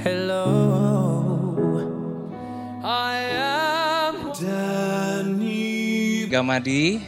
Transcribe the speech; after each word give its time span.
Hello, 0.00 0.48
I 2.80 3.20
am 3.36 4.32
Danny 4.32 6.24
Gamadi. 6.24 7.04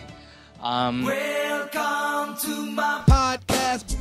Um, 0.61 1.01
Welcome 1.09 2.37
to 2.45 2.55
my 2.69 3.01
podcast. 3.09 3.97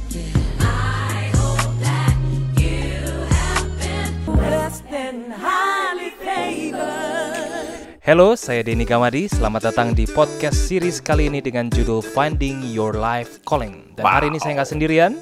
Hello, 8.04 8.36
saya 8.36 8.60
Denny 8.60 8.84
Gamadi. 8.84 9.32
Selamat 9.32 9.72
datang 9.72 9.96
di 9.96 10.04
podcast 10.04 10.68
series 10.68 11.00
kali 11.00 11.32
ini 11.32 11.40
dengan 11.40 11.72
judul 11.72 12.04
Finding 12.04 12.76
Your 12.76 13.00
Life 13.00 13.40
Calling. 13.48 13.96
Dan 13.96 14.04
hari 14.04 14.28
ini 14.28 14.44
saya 14.44 14.60
nggak 14.60 14.68
sendirian. 14.68 15.16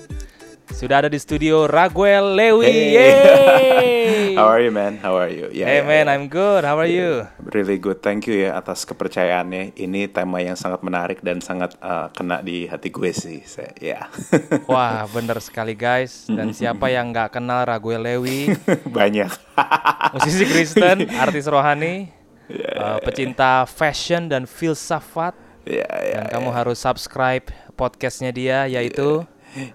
Sudah 0.79 1.03
ada 1.03 1.11
di 1.11 1.19
studio 1.19 1.67
Raguel 1.67 2.39
Lewi. 2.39 2.95
Hey. 2.95 4.31
How 4.39 4.47
are 4.47 4.63
you, 4.63 4.71
man? 4.71 4.95
How 5.03 5.11
are 5.19 5.27
you? 5.27 5.51
Yeah, 5.51 5.67
Hey 5.67 5.83
yeah, 5.83 5.91
man, 5.91 6.07
yeah. 6.07 6.15
I'm 6.15 6.31
good. 6.31 6.63
How 6.63 6.79
are 6.79 6.87
you? 6.87 7.27
really 7.51 7.75
good. 7.75 7.99
Thank 7.99 8.31
you 8.31 8.47
ya 8.47 8.55
atas 8.55 8.87
kepercayaannya. 8.87 9.75
Ini 9.75 10.07
tema 10.07 10.39
yang 10.39 10.55
sangat 10.55 10.79
menarik 10.79 11.19
dan 11.19 11.43
sangat 11.43 11.75
uh, 11.83 12.07
kena 12.15 12.39
di 12.39 12.63
hati 12.63 12.95
gue 12.95 13.11
sih. 13.11 13.43
Saya, 13.43 13.75
ya. 13.75 14.07
Wah, 14.71 15.03
bener 15.11 15.43
sekali 15.43 15.75
guys. 15.75 16.31
Dan 16.31 16.55
siapa 16.55 16.87
yang 16.87 17.11
nggak 17.11 17.35
kenal 17.35 17.67
Raguel 17.67 17.99
Lewi? 17.99 18.55
Banyak. 19.03 19.35
Musisi 20.15 20.47
Kristen, 20.47 21.11
artis 21.11 21.43
rohani, 21.51 22.07
Ya, 22.47 22.95
uh, 22.95 22.97
pecinta 23.03 23.67
fashion 23.67 24.31
dan 24.31 24.47
filsafat. 24.47 25.35
Ya, 25.67 25.91
ya. 26.07 26.23
Dan 26.23 26.39
kamu 26.39 26.55
harus 26.55 26.79
subscribe 26.79 27.51
podcastnya 27.75 28.31
dia, 28.31 28.63
yaitu 28.63 29.27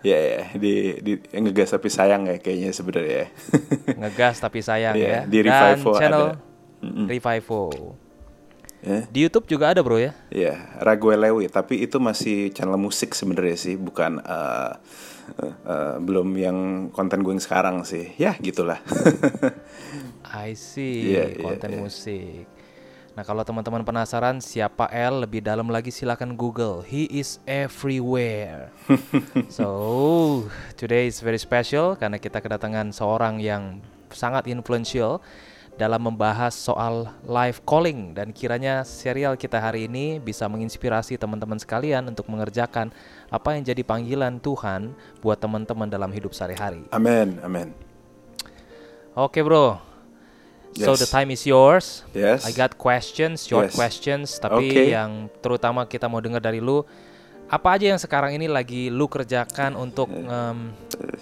Ya, 0.07 0.19
ya. 0.19 0.41
Di, 0.55 1.03
di 1.03 1.13
ngegas 1.35 1.75
tapi 1.75 1.91
sayang 1.91 2.31
ya 2.31 2.39
kayaknya 2.39 2.71
sebenarnya. 2.71 3.27
ngegas 4.01 4.39
tapi 4.39 4.63
sayang 4.63 4.95
Iya, 4.95 5.09
ya. 5.09 5.21
di 5.27 5.39
Dan 5.43 5.47
Revivo 5.51 5.93
channel 5.99 6.25
ada. 6.31 6.39
Mm-mm. 6.85 7.07
Revivo. 7.11 7.63
Ya. 8.85 9.01
Di 9.09 9.19
YouTube 9.25 9.49
juga 9.49 9.73
ada 9.73 9.81
bro 9.81 9.97
ya. 9.97 10.13
Ya, 10.29 10.61
Raguel 10.77 11.17
Lewi, 11.17 11.49
tapi 11.49 11.81
itu 11.81 11.97
masih 11.97 12.53
channel 12.53 12.77
musik 12.77 13.17
sebenarnya 13.17 13.57
sih, 13.57 13.75
bukan 13.81 14.21
uh, 14.21 14.77
uh, 15.41 15.55
uh, 15.65 15.97
belum 16.05 16.37
yang 16.37 16.59
konten 16.93 17.25
gue 17.25 17.33
yang 17.33 17.41
sekarang 17.41 17.81
sih. 17.89 18.13
Ya, 18.21 18.37
gitulah. 18.37 18.85
I 20.37 20.53
see, 20.53 21.17
Iya, 21.17 21.33
iya, 21.33 21.41
konten 21.41 21.71
iya. 21.73 21.81
musik. 21.81 22.45
Nah 23.15 23.23
kalau 23.23 23.47
teman-teman 23.47 23.87
penasaran 23.87 24.43
siapa 24.43 24.91
L 24.91 25.23
lebih 25.23 25.39
dalam 25.39 25.71
lagi 25.71 25.95
silakan 25.95 26.35
Google. 26.35 26.83
He 26.83 27.07
is 27.07 27.39
everywhere. 27.47 28.75
so 29.55 30.51
today 30.75 31.07
is 31.07 31.23
very 31.23 31.39
special 31.39 31.95
karena 31.95 32.19
kita 32.19 32.43
kedatangan 32.43 32.91
seorang 32.91 33.39
yang 33.39 33.79
sangat 34.11 34.51
influential 34.51 35.23
dalam 35.79 36.11
membahas 36.11 36.59
soal 36.59 37.07
life 37.23 37.63
calling 37.63 38.19
dan 38.19 38.35
kiranya 38.35 38.83
serial 38.83 39.39
kita 39.39 39.63
hari 39.63 39.87
ini 39.87 40.19
bisa 40.19 40.51
menginspirasi 40.51 41.15
teman-teman 41.15 41.59
sekalian 41.63 42.11
untuk 42.11 42.27
mengerjakan 42.27 42.91
apa 43.31 43.55
yang 43.55 43.63
jadi 43.63 43.83
panggilan 43.87 44.43
Tuhan 44.43 44.91
buat 45.23 45.39
teman-teman 45.39 45.87
dalam 45.87 46.11
hidup 46.11 46.35
sehari-hari. 46.35 46.83
Amin, 46.91 47.39
amin. 47.47 47.71
Oke 49.15 49.39
bro, 49.47 49.79
so 50.77 50.95
the 50.95 51.07
time 51.07 51.31
is 51.31 51.43
yours. 51.45 52.03
Yes. 52.13 52.43
I 52.43 52.51
got 52.51 52.75
questions, 52.75 53.47
short 53.47 53.71
Yes. 53.71 53.77
questions, 53.77 54.27
tapi 54.37 54.71
Okay. 54.71 54.87
yang 54.91 55.31
terutama 55.39 55.87
kita 55.87 56.07
mau 56.07 56.19
dengar 56.19 56.39
dari 56.39 56.59
lu, 56.59 56.83
apa 57.45 57.77
aja 57.77 57.93
yang 57.93 58.01
sekarang 58.01 58.35
ini 58.35 58.49
lagi 58.49 58.89
lu 58.89 59.07
kerjakan 59.07 59.77
untuk 59.77 60.09
em, 60.11 60.73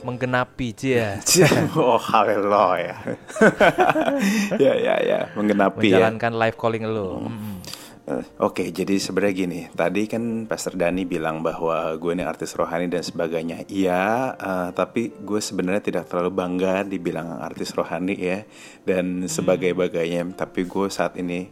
menggenapi 0.00 0.68
dia, 0.72 1.18
oh 1.76 1.98
haleluya 1.98 2.94
ya 4.64 4.72
ya 4.72 4.94
ya 5.02 5.20
menggenapi 5.34 5.90
ya 5.90 5.98
menjalankan 5.98 6.32
life 6.38 6.56
calling 6.56 6.86
lu? 6.86 7.26
Mm. 7.26 7.56
Eh, 8.02 8.24
Oke, 8.42 8.74
jadi 8.74 8.98
sebenarnya 8.98 9.34
gini. 9.34 9.60
Tadi 9.70 10.10
kan 10.10 10.50
Pastor 10.50 10.74
Dani 10.74 11.06
bilang 11.06 11.38
bahwa 11.38 11.94
gue 11.94 12.18
ini 12.18 12.26
artis 12.26 12.58
rohani 12.58 12.90
dan 12.90 13.06
sebagainya. 13.06 13.62
Iya, 13.70 14.34
eh, 14.34 14.68
tapi 14.74 15.14
gue 15.22 15.38
sebenarnya 15.38 15.86
tidak 15.86 16.10
terlalu 16.10 16.34
bangga 16.34 16.82
dibilang 16.82 17.38
artis 17.38 17.70
rohani 17.70 18.18
ya 18.18 18.42
dan 18.82 19.30
sebagai-bagainya. 19.30 20.34
Tapi 20.34 20.66
gue 20.66 20.90
saat 20.90 21.14
ini 21.14 21.46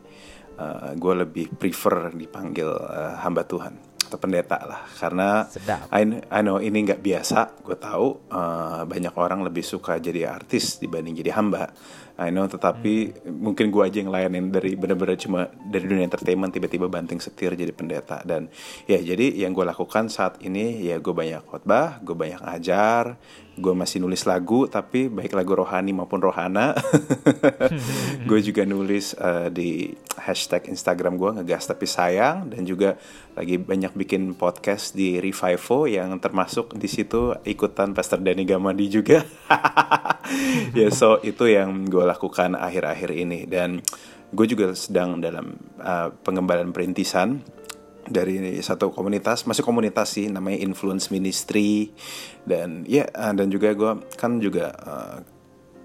eh, 0.58 0.90
gue 0.98 1.14
lebih 1.22 1.54
prefer 1.54 2.10
dipanggil 2.18 2.66
eh, 2.66 3.14
hamba 3.22 3.46
Tuhan 3.46 3.74
atau 4.10 4.18
pendeta 4.18 4.58
lah, 4.66 4.82
karena 4.98 5.46
Sedap. 5.46 5.86
I, 5.94 6.02
I 6.34 6.40
know 6.42 6.58
ini 6.58 6.82
nggak 6.82 6.98
biasa. 6.98 7.62
Gue 7.62 7.78
tahu 7.78 8.26
eh, 8.26 8.82
banyak 8.90 9.14
orang 9.14 9.46
lebih 9.46 9.62
suka 9.62 10.02
jadi 10.02 10.26
artis 10.26 10.82
dibanding 10.82 11.14
jadi 11.14 11.30
hamba. 11.38 11.70
I 12.20 12.28
know, 12.28 12.44
tetapi 12.44 13.24
mungkin 13.32 13.72
gue 13.72 13.80
aja 13.80 14.04
yang 14.04 14.12
layanin 14.12 14.52
dari 14.52 14.76
bener-bener 14.76 15.16
cuma 15.16 15.48
dari 15.48 15.88
dunia 15.88 16.04
entertainment 16.04 16.52
tiba-tiba 16.52 16.84
banting 16.84 17.16
setir 17.16 17.56
jadi 17.56 17.72
pendeta 17.72 18.20
dan 18.28 18.52
ya 18.84 19.00
jadi 19.00 19.40
yang 19.40 19.56
gue 19.56 19.64
lakukan 19.64 20.12
saat 20.12 20.36
ini 20.44 20.84
ya 20.84 21.00
gue 21.00 21.16
banyak 21.16 21.48
khotbah, 21.48 21.96
gue 22.04 22.12
banyak 22.12 22.44
ngajar, 22.44 23.16
gue 23.56 23.72
masih 23.72 24.04
nulis 24.04 24.28
lagu 24.28 24.68
tapi 24.68 25.08
baik 25.08 25.32
lagu 25.32 25.56
rohani 25.56 25.96
maupun 25.96 26.20
rohana, 26.20 26.76
gue 28.28 28.40
juga 28.44 28.68
nulis 28.68 29.16
eh, 29.16 29.48
di 29.48 29.88
hashtag 30.20 30.68
Instagram 30.68 31.16
gue 31.16 31.40
ngegas 31.40 31.72
tapi 31.72 31.88
sayang 31.88 32.52
dan 32.52 32.68
juga 32.68 33.00
lagi 33.32 33.56
banyak 33.56 33.96
bikin 33.96 34.36
podcast 34.36 34.92
di 34.92 35.16
Revivo 35.16 35.88
yang 35.88 36.20
termasuk 36.20 36.76
di 36.76 36.84
situ 36.84 37.32
ikutan 37.48 37.96
Pastor 37.96 38.20
Dani 38.20 38.44
Gamadi 38.44 38.92
juga. 38.92 39.24
ya 40.78 40.88
so 40.90 41.18
itu 41.22 41.50
yang 41.50 41.86
gue 41.86 42.04
lakukan 42.04 42.54
akhir-akhir 42.54 43.10
ini 43.14 43.46
dan 43.46 43.82
gue 44.30 44.46
juga 44.46 44.72
sedang 44.78 45.18
dalam 45.18 45.58
uh, 45.82 46.14
pengembangan 46.22 46.70
perintisan 46.70 47.42
dari 48.10 48.58
satu 48.58 48.90
komunitas 48.90 49.46
masih 49.46 49.62
komunitas 49.62 50.18
sih 50.18 50.26
namanya 50.26 50.62
Influence 50.62 51.14
Ministry 51.14 51.94
dan 52.46 52.82
ya 52.86 53.06
uh, 53.10 53.34
dan 53.34 53.50
juga 53.50 53.74
gue 53.74 53.92
kan 54.18 54.42
juga 54.42 54.74
uh, 54.82 55.18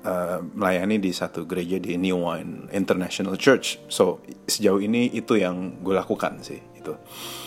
uh, 0.05 0.39
melayani 0.53 0.97
di 0.97 1.13
satu 1.13 1.45
gereja 1.45 1.77
di 1.77 1.97
New 1.97 2.25
Wine 2.25 2.69
International 2.73 3.37
Church 3.37 3.81
so 3.89 4.21
sejauh 4.49 4.81
ini 4.81 5.13
itu 5.13 5.37
yang 5.37 5.81
gue 5.81 5.93
lakukan 5.93 6.41
sih 6.41 6.61
itu 6.77 6.93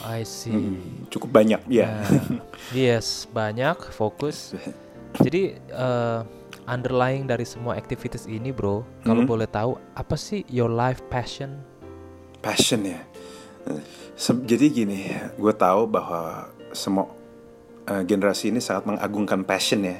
I 0.03 0.26
see. 0.26 0.50
Hmm. 0.50 1.06
cukup 1.10 1.30
banyak 1.30 1.62
ya 1.70 2.03
Nah, 2.03 2.42
yes, 2.75 3.25
banyak 3.30 3.78
fokus. 3.94 4.53
Jadi 5.25 5.56
eh, 5.56 6.20
underlying 6.68 7.24
dari 7.24 7.42
semua 7.42 7.74
activities 7.74 8.24
ini, 8.24 8.52
bro, 8.52 8.84
kalau 9.02 9.24
Hmm. 9.24 9.30
boleh 9.30 9.48
tahu 9.48 9.74
apa 9.92 10.14
sih 10.14 10.44
your 10.46 10.68
life 10.68 11.00
passion? 11.08 11.64
passion 12.38 12.86
ya 12.86 13.02
Se- 14.14 14.46
jadi 14.46 14.70
gini 14.70 15.10
gue 15.34 15.50
tahu 15.52 15.84
bahwa 15.84 16.46
semua 16.70 17.10
eh, 17.84 18.02
generasi 18.02 18.48
ini 18.48 18.62
sangat 18.62 18.86
mengagungkan 18.86 19.42
passion 19.42 19.82
ya 19.82 19.98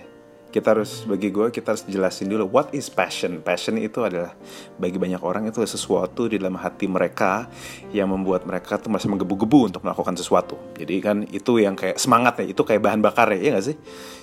kita 0.49 0.73
harus 0.73 1.05
bagi 1.05 1.29
gue 1.29 1.53
kita 1.53 1.77
harus 1.77 1.85
jelasin 1.85 2.33
dulu 2.33 2.49
what 2.49 2.73
is 2.73 2.89
passion? 2.89 3.45
Passion 3.45 3.77
itu 3.77 4.01
adalah 4.01 4.33
bagi 4.81 4.97
banyak 4.97 5.21
orang 5.21 5.45
itu 5.53 5.61
sesuatu 5.61 6.25
di 6.25 6.41
dalam 6.41 6.57
hati 6.57 6.89
mereka 6.89 7.53
yang 7.93 8.09
membuat 8.09 8.49
mereka 8.49 8.81
tuh 8.81 8.89
merasa 8.89 9.13
menggebu-gebu 9.13 9.69
untuk 9.69 9.85
melakukan 9.85 10.17
sesuatu. 10.17 10.57
Jadi 10.81 10.95
kan 11.05 11.17
itu 11.29 11.61
yang 11.61 11.77
kayak 11.77 12.01
semangat 12.01 12.41
ya 12.41 12.47
itu 12.49 12.63
kayak 12.65 12.81
bahan 12.81 13.01
bakar 13.05 13.29
ya, 13.37 13.39
iya 13.39 13.51
gak 13.61 13.67
sih? 13.69 13.77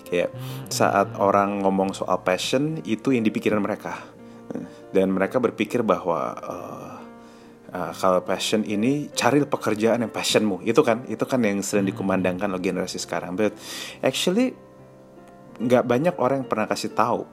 Kayak 0.05 0.29
saat 0.73 1.13
orang 1.21 1.61
ngomong 1.61 1.93
soal 1.93 2.17
passion 2.25 2.81
itu 2.89 3.13
yang 3.13 3.21
dipikiran 3.21 3.61
mereka. 3.61 4.01
Dan 4.89 5.13
mereka 5.13 5.37
berpikir 5.37 5.85
bahwa 5.85 6.33
eh, 6.41 6.95
Uh, 7.75 7.91
kalau 7.91 8.23
passion 8.23 8.63
ini 8.63 9.11
cari 9.11 9.43
pekerjaan 9.43 9.99
yang 9.99 10.07
passionmu. 10.07 10.63
Itu 10.63 10.79
kan 10.79 11.03
itu 11.11 11.27
kan 11.27 11.43
yang 11.43 11.59
sering 11.59 11.83
dikumandangkan 11.83 12.47
oleh 12.47 12.63
generasi 12.63 12.95
sekarang. 13.03 13.35
But 13.35 13.51
actually 13.99 14.55
nggak 15.59 15.83
banyak 15.87 16.15
orang 16.19 16.43
yang 16.43 16.49
pernah 16.49 16.67
kasih 16.67 16.91
tahu 16.91 17.23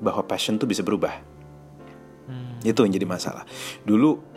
bahwa 0.00 0.22
passion 0.24 0.56
tuh 0.56 0.68
bisa 0.68 0.80
berubah. 0.80 1.12
Itu 2.60 2.84
yang 2.84 2.92
jadi 2.92 3.08
masalah. 3.08 3.48
Dulu 3.84 4.28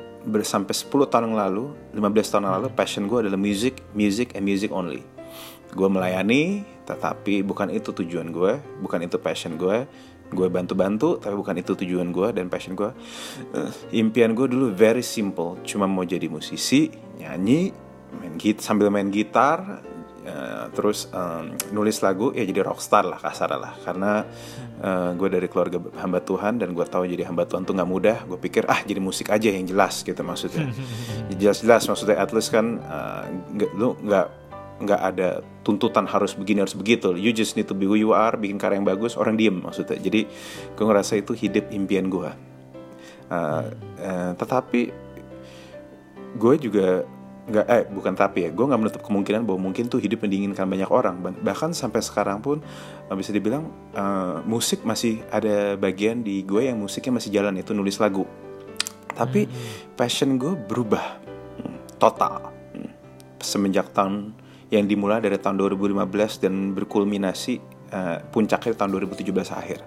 sampai 0.43 0.71
10 0.71 1.11
tahun 1.11 1.23
yang 1.31 1.35
lalu 1.35 1.65
15 1.91 2.31
tahun 2.31 2.43
yang 2.47 2.55
lalu 2.63 2.67
passion 2.71 3.03
gue 3.11 3.27
adalah 3.27 3.39
music 3.39 3.83
music 3.91 4.35
and 4.39 4.47
music 4.47 4.71
only. 4.71 5.03
Gue 5.75 5.89
melayani 5.91 6.63
tetapi 6.83 7.43
bukan 7.43 7.71
itu 7.71 7.95
tujuan 7.95 8.31
gue 8.31 8.59
bukan 8.83 8.99
itu 9.07 9.15
passion 9.19 9.55
gue 9.55 9.87
gue 10.33 10.47
bantu-bantu 10.49 11.21
tapi 11.21 11.35
bukan 11.37 11.55
itu 11.63 11.77
tujuan 11.79 12.11
gue 12.11 12.27
dan 12.35 12.51
passion 12.51 12.75
gue 12.75 12.91
Eh, 13.55 13.71
impian 14.01 14.35
gue 14.35 14.49
dulu 14.51 14.73
very 14.73 15.05
simple 15.05 15.61
cuma 15.63 15.87
mau 15.87 16.03
jadi 16.03 16.27
musisi 16.27 16.91
nyanyi 17.21 17.71
main 18.19 18.35
git 18.35 18.59
sambil 18.59 18.91
main 18.91 19.07
gitar 19.09 19.81
eh, 20.23 20.65
terus 20.75 21.07
em, 21.11 21.55
nulis 21.75 21.99
lagu 22.03 22.31
ya 22.31 22.43
jadi 22.47 22.63
rockstar 22.63 23.03
lah 23.07 23.19
kasar 23.19 23.53
lah. 23.55 23.73
Karena 23.83 24.23
eh, 24.79 25.09
gue 25.15 25.29
dari 25.29 25.47
keluarga 25.47 25.79
hamba 25.99 26.19
Tuhan 26.23 26.59
dan 26.59 26.71
gue 26.71 26.85
tahu 26.87 27.03
jadi 27.07 27.27
hamba 27.29 27.47
Tuhan 27.47 27.63
tuh 27.63 27.75
nggak 27.75 27.89
mudah. 27.89 28.17
Gue 28.27 28.39
pikir 28.39 28.65
ah 28.67 28.81
jadi 28.83 28.99
musik 28.99 29.29
aja 29.29 29.51
yang 29.51 29.67
jelas 29.67 30.01
gitu 30.01 30.19
maksudnya. 30.23 30.67
Ya, 31.23 31.49
jelas-jelas 31.49 31.87
maksudnya 31.87 32.19
at 32.19 32.35
least 32.35 32.51
kan 32.51 32.83
nggak 33.55 33.71
lu 33.79 33.95
nggak 33.95 34.27
nggak 34.83 35.01
ada 35.01 35.29
tuntutan 35.63 36.03
harus 36.03 36.35
begini 36.35 36.61
harus 36.61 36.75
begitu. 36.75 37.15
You 37.15 37.31
just 37.31 37.55
need 37.55 37.71
to 37.71 37.75
be 37.77 37.87
who 37.87 37.95
you 37.95 38.11
are 38.11 38.35
bikin 38.35 38.59
karya 38.59 38.77
yang 38.81 38.87
bagus 38.87 39.15
orang 39.15 39.39
diem 39.39 39.63
maksudnya. 39.63 39.95
Jadi 39.97 40.27
gue 40.75 40.85
ngerasa 40.85 41.17
itu 41.17 41.31
hidup 41.33 41.71
impian 41.71 42.11
gue. 42.11 42.29
Uh, 43.31 43.71
uh, 44.03 44.31
tetapi 44.35 44.91
gue 46.35 46.55
juga 46.59 47.07
nggak 47.43 47.65
eh 47.67 47.83
bukan 47.91 48.15
tapi 48.15 48.47
ya 48.47 48.49
gue 48.55 48.63
nggak 48.63 48.79
menutup 48.79 49.01
kemungkinan 49.03 49.43
bahwa 49.43 49.67
mungkin 49.67 49.91
tuh 49.91 49.99
hidup 49.99 50.23
yang 50.23 50.31
diinginkan 50.31 50.63
banyak 50.63 50.87
orang. 50.87 51.19
Bah- 51.19 51.39
bahkan 51.43 51.75
sampai 51.75 51.99
sekarang 51.99 52.39
pun 52.39 52.63
uh, 53.11 53.15
bisa 53.19 53.35
dibilang 53.35 53.67
uh, 53.95 54.39
musik 54.47 54.87
masih 54.87 55.19
ada 55.27 55.75
bagian 55.75 56.23
di 56.23 56.39
gue 56.47 56.71
yang 56.71 56.79
musiknya 56.79 57.19
masih 57.19 57.35
jalan 57.35 57.59
itu 57.59 57.75
nulis 57.75 57.99
lagu. 57.99 58.23
Tapi 59.11 59.45
passion 59.99 60.39
gue 60.39 60.55
berubah. 60.55 61.19
Hmm, 61.59 61.77
total. 61.99 62.51
Hmm. 62.73 62.89
semenjak 63.43 63.91
tahun 63.91 64.31
yang 64.71 64.87
dimulai 64.87 65.19
dari 65.19 65.35
tahun 65.35 65.59
2015 65.59 66.41
dan 66.41 66.71
berkulminasi 66.73 67.59
uh, 67.91 68.23
puncaknya 68.31 68.73
tahun 68.73 69.03
2017 69.03 69.35
akhir. 69.51 69.79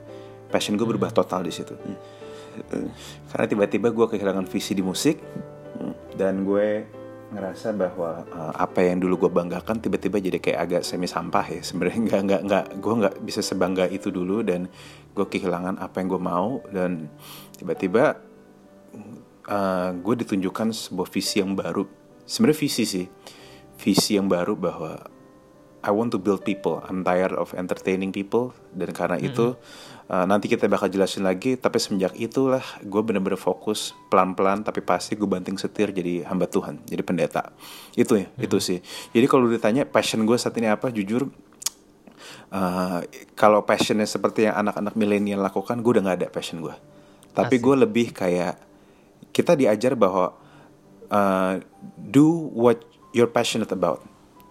Passion 0.53 0.77
gue 0.77 0.87
berubah 0.87 1.11
total 1.11 1.43
di 1.43 1.53
situ. 1.57 1.73
Hmm. 1.73 1.97
Eh, 2.73 2.89
karena 3.33 3.47
tiba-tiba 3.49 3.89
gue 3.93 4.07
kehilangan 4.13 4.49
visi 4.49 4.73
di 4.73 4.81
musik 4.81 5.21
hmm, 5.21 6.17
dan 6.17 6.45
gue 6.45 6.89
ngerasa 7.27 7.75
bahwa 7.75 8.23
uh, 8.31 8.55
apa 8.55 8.87
yang 8.87 9.03
dulu 9.03 9.27
gue 9.27 9.31
banggakan 9.35 9.83
tiba-tiba 9.83 10.23
jadi 10.23 10.39
kayak 10.39 10.61
agak 10.63 10.83
semi 10.87 11.11
sampah 11.11 11.47
ya. 11.59 11.63
Sebenarnya 11.63 11.99
nggak 12.07 12.21
nggak 12.23 12.43
nggak 12.47 12.65
gue 12.79 12.95
nggak 13.03 13.15
bisa 13.27 13.41
sebangga 13.43 13.85
itu 13.91 14.15
dulu 14.15 14.47
dan 14.47 14.71
gue 15.17 15.27
kehilangan 15.27 15.83
apa 15.83 15.97
yang 15.99 16.09
gue 16.13 16.23
mau 16.23 16.63
dan 16.71 17.11
tiba-tiba 17.59 18.21
uh, 19.51 19.91
gue 19.97 20.15
ditunjukkan 20.23 20.71
sebuah 20.71 21.09
visi 21.11 21.43
yang 21.43 21.59
baru. 21.59 21.83
Sebenarnya 22.27 22.59
visi 22.59 22.85
sih 22.87 23.07
visi 23.77 24.17
yang 24.17 24.27
baru 24.27 24.57
bahwa 24.57 25.16
I 25.87 25.95
want 25.95 26.11
to 26.13 26.19
build 26.19 26.43
people. 26.43 26.83
I'm 26.83 27.07
tired 27.07 27.39
of 27.39 27.55
entertaining 27.55 28.11
people. 28.11 28.51
Dan 28.75 28.91
karena 28.91 29.23
itu 29.23 29.55
uh, 30.11 30.27
nanti 30.27 30.51
kita 30.51 30.67
bakal 30.67 30.91
jelasin 30.91 31.23
lagi. 31.23 31.55
Tapi 31.55 31.79
semenjak 31.79 32.19
itulah 32.19 32.67
gue 32.83 33.03
bener-bener 33.07 33.39
fokus 33.39 33.95
pelan-pelan 34.11 34.67
tapi 34.67 34.83
pasti 34.83 35.15
gue 35.15 35.31
banting 35.31 35.55
setir 35.57 35.95
jadi 35.95 36.27
hamba 36.27 36.51
Tuhan 36.51 36.83
jadi 36.91 37.07
pendeta. 37.07 37.55
Itu 37.95 38.19
ya 38.19 38.27
itu 38.43 38.59
sih. 38.59 38.83
Jadi 39.15 39.27
kalau 39.31 39.47
ditanya 39.47 39.87
passion 39.87 40.27
gue 40.27 40.35
saat 40.35 40.59
ini 40.59 40.67
apa? 40.67 40.91
Jujur 40.91 41.31
uh, 42.51 43.01
kalau 43.35 43.63
passionnya 43.63 44.07
seperti 44.07 44.47
yang 44.51 44.59
anak-anak 44.67 44.95
milenial 44.99 45.43
lakukan 45.43 45.81
gue 45.81 45.91
udah 45.99 46.03
nggak 46.03 46.19
ada 46.23 46.29
passion 46.31 46.63
gue 46.63 46.75
tapi 47.37 47.61
gue 47.61 47.77
lebih 47.77 48.17
kayak 48.17 48.57
kita 49.31 49.53
diajar 49.53 49.93
bahwa 49.93 50.33
uh, 51.13 51.61
do 52.01 52.49
what 52.57 52.81
you're 53.13 53.31
passionate 53.31 53.71
about 53.71 54.01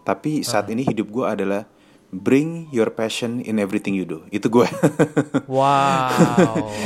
tapi 0.06 0.40
saat 0.42 0.70
ini 0.70 0.86
hidup 0.86 1.10
gue 1.10 1.26
adalah 1.26 1.66
bring 2.08 2.70
your 2.70 2.88
passion 2.88 3.42
in 3.42 3.58
everything 3.58 3.92
you 3.92 4.06
do 4.06 4.22
itu 4.30 4.46
gue 4.48 4.70
Wow, 5.50 6.08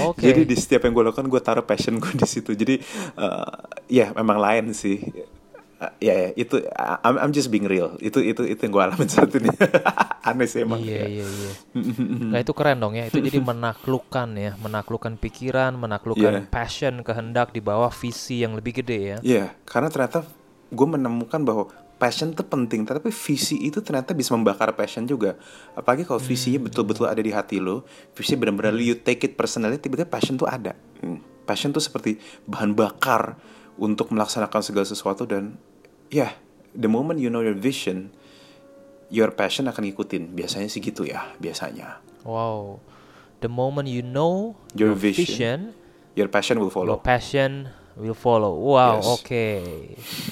oke. 0.10 0.20
jadi 0.20 0.42
di 0.42 0.56
setiap 0.56 0.84
yang 0.84 0.94
gue 0.94 1.04
lakukan 1.06 1.28
gue 1.28 1.42
taruh 1.42 1.62
passion 1.62 1.98
gue 1.98 2.12
di 2.12 2.26
situ 2.26 2.52
jadi 2.54 2.80
uh, 3.14 3.46
ya 3.86 4.12
memang 4.14 4.40
lain 4.40 4.66
sih 4.72 5.04
Uh, 5.80 5.88
ya 6.04 6.12
ya 6.12 6.30
itu 6.36 6.60
I'm, 6.76 7.16
I'm 7.16 7.32
just 7.32 7.48
being 7.48 7.64
real 7.64 7.96
itu 8.04 8.20
itu 8.20 8.44
itu 8.44 8.60
yang 8.60 8.76
gue 8.76 8.84
alamin 8.84 9.08
saat 9.08 9.32
ini 9.32 9.48
aneh 10.28 10.44
sih 10.44 10.68
emang 10.68 10.84
Iya 10.84 11.08
ya. 11.08 11.08
iya 11.08 11.24
iya. 11.24 11.52
Nah 12.36 12.40
itu 12.44 12.52
keren 12.52 12.84
dong 12.84 13.00
ya. 13.00 13.08
Itu 13.08 13.24
jadi 13.24 13.40
menaklukkan 13.40 14.28
ya, 14.36 14.60
menaklukkan 14.60 15.16
pikiran, 15.16 15.80
menaklukkan 15.80 16.34
Iya. 16.36 16.52
passion, 16.52 17.00
kehendak 17.00 17.56
di 17.56 17.64
bawah 17.64 17.96
visi 17.96 18.44
yang 18.44 18.60
lebih 18.60 18.84
gede 18.84 19.00
ya. 19.00 19.18
Iya, 19.24 19.46
karena 19.64 19.88
ternyata 19.88 20.28
gue 20.68 20.88
menemukan 20.92 21.40
bahwa 21.48 21.72
passion 22.00 22.32
itu 22.32 22.42
penting, 22.42 22.88
tapi 22.88 23.12
visi 23.12 23.60
itu 23.60 23.84
ternyata 23.84 24.16
bisa 24.16 24.32
membakar 24.32 24.72
passion 24.72 25.04
juga. 25.04 25.36
Apalagi 25.76 26.08
kalau 26.08 26.18
visinya 26.18 26.64
betul-betul 26.64 27.06
ada 27.06 27.20
di 27.20 27.30
hati 27.30 27.60
lo, 27.60 27.84
visi 28.16 28.40
benar-benar 28.40 28.72
you 28.80 28.96
take 28.96 29.28
it 29.28 29.36
personally, 29.36 29.76
tiba-tiba 29.76 30.08
passion 30.08 30.40
tuh 30.40 30.48
ada. 30.48 30.74
Hmm. 31.04 31.20
Passion 31.44 31.76
tuh 31.76 31.84
seperti 31.84 32.16
bahan 32.48 32.72
bakar 32.72 33.36
untuk 33.76 34.16
melaksanakan 34.16 34.64
segala 34.64 34.88
sesuatu 34.88 35.28
dan 35.28 35.60
ya, 36.08 36.32
the 36.72 36.88
moment 36.88 37.20
you 37.20 37.28
know 37.28 37.44
your 37.44 37.58
vision, 37.58 38.16
your 39.12 39.36
passion 39.36 39.68
akan 39.68 39.84
ngikutin. 39.84 40.32
Biasanya 40.32 40.72
sih 40.72 40.80
gitu 40.80 41.04
ya, 41.04 41.36
biasanya. 41.38 42.00
Wow. 42.24 42.80
The 43.40 43.52
moment 43.52 43.88
you 43.88 44.04
know 44.04 44.56
Your 44.72 44.92
your 44.92 45.00
vision, 45.00 45.28
vision, 45.28 45.60
Your 46.16 46.28
passion 46.28 46.60
will 46.60 46.68
your 46.68 46.76
follow. 46.76 46.96
passion 47.00 47.72
will 47.96 48.16
follow. 48.16 48.52
Wow, 48.56 49.00
Yes. 49.00 49.08
oke. 49.08 49.48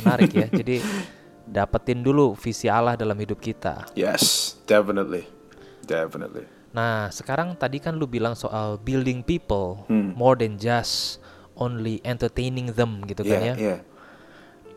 Menarik 0.04 0.31
ya. 0.31 0.48
Jadi 0.52 0.75
dapetin 1.48 2.04
dulu 2.04 2.36
visi 2.36 2.68
Allah 2.68 3.00
dalam 3.00 3.16
hidup 3.16 3.40
kita. 3.40 3.88
Yes, 3.96 4.56
definitely, 4.68 5.26
definitely. 5.88 6.46
Nah, 6.76 7.10
sekarang 7.10 7.56
tadi 7.56 7.80
kan 7.80 7.96
lu 7.96 8.06
bilang 8.06 8.36
soal 8.36 8.78
building 8.78 9.24
people 9.24 9.88
Hmm. 9.88 10.14
more 10.14 10.36
than 10.38 10.60
just 10.60 11.18
only 11.58 11.98
entertaining 12.06 12.70
them 12.70 13.02
gitu 13.08 13.26
kan 13.26 13.42
Iya, 13.42 13.48
ya. 13.50 13.56
iya. 13.58 13.78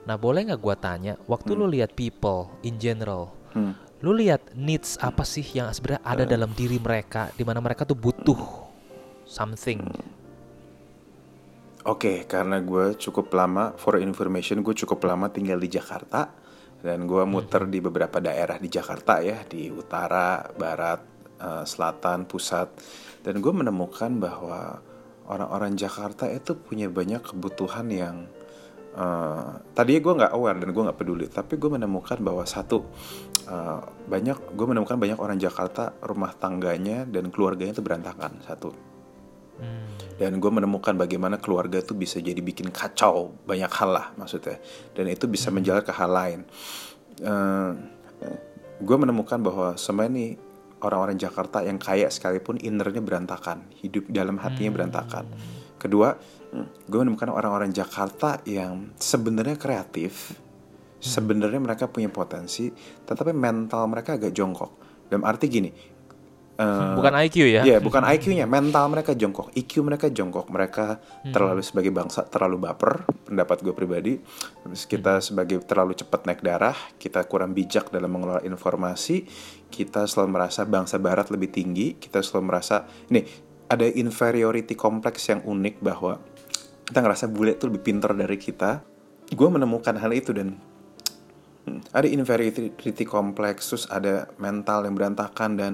Nah, 0.08 0.16
boleh 0.16 0.48
nggak 0.48 0.62
gua 0.62 0.78
tanya, 0.78 1.20
waktu 1.28 1.52
lu 1.52 1.68
lihat 1.68 1.92
people 1.92 2.48
in 2.64 2.80
general, 2.80 3.36
Hmm. 3.52 3.76
lu 4.00 4.16
lihat 4.16 4.56
needs 4.56 4.96
apa 4.96 5.26
sih 5.28 5.44
yang 5.44 5.68
sebenarnya 5.76 6.00
ada 6.06 6.24
dalam 6.24 6.54
diri 6.56 6.80
mereka, 6.80 7.28
di 7.36 7.44
mana 7.44 7.60
mereka 7.60 7.84
tuh 7.84 7.98
butuh 7.98 8.38
something. 9.28 9.84
Oke, 11.80 12.28
karena 12.28 12.60
gue 12.60 12.92
cukup 13.00 13.32
lama, 13.32 13.72
for 13.80 13.96
information, 13.96 14.60
gue 14.60 14.76
cukup 14.76 15.00
lama 15.04 15.32
tinggal 15.32 15.56
di 15.56 15.68
Jakarta 15.68 16.28
dan 16.80 17.04
gue 17.04 17.24
muter 17.28 17.68
di 17.68 17.78
beberapa 17.80 18.18
daerah 18.18 18.56
di 18.56 18.68
Jakarta 18.72 19.20
ya, 19.20 19.44
di 19.44 19.68
utara, 19.68 20.40
barat, 20.56 21.00
eh, 21.40 21.64
selatan, 21.64 22.24
pusat, 22.24 22.68
dan 23.20 23.40
gue 23.40 23.52
menemukan 23.52 24.10
bahwa 24.16 24.80
orang-orang 25.28 25.76
Jakarta 25.76 26.26
itu 26.26 26.56
punya 26.56 26.88
banyak 26.88 27.20
kebutuhan 27.20 27.86
yang 27.92 28.16
eh, 28.96 29.50
tadinya 29.76 30.00
gue 30.02 30.14
nggak 30.24 30.32
aware 30.34 30.58
dan 30.58 30.68
gue 30.72 30.82
nggak 30.88 30.98
peduli, 30.98 31.26
tapi 31.30 31.60
gue 31.60 31.70
menemukan 31.70 32.18
bahwa 32.24 32.44
satu 32.48 32.88
eh, 33.46 33.80
banyak, 34.08 34.56
gue 34.56 34.66
menemukan 34.66 34.96
banyak 34.96 35.18
orang 35.20 35.38
Jakarta 35.38 35.94
rumah 36.00 36.32
tangganya 36.34 37.04
dan 37.04 37.28
keluarganya 37.28 37.76
itu 37.76 37.84
berantakan 37.84 38.40
satu 38.42 38.89
Hmm. 39.60 40.16
dan 40.16 40.36
gue 40.40 40.50
menemukan 40.52 40.96
bagaimana 40.96 41.36
keluarga 41.36 41.80
itu 41.80 41.92
bisa 41.96 42.16
jadi 42.20 42.40
bikin 42.40 42.72
kacau 42.72 43.36
banyak 43.44 43.68
hal 43.68 43.90
lah 43.92 44.06
maksudnya. 44.16 44.60
Dan 44.92 45.08
itu 45.08 45.24
bisa 45.28 45.48
menjalar 45.52 45.84
ke 45.84 45.92
hal 45.92 46.10
lain. 46.12 46.40
Gue 48.80 48.96
menemukan 48.96 49.40
bahwa 49.40 49.76
semua 49.76 50.08
ini 50.08 50.36
orang-orang 50.80 51.20
Jakarta 51.20 51.60
yang 51.60 51.76
kaya 51.76 52.08
sekalipun 52.08 52.56
innernya 52.60 53.04
berantakan 53.04 53.68
hidup 53.80 54.08
dalam 54.08 54.40
hatinya 54.40 54.72
berantakan. 54.72 55.28
Kedua 55.76 56.16
gue 56.88 56.98
menemukan 57.00 57.32
orang-orang 57.32 57.72
Jakarta 57.72 58.44
yang 58.48 58.92
sebenarnya 59.00 59.56
kreatif 59.56 60.36
sebenarnya 61.00 61.60
mereka 61.64 61.88
punya 61.88 62.12
potensi 62.12 62.68
tetapi 63.08 63.32
mental 63.32 63.88
mereka 63.88 64.20
agak 64.20 64.36
jongkok. 64.36 64.72
Dalam 65.08 65.24
arti 65.24 65.48
gini 65.48 65.70
eh, 66.60 66.94
Bukan 66.94 67.14
IQ 67.16 67.36
ya? 67.48 67.62
Iya, 67.64 67.78
bukan 67.80 68.04
IQ-nya, 68.04 68.44
mental 68.44 68.92
mereka 68.92 69.16
jongkok, 69.16 69.48
IQ 69.56 69.80
mereka 69.80 70.12
jongkok, 70.12 70.46
mereka 70.52 71.00
terlalu 71.32 71.64
sebagai 71.64 71.88
bangsa 71.88 72.28
terlalu 72.28 72.60
baper, 72.68 73.08
pendapat 73.24 73.64
gue 73.64 73.72
pribadi. 73.72 74.14
Terus 74.20 74.84
kita 74.84 75.24
sebagai 75.24 75.64
terlalu 75.64 75.96
cepat 75.96 76.28
naik 76.28 76.44
darah, 76.44 76.76
kita 77.00 77.24
kurang 77.24 77.56
bijak 77.56 77.88
dalam 77.88 78.12
mengelola 78.12 78.44
informasi, 78.44 79.24
kita 79.72 80.04
selalu 80.04 80.36
merasa 80.36 80.68
bangsa 80.68 81.00
barat 81.00 81.32
lebih 81.32 81.48
tinggi, 81.48 81.96
kita 81.96 82.20
selalu 82.20 82.44
merasa 82.52 82.84
ini 83.08 83.24
ada 83.70 83.86
inferiority 83.88 84.76
kompleks 84.76 85.32
yang 85.32 85.40
unik 85.40 85.80
bahwa 85.80 86.20
kita 86.84 87.00
ngerasa 87.00 87.30
bule 87.32 87.56
itu 87.56 87.70
lebih 87.70 87.82
pintar 87.82 88.12
dari 88.12 88.36
kita. 88.36 88.84
Gue 89.30 89.46
menemukan 89.46 89.94
hal 89.94 90.10
itu 90.10 90.34
dan 90.34 90.58
Hmm, 91.60 91.84
ada 91.92 92.08
inferiority 92.08 93.04
kompleks 93.04 93.68
terus 93.68 93.84
ada 93.92 94.32
mental 94.40 94.88
yang 94.88 94.96
berantakan 94.96 95.50
dan 95.60 95.72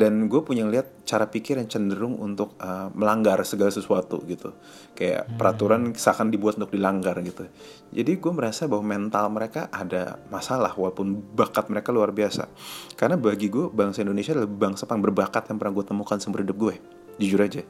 dan 0.00 0.30
gue 0.30 0.40
punya 0.40 0.64
lihat 0.64 1.04
cara 1.04 1.28
pikir 1.28 1.60
yang 1.60 1.68
cenderung 1.68 2.16
untuk 2.16 2.56
uh, 2.62 2.88
melanggar 2.96 3.40
segala 3.44 3.68
sesuatu 3.68 4.22
gitu. 4.24 4.56
Kayak 4.96 5.28
peraturan 5.36 5.92
seakan 5.92 6.32
dibuat 6.32 6.56
untuk 6.56 6.72
dilanggar 6.72 7.18
gitu. 7.20 7.44
Jadi 7.92 8.12
gue 8.16 8.32
merasa 8.32 8.64
bahwa 8.64 8.96
mental 8.96 9.28
mereka 9.28 9.68
ada 9.68 10.18
masalah 10.32 10.72
walaupun 10.72 11.36
bakat 11.36 11.68
mereka 11.68 11.92
luar 11.92 12.10
biasa. 12.16 12.48
Karena 12.96 13.20
bagi 13.20 13.52
gue 13.52 13.68
bangsa 13.68 14.00
Indonesia 14.00 14.32
adalah 14.32 14.50
bangsa 14.50 14.88
paling 14.88 15.04
berbakat 15.04 15.52
yang 15.52 15.58
pernah 15.60 15.74
gue 15.76 15.86
temukan 15.86 16.16
seumur 16.16 16.40
hidup 16.40 16.58
gue 16.58 16.76
jujur 17.14 17.40
aja. 17.46 17.62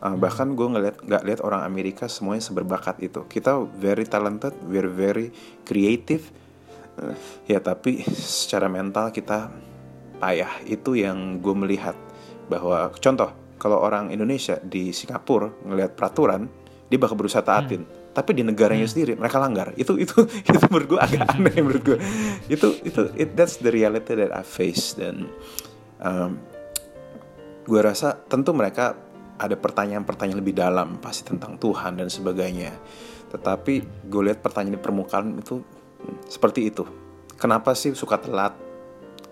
Uh, 0.00 0.16
bahkan 0.16 0.56
gue 0.56 0.66
ngeliat 0.66 0.96
nggak 1.04 1.22
lihat 1.28 1.40
orang 1.44 1.68
Amerika 1.68 2.08
semuanya 2.08 2.44
seberbakat 2.44 2.96
itu. 3.04 3.28
Kita 3.28 3.60
very 3.76 4.08
talented 4.08 4.56
we're 4.64 4.88
very 4.88 5.32
creative. 5.68 6.32
Uh, 6.96 7.12
ya 7.44 7.60
tapi 7.60 8.00
secara 8.08 8.72
mental 8.72 9.12
kita 9.12 9.52
payah 10.16 10.62
itu 10.64 10.96
yang 10.96 11.38
gue 11.40 11.54
melihat 11.54 11.96
bahwa 12.46 12.92
contoh 12.96 13.30
kalau 13.56 13.80
orang 13.80 14.12
Indonesia 14.12 14.60
di 14.60 14.92
Singapura 14.92 15.48
ngelihat 15.64 15.96
peraturan 15.96 16.48
dia 16.86 16.98
bakal 17.00 17.18
berusaha 17.18 17.42
taatin. 17.42 17.82
Tapi 18.16 18.32
di 18.32 18.40
negaranya 18.40 18.88
sendiri 18.88 19.12
mereka 19.18 19.36
langgar. 19.36 19.76
Itu 19.76 19.98
itu 20.00 20.24
itu 20.48 20.66
menurut 20.70 20.88
gue 20.96 21.00
agak 21.00 21.24
aneh 21.36 21.56
menurut 21.64 21.84
gue 21.84 21.98
itu 22.48 22.68
itu 22.86 23.00
it, 23.18 23.34
that's 23.36 23.60
the 23.60 23.72
reality 23.72 24.16
that 24.16 24.32
I 24.32 24.44
face. 24.46 24.96
Dan 24.96 25.28
um, 26.00 26.40
gue 27.66 27.80
rasa 27.82 28.16
tentu 28.28 28.54
mereka 28.54 28.96
ada 29.36 29.52
pertanyaan-pertanyaan 29.52 30.40
lebih 30.40 30.56
dalam 30.56 30.96
pasti 30.96 31.28
tentang 31.28 31.60
Tuhan 31.60 32.00
dan 32.00 32.08
sebagainya. 32.08 32.72
Tetapi 33.28 34.06
gue 34.08 34.22
lihat 34.32 34.40
pertanyaan 34.40 34.78
di 34.78 34.82
permukaan 34.82 35.26
itu 35.36 35.60
hmm, 35.60 36.30
seperti 36.30 36.72
itu. 36.72 36.86
Kenapa 37.36 37.76
sih 37.76 37.92
suka 37.92 38.16
telat 38.16 38.65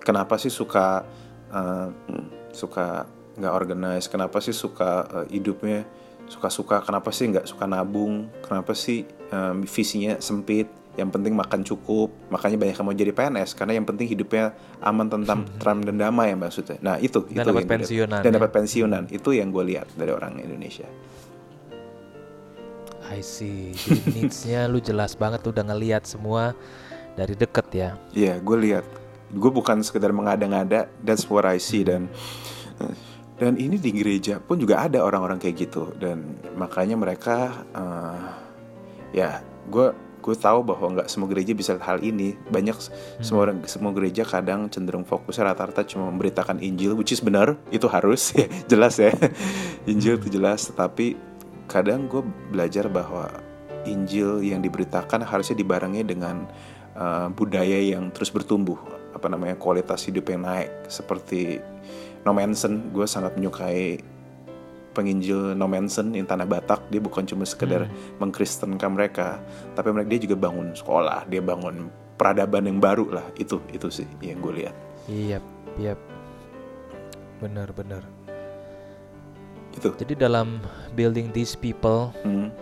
kenapa 0.04 0.36
sih 0.36 0.52
suka 0.52 1.02
uh, 1.50 1.88
hmm, 1.88 2.52
suka 2.52 3.08
nggak 3.40 3.54
organize? 3.56 4.06
Kenapa 4.06 4.38
sih 4.38 4.52
suka 4.54 5.08
uh, 5.08 5.26
hidupnya 5.32 5.88
suka-suka? 6.28 6.84
Kenapa 6.84 7.10
sih 7.10 7.32
nggak 7.32 7.48
suka 7.48 7.64
nabung? 7.64 8.28
Kenapa 8.44 8.76
sih 8.76 9.08
um, 9.32 9.64
visinya 9.64 10.20
sempit? 10.20 10.68
Yang 10.94 11.10
penting 11.18 11.34
makan 11.34 11.66
cukup. 11.66 12.14
Makanya 12.30 12.54
banyak 12.60 12.76
yang 12.78 12.86
mau 12.86 12.94
jadi 12.94 13.10
PNS 13.10 13.58
karena 13.58 13.74
yang 13.74 13.82
penting 13.88 14.06
hidupnya 14.06 14.54
aman 14.78 15.10
tentram 15.10 15.42
tram 15.58 15.82
dan 15.82 15.98
damai 15.98 16.30
ya 16.30 16.36
maksudnya. 16.38 16.78
Nah 16.78 16.96
itu 17.02 17.26
Dan 17.26 17.42
itu 17.42 17.48
dapat 17.50 17.62
yang 17.66 17.72
pensiunan, 17.82 18.20
dan 18.22 18.30
ya. 18.30 18.36
dapat 18.38 18.50
pensiunan. 18.54 19.02
Itu 19.10 19.34
yang 19.34 19.50
gue 19.50 19.64
lihat 19.74 19.90
dari 19.98 20.14
orang 20.14 20.38
Indonesia. 20.38 20.86
I 23.10 23.20
see. 23.20 23.74
Jadi 23.74 24.00
needs-nya 24.16 24.70
lu 24.70 24.78
jelas 24.78 25.18
banget 25.18 25.44
udah 25.44 25.66
ngeliat 25.66 26.06
semua 26.08 26.54
dari 27.18 27.34
deket 27.36 27.66
ya. 27.74 27.90
Iya, 28.14 28.38
gue 28.38 28.56
lihat. 28.58 28.86
Gue 29.34 29.50
bukan 29.50 29.82
sekedar 29.82 30.14
mengada-ngada. 30.14 30.86
That's 31.02 31.26
what 31.26 31.44
I 31.44 31.58
see 31.58 31.82
dan 31.82 32.08
dan 33.34 33.58
ini 33.58 33.82
di 33.82 33.90
gereja 33.90 34.38
pun 34.38 34.62
juga 34.62 34.86
ada 34.86 35.02
orang-orang 35.02 35.42
kayak 35.42 35.56
gitu 35.66 35.90
dan 35.98 36.38
makanya 36.54 36.94
mereka 36.94 37.66
eh, 37.74 38.22
ya 39.10 39.42
gue 39.66 39.90
gue 40.24 40.32
tahu 40.40 40.64
bahwa 40.64 40.96
nggak 40.96 41.12
semua 41.12 41.28
gereja 41.28 41.52
bisa 41.52 41.76
lihat 41.76 41.84
hal 41.84 41.98
ini. 42.00 42.32
Banyak 42.48 42.76
semua 43.20 43.44
orang 43.44 43.60
semua 43.68 43.92
gereja 43.92 44.24
kadang 44.24 44.72
cenderung 44.72 45.04
fokusnya 45.04 45.52
rata-rata 45.52 45.84
cuma 45.84 46.08
memberitakan 46.08 46.64
Injil 46.64 46.96
which 46.96 47.12
is 47.12 47.20
benar 47.20 47.60
itu 47.68 47.84
harus 47.92 48.32
ya 48.38 48.48
jelas 48.64 48.96
ya. 48.96 49.12
Injil 49.84 50.16
itu 50.16 50.32
jelas 50.32 50.72
tetapi 50.72 51.20
kadang 51.68 52.08
gue 52.08 52.24
belajar 52.48 52.88
bahwa 52.88 53.28
Injil 53.84 54.40
yang 54.40 54.64
diberitakan 54.64 55.20
harusnya 55.28 55.60
dibarengi 55.60 56.00
dengan 56.08 56.48
uh, 56.96 57.28
budaya 57.28 57.84
yang 57.84 58.08
terus 58.08 58.32
bertumbuh 58.32 58.80
apa 59.14 59.26
namanya 59.30 59.54
kualitas 59.54 60.02
hidup 60.04 60.26
yang 60.28 60.42
naik. 60.42 60.68
Seperti 60.90 61.62
No 62.26 62.34
Manson 62.34 62.90
gue 62.90 63.06
sangat 63.06 63.38
menyukai 63.38 64.02
penginjil 64.92 65.54
No 65.54 65.66
Manson 65.66 66.10
yang 66.14 66.26
tanah 66.26 66.46
Batak. 66.46 66.90
Dia 66.90 66.98
bukan 66.98 67.22
cuma 67.24 67.46
sekedar 67.46 67.86
mengkristenkan 68.18 68.94
mereka 68.94 69.38
tapi 69.74 69.90
mereka 69.90 70.08
dia 70.10 70.20
juga 70.26 70.36
bangun 70.38 70.74
sekolah 70.74 71.26
dia 71.26 71.42
bangun 71.42 71.88
peradaban 72.14 72.66
yang 72.66 72.78
baru 72.78 73.10
lah. 73.10 73.26
Itu 73.34 73.62
itu 73.70 73.90
sih 73.90 74.06
yang 74.22 74.42
gue 74.42 74.66
lihat. 74.66 74.74
Iya, 75.06 75.38
iya. 75.78 75.94
Bener, 77.38 77.70
bener. 77.70 78.02
itu. 79.74 79.90
Jadi 79.98 80.14
dalam 80.14 80.62
building 80.94 81.34
these 81.34 81.58
people, 81.58 82.14
Hmm, 82.22 82.54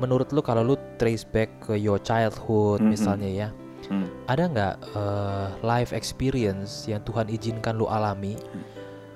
menurut 0.00 0.32
lu 0.32 0.40
kalau 0.40 0.64
lu 0.64 0.72
trace 0.96 1.20
back 1.20 1.52
ke 1.60 1.76
your 1.76 2.00
childhood 2.00 2.80
Mhm. 2.80 2.88
misalnya 2.88 3.28
ya, 3.28 3.48
hmm. 3.90 4.30
ada 4.30 4.44
nggak 4.46 4.76
eh, 4.94 5.48
life 5.66 5.92
experience 5.92 6.86
yang 6.86 7.02
Tuhan 7.02 7.28
izinkan 7.28 7.76
lu 7.76 7.90
alami 7.90 8.38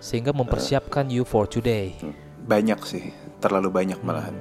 sehingga 0.03 0.37
mempersiapkan 0.37 1.09
you 1.09 1.25
for 1.25 1.49
today? 1.49 1.97
banyak 2.45 2.81
sih 2.85 3.05
terlalu 3.41 3.73
banyak 3.73 4.01
malahan. 4.05 4.37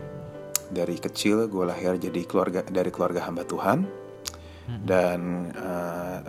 Dari 0.73 0.99
kecil 0.99 1.47
gue 1.47 1.63
lahir 1.63 1.95
jadi 1.95 2.21
keluarga 2.27 2.65
dari 2.67 2.91
keluarga 2.91 3.23
hamba 3.23 3.47
Tuhan. 3.47 3.87
Dan 4.83 5.51
eh, 5.51 6.19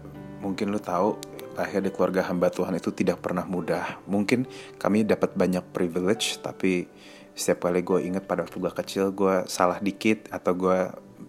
mungkin 0.42 0.74
lu 0.74 0.82
tahu 0.82 1.14
lahir 1.54 1.82
di 1.82 1.90
keluarga 1.94 2.26
hamba 2.26 2.50
Tuhan 2.50 2.74
itu 2.74 2.90
tidak 2.90 3.22
pernah 3.22 3.46
mudah. 3.46 4.02
Mungkin 4.10 4.46
kami 4.78 5.06
dapat 5.06 5.34
banyak 5.38 5.62
privilege 5.70 6.42
tapi 6.42 6.86
setiap 7.34 7.66
kali 7.66 7.82
gue 7.82 7.98
ingat 8.10 8.26
pada 8.30 8.46
waktu 8.46 8.58
gue 8.62 8.72
kecil 8.74 9.04
gue 9.10 9.42
salah 9.50 9.82
dikit 9.82 10.30
atau 10.30 10.54
gue 10.54 10.78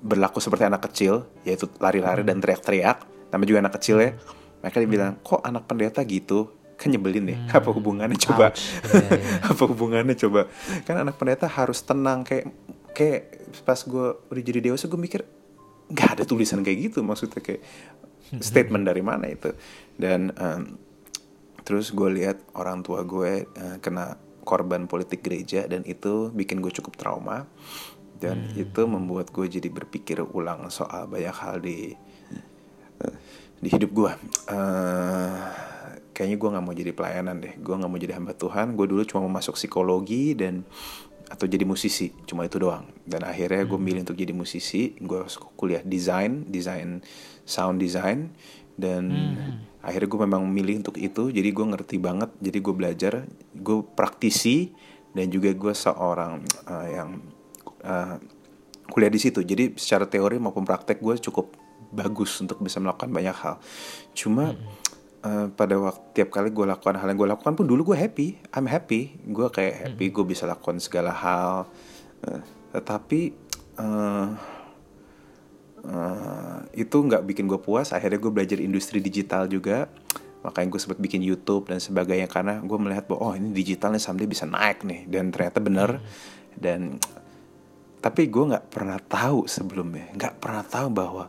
berlaku 0.06 0.38
seperti 0.38 0.70
anak 0.70 0.86
kecil 0.86 1.26
yaitu 1.42 1.66
lari-lari 1.82 2.22
dan 2.22 2.38
teriak-teriak. 2.38 3.02
Namanya 3.34 3.50
juga 3.50 3.60
anak 3.66 3.74
kecil 3.82 3.98
ya. 3.98 4.12
Mereka 4.62 4.78
dibilang 4.78 5.18
kok 5.26 5.42
anak 5.42 5.66
pendeta 5.66 6.06
gitu? 6.06 6.54
Kan 6.78 6.94
nyebelin 6.94 7.26
deh. 7.34 7.40
Apa 7.50 7.74
hubungannya 7.74 8.16
coba? 8.22 8.54
Ouch. 8.54 8.62
Iya, 8.94 9.18
apa 9.50 9.64
hubungannya 9.66 10.14
coba? 10.14 10.46
Kan 10.86 11.02
anak 11.02 11.18
pendeta 11.18 11.50
harus 11.50 11.82
tenang 11.82 12.22
kayak 12.22 12.54
kayak 12.94 13.22
pas 13.66 13.82
gue 13.82 14.08
udah 14.30 14.44
jadi 14.46 14.72
dewasa 14.72 14.86
gue 14.86 15.00
mikir 15.02 15.26
nggak 15.86 16.10
ada 16.18 16.24
tulisan 16.24 16.66
kayak 16.66 16.90
gitu 16.92 17.06
maksudnya 17.06 17.42
kayak 17.42 17.66
statement 18.38 18.86
dari 18.86 19.02
mana 19.02 19.26
itu? 19.26 19.50
Dan 19.98 20.30
em, 20.38 20.78
terus 21.66 21.90
gue 21.90 22.10
lihat 22.14 22.46
orang 22.54 22.86
tua 22.86 23.02
gue 23.02 23.50
eh, 23.50 23.78
kena 23.82 24.22
korban 24.46 24.86
politik 24.86 25.26
gereja 25.26 25.66
dan 25.66 25.82
itu 25.90 26.30
bikin 26.30 26.62
gue 26.62 26.70
cukup 26.70 26.94
trauma 26.96 27.50
dan 28.22 28.48
itu 28.56 28.82
membuat 28.88 29.30
gue 29.32 29.48
jadi 29.48 29.68
berpikir 29.68 30.24
ulang 30.24 30.72
soal 30.72 31.08
banyak 31.10 31.36
hal 31.36 31.60
di 31.60 31.94
di 33.60 33.68
hidup 33.72 33.92
gue 33.92 34.12
eh 34.52 35.66
kayaknya 36.16 36.38
gue 36.40 36.50
nggak 36.56 36.64
mau 36.64 36.74
jadi 36.74 36.92
pelayanan 36.96 37.36
deh. 37.44 37.54
Gue 37.60 37.76
nggak 37.76 37.92
mau 37.92 38.00
jadi 38.00 38.16
hamba 38.16 38.32
Tuhan. 38.32 38.80
Gue 38.80 38.88
dulu 38.88 39.04
cuma 39.04 39.28
mau 39.28 39.36
masuk 39.36 39.60
psikologi 39.60 40.32
dan 40.32 40.64
atau 41.28 41.44
jadi 41.44 41.68
musisi. 41.68 42.16
Cuma 42.24 42.48
itu 42.48 42.56
doang. 42.56 42.88
Dan 43.04 43.28
akhirnya 43.28 43.68
gue 43.68 43.76
milih 43.76 44.08
untuk 44.08 44.16
jadi 44.16 44.32
musisi. 44.32 44.96
Gue 44.96 45.28
kuliah 45.60 45.84
desain 45.84 46.48
desain 46.48 47.04
sound 47.44 47.84
design. 47.84 48.32
Dan 48.80 49.12
akhirnya 49.84 50.08
gue 50.08 50.20
memang 50.24 50.48
milih 50.48 50.88
untuk 50.88 50.96
itu. 50.96 51.28
Jadi 51.36 51.50
gue 51.52 51.66
ngerti 51.76 52.00
banget. 52.00 52.32
Jadi 52.40 52.58
gue 52.64 52.74
belajar 52.74 53.14
gue 53.52 53.78
praktisi 53.84 54.72
dan 55.12 55.28
juga 55.28 55.52
gue 55.52 55.74
seorang 55.76 56.44
uh, 56.68 56.88
yang 56.88 57.20
uh, 57.86 58.18
kuliah 58.90 59.12
di 59.12 59.20
situ. 59.22 59.42
Jadi 59.42 59.78
secara 59.78 60.06
teori 60.06 60.38
maupun 60.38 60.66
praktek 60.66 61.02
gue 61.02 61.16
cukup 61.30 61.58
bagus 61.96 62.38
untuk 62.44 62.60
bisa 62.62 62.78
melakukan 62.84 63.10
banyak 63.10 63.36
hal. 63.36 63.56
Cuma 64.12 64.54
eh, 65.24 65.48
pada 65.54 65.76
waktu 65.80 66.04
tiap 66.12 66.30
kali 66.34 66.52
gue 66.52 66.66
lakukan 66.68 67.00
hal 67.00 67.08
yang 67.08 67.18
gue 67.18 67.30
lakukan 67.32 67.54
pun 67.56 67.66
dulu 67.66 67.94
gue 67.94 67.98
happy. 67.98 68.28
I'm 68.54 68.68
happy. 68.68 69.16
Gue 69.32 69.48
kayak 69.50 69.74
happy 69.90 70.06
gue 70.12 70.26
bisa 70.28 70.44
lakukan 70.46 70.78
segala 70.84 71.16
hal. 71.16 71.66
Eh, 72.28 72.42
tetapi 72.76 73.22
eh, 73.80 74.28
eh, 75.88 76.60
itu 76.76 76.98
nggak 77.00 77.24
bikin 77.26 77.48
gue 77.48 77.60
puas. 77.64 77.96
Akhirnya 77.96 78.20
gue 78.20 78.32
belajar 78.32 78.60
industri 78.60 79.00
digital 79.00 79.48
juga. 79.48 79.88
Makanya 80.46 80.68
gue 80.70 80.82
sempat 80.84 81.02
bikin 81.02 81.26
YouTube 81.26 81.74
dan 81.74 81.82
sebagainya. 81.82 82.30
Karena 82.30 82.62
gue 82.62 82.78
melihat 82.78 83.10
bahwa 83.10 83.32
oh 83.32 83.34
ini 83.34 83.50
digitalnya 83.50 83.98
someday 83.98 84.30
bisa 84.30 84.46
naik 84.46 84.86
nih. 84.86 85.10
Dan 85.10 85.34
ternyata 85.34 85.58
bener. 85.58 86.04
Dan 86.56 87.02
tapi 88.06 88.30
gue 88.30 88.54
nggak 88.54 88.70
pernah 88.70 89.02
tahu 89.02 89.50
sebelumnya. 89.50 90.14
Nggak 90.14 90.38
pernah 90.38 90.62
tahu 90.62 90.94
bahwa 90.94 91.26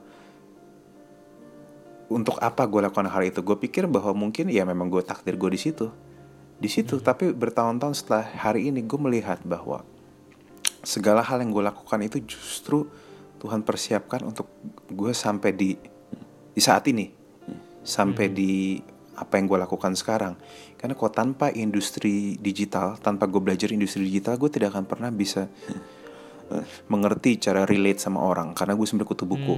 untuk 2.12 2.36
apa 2.36 2.68
gue 2.68 2.84
lakukan 2.84 3.08
hal 3.08 3.24
itu. 3.24 3.40
Gue 3.40 3.56
pikir 3.56 3.88
bahwa 3.88 4.12
mungkin 4.12 4.52
ya 4.52 4.60
memang 4.68 4.92
gue 4.92 5.00
takdir 5.00 5.40
gue 5.40 5.56
di 5.56 5.56
situ. 5.56 5.88
Di 6.60 6.68
situ. 6.68 7.00
Tapi 7.00 7.32
bertahun-tahun 7.32 7.96
setelah 7.96 8.28
hari 8.28 8.68
ini 8.68 8.84
gue 8.84 9.00
melihat 9.00 9.40
bahwa 9.48 9.88
segala 10.84 11.24
hal 11.24 11.40
yang 11.40 11.48
gue 11.48 11.64
lakukan 11.64 11.96
itu 12.04 12.20
justru 12.28 12.84
Tuhan 13.40 13.64
persiapkan 13.64 14.28
untuk 14.28 14.44
gue 14.92 15.16
sampai 15.16 15.56
di 15.56 15.80
di 16.52 16.60
saat 16.60 16.84
ini. 16.92 17.08
Sampai 17.88 18.28
di 18.28 18.84
apa 19.16 19.40
yang 19.40 19.48
gue 19.48 19.56
lakukan 19.64 19.96
sekarang. 19.96 20.36
Karena 20.76 20.92
kok 20.92 21.08
tanpa 21.16 21.48
industri 21.56 22.36
digital 22.36 23.00
tanpa 23.00 23.24
gue 23.24 23.40
belajar 23.40 23.72
industri 23.72 24.04
digital 24.04 24.36
gue 24.36 24.52
tidak 24.52 24.76
akan 24.76 24.84
pernah 24.84 25.08
bisa 25.08 25.48
mengerti 26.86 27.38
cara 27.40 27.66
relate 27.66 28.00
sama 28.00 28.22
orang 28.22 28.54
karena 28.54 28.74
gue 28.74 28.86
sebenarnya 28.86 29.10
kutu 29.10 29.24
buku. 29.26 29.56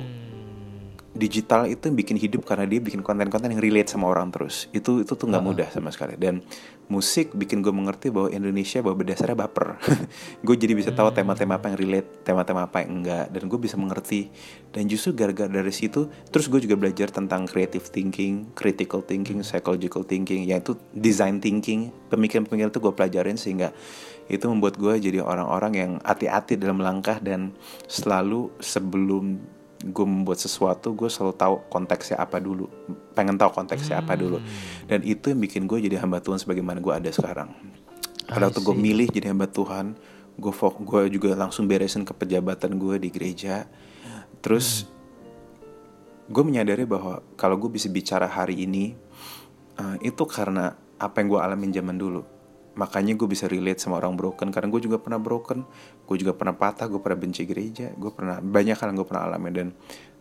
Digital 1.18 1.66
itu 1.66 1.90
bikin 1.90 2.14
hidup 2.14 2.46
karena 2.46 2.62
dia 2.62 2.78
bikin 2.78 3.02
konten-konten 3.02 3.50
yang 3.50 3.58
relate 3.58 3.90
sama 3.90 4.06
orang 4.06 4.30
terus. 4.30 4.70
Itu 4.70 5.02
itu 5.02 5.18
tuh 5.18 5.26
nggak 5.26 5.42
mudah 5.42 5.66
sama 5.66 5.90
sekali. 5.90 6.14
Dan 6.14 6.46
musik 6.86 7.34
bikin 7.34 7.58
gue 7.58 7.74
mengerti 7.74 8.08
bahwa 8.14 8.30
Indonesia 8.30 8.78
bahwa 8.80 9.02
berdasarnya 9.02 9.34
baper. 9.34 9.82
Gue 10.46 10.56
jadi 10.56 10.72
bisa 10.72 10.94
tahu 10.94 11.12
tema-tema 11.12 11.60
apa 11.60 11.68
yang 11.68 11.76
relate 11.76 12.22
tema-tema 12.22 12.70
apa 12.70 12.80
yang 12.86 13.02
enggak. 13.02 13.34
Dan 13.34 13.50
gue 13.50 13.58
bisa 13.60 13.74
mengerti. 13.76 14.32
Dan 14.70 14.86
justru 14.86 15.12
gara-gara 15.12 15.50
dari 15.50 15.74
situ 15.74 16.06
terus 16.30 16.46
gue 16.46 16.62
juga 16.62 16.78
belajar 16.78 17.10
tentang 17.10 17.50
creative 17.50 17.88
thinking 17.90 18.54
critical 18.56 19.02
thinking 19.02 19.44
psychological 19.44 20.06
thinking. 20.06 20.48
Yaitu 20.48 20.80
design 20.94 21.42
thinking. 21.42 21.92
Pemikiran-pemikiran 22.08 22.70
itu 22.70 22.80
gue 22.80 22.94
pelajarin 22.94 23.36
sehingga 23.36 23.74
itu 24.28 24.44
membuat 24.44 24.76
gue 24.76 24.94
jadi 25.00 25.24
orang-orang 25.24 25.72
yang 25.72 25.92
hati-hati 26.04 26.60
dalam 26.60 26.84
langkah 26.84 27.16
dan 27.16 27.56
selalu 27.88 28.52
sebelum 28.60 29.40
gue 29.78 30.06
membuat 30.06 30.36
sesuatu 30.36 30.92
gue 30.92 31.08
selalu 31.08 31.34
tahu 31.38 31.54
konteksnya 31.72 32.20
apa 32.20 32.36
dulu. 32.36 32.68
Pengen 33.16 33.40
tahu 33.40 33.56
konteksnya 33.56 34.04
apa 34.04 34.20
dulu. 34.20 34.36
Dan 34.84 35.00
itu 35.00 35.32
yang 35.32 35.40
bikin 35.40 35.64
gue 35.64 35.80
jadi 35.80 35.96
hamba 36.04 36.20
Tuhan 36.20 36.36
sebagaimana 36.36 36.78
gue 36.84 36.92
ada 36.92 37.08
sekarang. 37.08 37.56
Pada 38.28 38.52
waktu 38.52 38.60
gue 38.60 38.76
milih 38.76 39.08
jadi 39.08 39.32
hamba 39.32 39.48
Tuhan 39.48 39.96
gue 40.38 40.52
gue 40.60 41.02
juga 41.10 41.34
langsung 41.34 41.64
beresin 41.66 42.04
ke 42.04 42.12
pejabatan 42.12 42.76
gue 42.76 43.00
di 43.00 43.08
gereja. 43.08 43.64
Terus 44.44 44.84
gue 46.28 46.44
menyadari 46.44 46.84
bahwa 46.84 47.24
kalau 47.40 47.56
gue 47.56 47.72
bisa 47.72 47.88
bicara 47.88 48.28
hari 48.28 48.68
ini 48.68 48.92
eh, 49.80 49.96
itu 50.04 50.28
karena 50.28 50.76
apa 51.00 51.24
yang 51.24 51.32
gue 51.32 51.40
alamin 51.40 51.72
zaman 51.72 51.96
dulu 51.96 52.37
makanya 52.78 53.18
gue 53.18 53.26
bisa 53.26 53.50
relate 53.50 53.82
sama 53.82 53.98
orang 53.98 54.14
broken. 54.14 54.54
Karena 54.54 54.70
gue 54.70 54.80
juga 54.86 55.02
pernah 55.02 55.18
broken. 55.18 55.66
Gue 56.06 56.16
juga 56.22 56.32
pernah 56.38 56.54
patah 56.54 56.86
gue 56.86 57.02
pernah 57.02 57.18
benci 57.18 57.42
gereja. 57.42 57.90
Gue 57.98 58.14
pernah 58.14 58.38
banyak 58.38 58.78
hal 58.78 58.94
yang 58.94 58.98
gue 59.02 59.08
pernah 59.10 59.26
alami. 59.26 59.50
Dan 59.50 59.68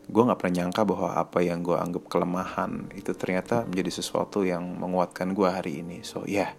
gue 0.09 0.23
nggak 0.25 0.39
pernah 0.41 0.53
nyangka 0.65 0.81
bahwa 0.81 1.09
apa 1.13 1.39
yang 1.45 1.61
gue 1.61 1.77
anggap 1.77 2.03
kelemahan 2.09 2.89
itu 2.97 3.13
ternyata 3.13 3.67
menjadi 3.69 4.01
sesuatu 4.01 4.41
yang 4.41 4.65
menguatkan 4.65 5.37
gue 5.37 5.45
hari 5.45 5.85
ini. 5.85 6.01
So 6.01 6.25
ya. 6.25 6.49
Yeah, 6.49 6.51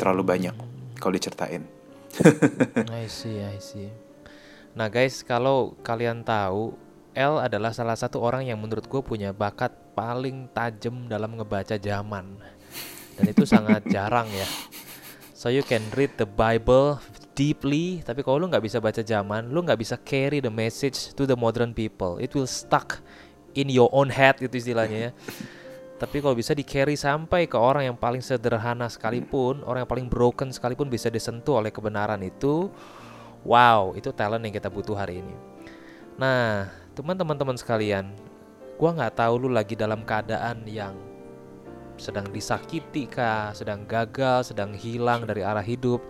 terlalu 0.00 0.22
banyak 0.24 0.54
kalau 0.96 1.12
diceritain. 1.12 1.66
I 2.88 3.06
see, 3.10 3.42
I 3.42 3.58
see. 3.60 3.90
Nah 4.78 4.88
guys, 4.88 5.26
kalau 5.26 5.74
kalian 5.82 6.22
tahu, 6.22 6.72
L 7.18 7.42
adalah 7.42 7.74
salah 7.74 7.98
satu 7.98 8.22
orang 8.22 8.46
yang 8.46 8.62
menurut 8.62 8.86
gue 8.86 9.02
punya 9.02 9.34
bakat 9.34 9.74
paling 9.98 10.46
tajam 10.54 11.10
dalam 11.10 11.34
ngebaca 11.34 11.74
zaman. 11.74 12.38
Dan 13.18 13.24
itu 13.26 13.42
sangat 13.42 13.82
jarang 13.90 14.30
ya. 14.30 14.46
So 15.38 15.54
you 15.54 15.62
can 15.62 15.86
read 15.94 16.18
the 16.18 16.26
Bible 16.26 16.98
deeply, 17.38 18.02
tapi 18.02 18.26
kalau 18.26 18.42
lu 18.42 18.50
nggak 18.50 18.58
bisa 18.58 18.82
baca 18.82 18.98
zaman, 18.98 19.54
lu 19.54 19.62
nggak 19.62 19.78
bisa 19.78 19.94
carry 19.94 20.42
the 20.42 20.50
message 20.50 21.14
to 21.14 21.30
the 21.30 21.38
modern 21.38 21.70
people. 21.70 22.18
It 22.18 22.34
will 22.34 22.50
stuck 22.50 22.98
in 23.54 23.70
your 23.70 23.86
own 23.94 24.10
head 24.10 24.42
itu 24.42 24.58
istilahnya 24.58 24.98
ya. 24.98 25.10
Tapi 26.02 26.18
kalau 26.18 26.34
bisa 26.34 26.58
di 26.58 26.66
carry 26.66 26.98
sampai 26.98 27.46
ke 27.46 27.54
orang 27.54 27.86
yang 27.86 27.94
paling 27.94 28.18
sederhana 28.18 28.90
sekalipun, 28.90 29.62
orang 29.62 29.86
yang 29.86 29.90
paling 29.94 30.10
broken 30.10 30.50
sekalipun 30.50 30.90
bisa 30.90 31.06
disentuh 31.06 31.62
oleh 31.62 31.70
kebenaran 31.70 32.18
itu, 32.26 32.66
wow, 33.46 33.94
itu 33.94 34.10
talent 34.10 34.42
yang 34.42 34.50
kita 34.50 34.66
butuh 34.66 34.98
hari 34.98 35.22
ini. 35.22 35.38
Nah, 36.18 36.66
teman-teman 36.98 37.54
sekalian, 37.54 38.10
gua 38.74 38.90
nggak 38.90 39.22
tahu 39.22 39.46
lu 39.46 39.54
lagi 39.54 39.78
dalam 39.78 40.02
keadaan 40.02 40.66
yang 40.66 40.98
sedang 41.98 42.30
disakiti 42.30 43.10
kah, 43.10 43.52
sedang 43.52 43.84
gagal, 43.84 44.54
sedang 44.54 44.72
hilang 44.72 45.26
dari 45.26 45.42
arah 45.42 45.62
hidup. 45.62 46.00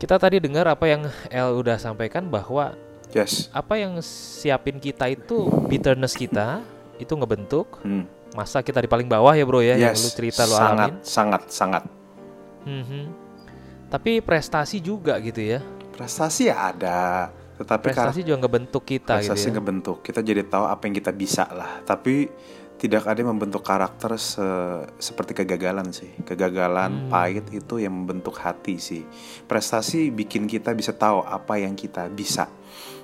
Kita 0.00 0.16
tadi 0.16 0.40
dengar 0.40 0.64
apa 0.66 0.88
yang 0.88 1.04
El 1.28 1.60
udah 1.60 1.76
sampaikan 1.76 2.26
bahwa 2.32 2.72
yes. 3.12 3.52
apa 3.52 3.76
yang 3.76 4.00
siapin 4.02 4.80
kita 4.80 5.12
itu 5.12 5.46
bitterness 5.68 6.16
kita 6.16 6.64
itu 6.96 7.12
ngebentuk 7.12 7.80
hmm. 7.84 8.32
masa 8.32 8.64
kita 8.64 8.80
di 8.80 8.88
paling 8.88 9.08
bawah 9.08 9.36
ya 9.36 9.44
bro 9.44 9.60
ya 9.60 9.76
yang 9.76 9.92
yes. 9.92 10.04
lu 10.04 10.10
cerita 10.12 10.42
lu 10.48 10.56
sangat 10.56 10.90
alamin. 10.92 11.04
sangat 11.04 11.42
sangat. 11.52 11.84
Mhm. 12.60 13.04
tapi 13.88 14.20
prestasi 14.20 14.78
juga 14.80 15.16
gitu 15.20 15.40
ya. 15.40 15.60
Prestasi 15.96 16.48
ya 16.48 16.72
ada 16.72 17.32
tetapi 17.60 17.92
prestasi 17.92 18.24
juga 18.24 18.48
ngebentuk 18.48 18.88
kita 18.88 19.20
prestasi 19.20 19.44
gitu 19.44 19.52
ya. 19.52 19.54
ngebentuk. 19.60 19.96
Kita 20.00 20.20
jadi 20.24 20.48
tahu 20.48 20.64
apa 20.64 20.82
yang 20.88 20.94
kita 20.96 21.12
bisa 21.12 21.44
lah. 21.52 21.84
Tapi 21.84 22.24
tidak 22.80 23.04
ada 23.04 23.20
yang 23.20 23.36
membentuk 23.36 23.60
karakter 23.60 24.16
se- 24.16 24.88
seperti 24.96 25.36
kegagalan 25.36 25.92
sih. 25.92 26.08
Kegagalan 26.24 27.06
Hmm. 27.06 27.10
pahit 27.12 27.44
itu 27.52 27.76
yang 27.76 27.92
membentuk 27.92 28.40
hati 28.40 28.80
sih. 28.80 29.04
Prestasi 29.44 30.08
bikin 30.08 30.48
kita 30.48 30.72
bisa 30.72 30.96
tahu 30.96 31.20
apa 31.20 31.60
yang 31.60 31.76
kita 31.76 32.08
bisa. 32.08 32.48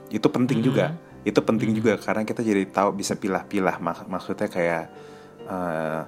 Itu 0.09 0.33
penting 0.33 0.65
Hmm. 0.65 0.69
juga 0.73 0.87
itu 1.27 1.43
penting 1.43 1.75
juga 1.75 1.99
karena 1.99 2.23
kita 2.23 2.39
jadi 2.41 2.71
tahu 2.71 2.95
bisa 2.95 3.19
pilah-pilah. 3.19 3.77
Mak- 3.77 4.07
maksudnya 4.07 4.47
kayak 4.47 4.85
eh, 5.47 6.03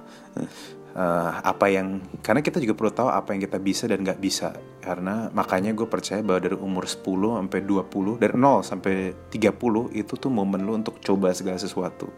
eh, 0.95 1.31
apa 1.43 1.65
yang 1.69 2.01
karena 2.19 2.41
kita 2.41 2.57
juga 2.57 2.73
perlu 2.73 2.91
tahu 2.91 3.07
apa 3.07 3.31
yang 3.31 3.43
kita 3.43 3.55
bisa 3.55 3.85
dan 3.85 4.01
nggak 4.01 4.17
bisa. 4.17 4.55
Karena 4.79 5.29
makanya 5.29 5.71
gue 5.71 5.85
percaya 5.85 6.23
bahwa 6.23 6.39
dari 6.39 6.57
umur 6.57 6.87
10 6.87 7.37
sampai 7.37 7.59
20 7.61 8.17
dari 8.17 8.33
0 8.33 8.63
sampai 8.63 9.13
30 9.29 9.91
itu 9.93 10.15
tuh 10.15 10.31
momen 10.31 10.65
lu 10.65 10.73
untuk 10.73 10.97
coba 10.99 11.29
segala 11.31 11.59
sesuatu 11.59 12.09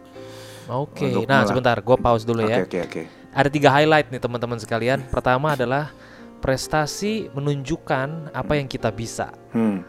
oke 0.70 1.06
Untuk 1.06 1.26
nah 1.26 1.42
sebentar 1.46 1.78
gue 1.80 1.96
pause 1.96 2.26
dulu 2.26 2.44
oke 2.44 2.52
ya. 2.52 2.58
Oke 2.62 2.78
oke 2.82 3.02
ada 3.32 3.48
tiga 3.48 3.72
highlight 3.72 4.12
nih 4.12 4.20
teman-teman 4.20 4.60
sekalian. 4.60 5.00
Pertama 5.08 5.56
adalah 5.56 5.90
prestasi 6.44 7.32
menunjukkan 7.32 8.36
apa 8.36 8.52
yang 8.60 8.68
kita 8.68 8.92
bisa. 8.92 9.32
Hmm. 9.56 9.80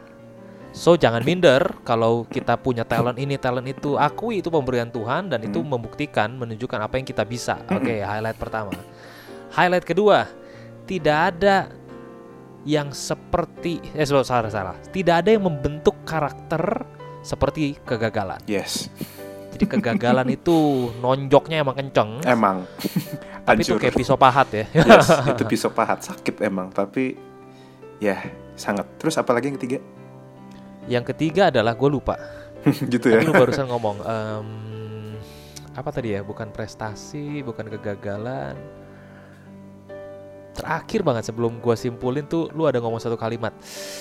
So 0.74 0.98
jangan 0.98 1.22
minder 1.22 1.62
kalau 1.86 2.26
kita 2.26 2.58
punya 2.58 2.82
talent 2.82 3.22
ini, 3.22 3.38
talent 3.38 3.70
itu, 3.70 3.94
akui 4.00 4.42
itu 4.42 4.50
pemberian 4.50 4.90
Tuhan 4.90 5.30
dan 5.30 5.46
itu 5.46 5.62
membuktikan, 5.62 6.34
menunjukkan 6.34 6.80
apa 6.82 6.98
yang 6.98 7.06
kita 7.06 7.22
bisa. 7.28 7.62
Oke, 7.70 8.02
highlight 8.02 8.40
pertama. 8.42 8.74
Highlight 9.54 9.86
kedua, 9.86 10.26
tidak 10.90 11.18
ada 11.36 11.70
yang 12.66 12.90
seperti 12.90 13.84
eh 13.94 14.08
salah 14.08 14.50
salah. 14.50 14.78
Tidak 14.90 15.14
ada 15.14 15.30
yang 15.30 15.46
membentuk 15.46 16.02
karakter 16.08 16.88
seperti 17.22 17.78
kegagalan. 17.86 18.42
yes 18.50 18.90
Jadi 19.54 19.66
kegagalan 19.70 20.28
itu 20.28 20.58
nonjoknya 20.98 21.62
emang 21.62 21.76
kenceng, 21.76 22.20
emang 22.24 22.66
tapi 23.48 23.62
itu 23.62 23.76
kayak 23.76 23.94
pisau 23.94 24.16
pahat 24.16 24.48
ya. 24.50 24.66
yes 24.74 25.08
itu 25.32 25.44
pisau 25.44 25.70
pahat 25.70 26.02
sakit 26.02 26.42
emang 26.42 26.70
tapi 26.70 27.14
ya 27.98 28.18
sangat 28.54 28.86
terus 28.98 29.14
apalagi 29.16 29.48
yang 29.48 29.58
ketiga 29.58 29.80
Yang 30.84 31.06
ketiga 31.14 31.48
adalah 31.48 31.74
gue 31.74 31.88
lupa. 31.88 32.16
gitu 32.92 33.08
ya 33.08 33.20
Tapi 33.20 33.26
lu 33.26 33.34
barusan 33.34 33.68
ngomong 33.68 33.98
em, 34.00 34.48
apa 35.72 35.90
tadi 35.90 36.12
ya? 36.12 36.22
Bukan 36.22 36.50
prestasi, 36.50 37.40
bukan 37.40 37.68
kegagalan. 37.70 38.56
Terakhir 40.54 41.02
banget 41.02 41.24
sebelum 41.26 41.58
gua 41.58 41.74
simpulin 41.74 42.24
tuh 42.24 42.46
lu 42.54 42.70
ada 42.70 42.78
ngomong 42.78 43.02
satu 43.02 43.18
kalimat. 43.18 43.50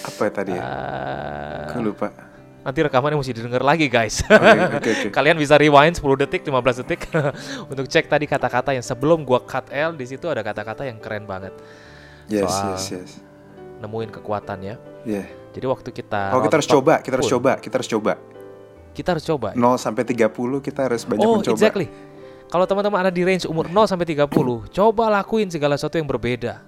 apa 0.05 0.21
ya 0.21 0.31
tadi 0.31 0.51
ya 0.53 0.61
Ah, 0.61 1.71
Aku 1.71 1.81
lupa 1.81 2.13
nanti 2.63 2.79
rekamannya 2.79 3.19
mesti 3.19 3.33
didengar 3.35 3.63
lagi 3.63 3.91
guys. 3.91 4.23
oke 4.27 4.39
oke 4.39 4.77
oke 4.79 4.91
Kalian 5.17 5.35
bisa 5.35 5.59
rewind 5.59 5.99
10 5.99 6.23
detik, 6.23 6.47
15 6.47 6.81
detik 6.87 7.01
untuk 7.73 7.87
cek 7.87 8.07
tadi 8.07 8.25
kata-kata 8.25 8.73
yang 8.73 8.87
sebelum 8.87 9.27
gua 9.27 9.43
cut 9.43 9.67
L 9.71 9.99
di 9.99 10.07
situ 10.07 10.31
ada 10.31 10.41
kata-kata 10.41 10.87
yang 10.87 11.03
keren 11.03 11.27
banget. 11.27 11.51
yes 12.31 12.47
Soal- 12.47 12.79
yes 12.79 12.85
yes 12.95 13.11
Nemuin 13.83 14.15
kekuatannya. 14.15 14.75
ya 15.03 15.25
Jadi 15.53 15.67
waktu 15.67 15.91
kita 15.91 16.33
oh 16.33 16.41
kita 16.41 16.55
harus 16.55 16.71
coba 16.71 17.03
kita 17.03 17.19
harus 17.19 17.27
pun, 17.27 17.35
coba 17.43 17.53
kita 17.59 17.75
harus 17.83 17.91
coba 17.91 18.13
Kita 18.95 19.09
harus 19.17 19.25
coba. 19.27 19.49
0 19.59 19.59
sampai 19.75 20.03
30 20.07 20.31
kita 20.63 20.81
harus 20.87 21.03
banyak 21.03 21.27
oh, 21.27 21.41
mencoba 21.43 21.57
exactly. 21.59 21.89
Kalau 22.47 22.69
teman-teman 22.69 23.09
ada 23.09 23.09
di 23.09 23.25
range 23.25 23.49
umur 23.49 23.65
0 23.73 23.89
sampai 23.89 24.05
30, 24.05 24.29
coba 24.77 25.05
lakuin 25.09 25.49
segala 25.49 25.81
sesuatu 25.81 25.97
yang 25.97 26.05
berbeda. 26.05 26.61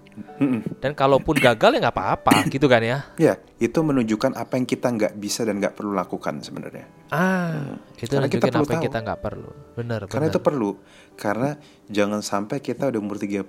Dan 0.81 0.97
kalaupun 0.97 1.37
gagal 1.37 1.77
ya 1.77 1.79
nggak 1.85 1.93
apa-apa, 1.93 2.33
gitu 2.55 2.65
kan 2.65 2.81
ya. 2.81 3.05
ya 3.21 3.37
itu 3.65 3.81
menunjukkan 3.81 4.37
apa 4.37 4.61
yang 4.61 4.69
kita 4.69 4.93
nggak 4.93 5.15
bisa 5.17 5.49
dan 5.49 5.57
nggak 5.57 5.73
perlu 5.73 5.97
lakukan 5.97 6.45
sebenarnya 6.45 6.85
Ah, 7.09 7.81
itu 7.97 8.11
Karena 8.13 8.29
kita 8.29 8.51
perlu 8.53 8.67
apa 8.67 8.73
yang 8.75 8.83
tahu. 8.83 8.89
kita 8.91 8.99
nggak 9.07 9.21
perlu. 9.23 9.51
Bener, 9.79 10.01
Karena 10.11 10.27
bener. 10.27 10.35
itu 10.35 10.41
perlu. 10.43 10.71
Karena 11.15 11.51
jangan 11.87 12.21
sampai 12.27 12.59
kita 12.59 12.91
udah 12.91 12.99
umur 12.99 13.23
30 13.23 13.47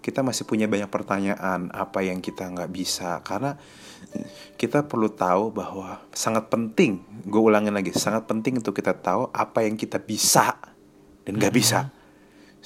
kita 0.00 0.22
masih 0.24 0.46
punya 0.48 0.64
banyak 0.64 0.88
pertanyaan 0.88 1.68
apa 1.76 2.00
yang 2.00 2.24
kita 2.24 2.48
nggak 2.48 2.72
bisa. 2.72 3.20
Karena 3.20 3.58
kita 4.56 4.86
perlu 4.88 5.12
tahu 5.12 5.52
bahwa 5.52 6.00
sangat 6.16 6.48
penting. 6.48 7.04
Gue 7.26 7.42
ulangin 7.42 7.74
lagi, 7.74 7.92
sangat 7.92 8.24
penting 8.24 8.62
untuk 8.64 8.72
kita 8.72 8.96
tahu 8.96 9.28
apa 9.34 9.66
yang 9.66 9.76
kita 9.76 10.00
bisa 10.00 10.56
dan 11.26 11.36
nggak 11.36 11.52
bisa. 11.52 11.90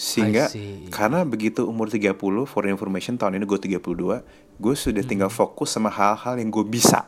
Sehingga 0.01 0.49
karena 0.89 1.29
begitu 1.29 1.69
umur 1.69 1.93
30 1.93 2.17
for 2.49 2.65
information 2.65 3.21
tahun 3.21 3.37
ini 3.37 3.45
gue 3.45 3.61
32, 3.77 4.25
gue 4.57 4.75
sudah 4.75 5.05
tinggal 5.05 5.29
fokus 5.29 5.77
sama 5.77 5.93
hal-hal 5.93 6.41
yang 6.41 6.49
gue 6.49 6.65
bisa. 6.65 7.05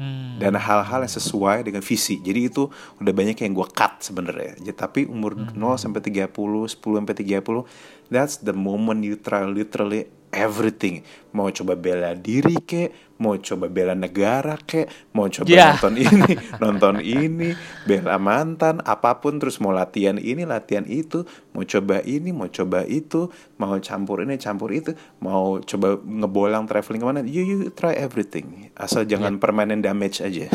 Hmm, 0.00 0.40
dan 0.40 0.56
hal-hal 0.56 1.04
yang 1.04 1.12
sesuai 1.12 1.60
dengan 1.60 1.84
visi. 1.84 2.16
Jadi 2.24 2.48
itu 2.48 2.72
udah 3.04 3.12
banyak 3.12 3.36
yang 3.44 3.52
gue 3.52 3.68
cut 3.68 4.00
sebenarnya. 4.00 4.56
Ya, 4.64 4.72
tapi 4.72 5.04
umur 5.04 5.36
0 5.36 5.76
sampai 5.76 6.00
30, 6.00 6.32
10 6.32 7.04
sampai 7.04 7.14
30, 7.20 7.68
that's 8.08 8.40
the 8.40 8.56
moment 8.56 9.04
you 9.04 9.20
try 9.20 9.44
literally 9.44 10.08
everything. 10.30 11.02
Mau 11.30 11.46
coba 11.50 11.74
bela 11.74 12.10
diri 12.14 12.58
kek, 12.58 12.90
mau 13.18 13.38
coba 13.38 13.70
bela 13.70 13.94
negara 13.94 14.58
kek, 14.58 15.14
mau 15.14 15.30
coba 15.30 15.46
Yeah. 15.46 15.78
nonton 15.78 15.94
ini, 16.06 16.30
nonton 16.58 16.94
ini, 16.98 17.50
bela 17.84 18.18
mantan, 18.18 18.82
apa 18.82 19.18
pun 19.18 19.38
terus 19.38 19.58
mau 19.58 19.70
latihan 19.70 20.18
ini, 20.18 20.42
latihan 20.42 20.82
itu, 20.86 21.22
mau 21.54 21.62
coba 21.62 22.02
ini, 22.02 22.34
mau 22.34 22.50
coba 22.50 22.82
itu, 22.82 23.30
mau 23.58 23.78
campur 23.78 24.26
ini, 24.26 24.38
campur 24.38 24.74
itu, 24.74 24.90
mau 25.22 25.62
coba 25.62 25.98
ngebolang 26.02 26.66
traveling 26.66 26.98
ke 26.98 27.06
mana, 27.06 27.20
you 27.22 27.42
you 27.42 27.58
try 27.70 27.94
everything. 27.94 28.70
Asal 28.74 29.06
jangan 29.06 29.38
permanent 29.38 29.82
damage 29.82 30.18
aja. 30.18 30.50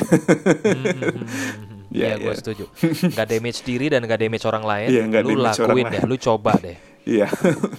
Iya, 1.96 2.06
Ya, 2.12 2.20
gue 2.20 2.28
ya. 2.28 2.36
setuju. 2.36 2.66
Gak 3.16 3.28
damage 3.30 3.64
diri 3.64 3.88
dan 3.88 4.04
gak 4.04 4.20
damage 4.20 4.44
orang 4.44 4.68
lain. 4.68 4.88
Nggak 4.92 5.24
lu 5.24 5.40
lakuin 5.40 5.86
deh, 5.88 6.04
lu 6.04 6.20
coba 6.20 6.60
deh. 6.60 6.76
Iya. 7.06 7.30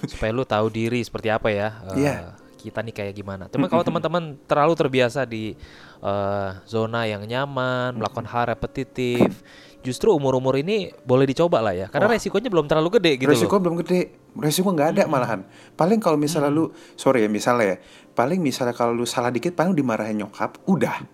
supaya 0.06 0.30
lu 0.30 0.42
tahu 0.42 0.66
diri 0.68 1.02
seperti 1.02 1.28
apa 1.28 1.48
ya. 1.48 1.68
eh, 1.92 1.98
Iya. 1.98 2.16
Kita 2.56 2.80
nih 2.80 2.90
kayak 2.92 3.14
gimana. 3.14 3.46
Cuma 3.46 3.66
kalau 3.66 3.82
teman-teman 3.82 4.38
terlalu 4.42 4.74
terbiasa 4.74 5.22
di 5.22 5.54
eh, 5.98 6.50
zona 6.64 7.04
yang 7.04 7.22
nyaman, 7.22 7.94
melakukan 7.94 8.24
hal 8.24 8.48
repetitif, 8.48 9.42
justru 9.80 10.10
umur-umur 10.10 10.54
ini 10.56 10.90
boleh 11.00 11.24
dicoba 11.24 11.58
lah 11.60 11.70
ya, 11.72 11.86
karena 11.86 12.10
resikonya 12.12 12.46
belum 12.46 12.66
terlalu 12.66 12.98
gede 12.98 13.12
gitu 13.16 13.30
resiko 13.30 13.54
loh. 13.54 13.62
belum 13.62 13.74
gede 13.80 14.00
resiko 14.34 14.68
nggak 14.68 14.88
ada 14.92 15.02
malahan 15.06 15.46
paling 15.72 15.96
kalau 15.96 16.18
misalnya 16.18 16.50
lu 16.50 16.68
sorry 16.94 17.22
ya 17.22 17.30
misalnya 17.30 17.64
ya 17.64 17.76
paling 18.10 18.42
misalnya 18.42 18.74
kalau 18.74 18.90
lu 18.92 19.06
salah 19.06 19.30
dikit 19.30 19.54
paling 19.54 19.72
dimarahin 19.72 20.18
nyokap 20.18 20.58
udah 20.66 21.06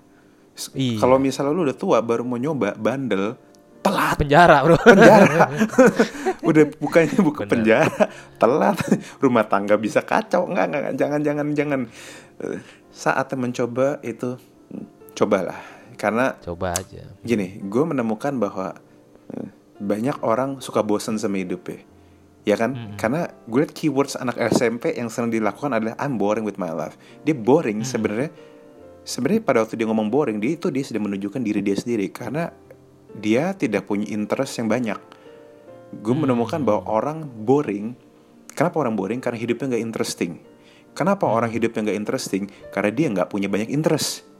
Iya. 0.72 0.96
kalau 0.98 1.16
misalnya 1.16 1.52
lu 1.52 1.62
udah 1.62 1.76
tua 1.76 2.00
baru 2.00 2.24
mau 2.24 2.36
nyoba 2.36 2.72
bandel 2.74 3.36
telat. 3.82 4.16
Penjara 4.16 4.56
bro. 4.62 4.78
penjara. 4.78 5.50
Udah 6.48 6.64
bukannya 6.78 7.18
bukan 7.18 7.44
Bener. 7.46 7.52
penjara. 7.52 8.02
Telat. 8.38 8.78
Rumah 9.18 9.44
tangga 9.50 9.74
bisa 9.76 10.00
kacau. 10.00 10.46
Nggak 10.46 10.66
nggak 10.70 10.82
jangan 10.96 11.20
jangan 11.20 11.46
jangan. 11.52 11.80
Saatnya 12.94 13.36
mencoba 13.36 13.98
itu 14.06 14.38
hmm, 14.70 15.14
cobalah. 15.18 15.60
Karena 15.98 16.34
Coba 16.42 16.74
aja. 16.74 17.04
gini 17.22 17.62
gue 17.62 17.84
menemukan 17.86 18.34
bahwa 18.34 18.74
eh, 19.30 19.46
banyak 19.78 20.18
orang 20.26 20.58
suka 20.58 20.82
bosen 20.82 21.18
sama 21.18 21.38
hidup 21.38 21.62
ya. 21.68 21.78
Ya 22.42 22.56
kan? 22.58 22.98
Karena 22.98 23.30
gue 23.46 23.62
liat 23.62 23.70
keywords 23.70 24.18
anak 24.18 24.34
SMP 24.50 24.98
yang 24.98 25.06
sering 25.06 25.30
dilakukan 25.30 25.70
adalah 25.70 25.94
I'm 26.02 26.18
boring 26.18 26.42
with 26.42 26.58
my 26.58 26.74
life. 26.74 26.98
Dia 27.22 27.38
boring 27.38 27.86
sebenarnya. 27.86 28.34
Sebenarnya 29.06 29.42
pada 29.46 29.62
waktu 29.62 29.78
dia 29.78 29.86
ngomong 29.86 30.10
boring 30.10 30.42
dia 30.42 30.58
itu 30.58 30.66
dia 30.74 30.82
sedang 30.82 31.06
menunjukkan 31.06 31.38
diri 31.38 31.62
dia 31.62 31.78
sendiri. 31.78 32.10
Karena 32.10 32.50
dia 33.16 33.52
tidak 33.56 33.88
punya 33.88 34.08
interest 34.08 34.60
yang 34.60 34.68
banyak 34.68 34.98
gue 35.92 36.14
menemukan 36.16 36.64
bahwa 36.64 36.88
orang 36.88 37.18
boring 37.28 37.92
kenapa 38.56 38.80
orang 38.80 38.96
boring 38.96 39.20
karena 39.20 39.36
hidupnya 39.36 39.76
nggak 39.76 39.84
interesting 39.84 40.32
kenapa 40.96 41.28
orang 41.28 41.52
hidupnya 41.52 41.92
nggak 41.92 41.98
interesting 41.98 42.48
karena 42.72 42.90
dia 42.92 43.06
nggak 43.12 43.28
punya 43.28 43.48
banyak 43.52 43.68
interest 43.68 44.32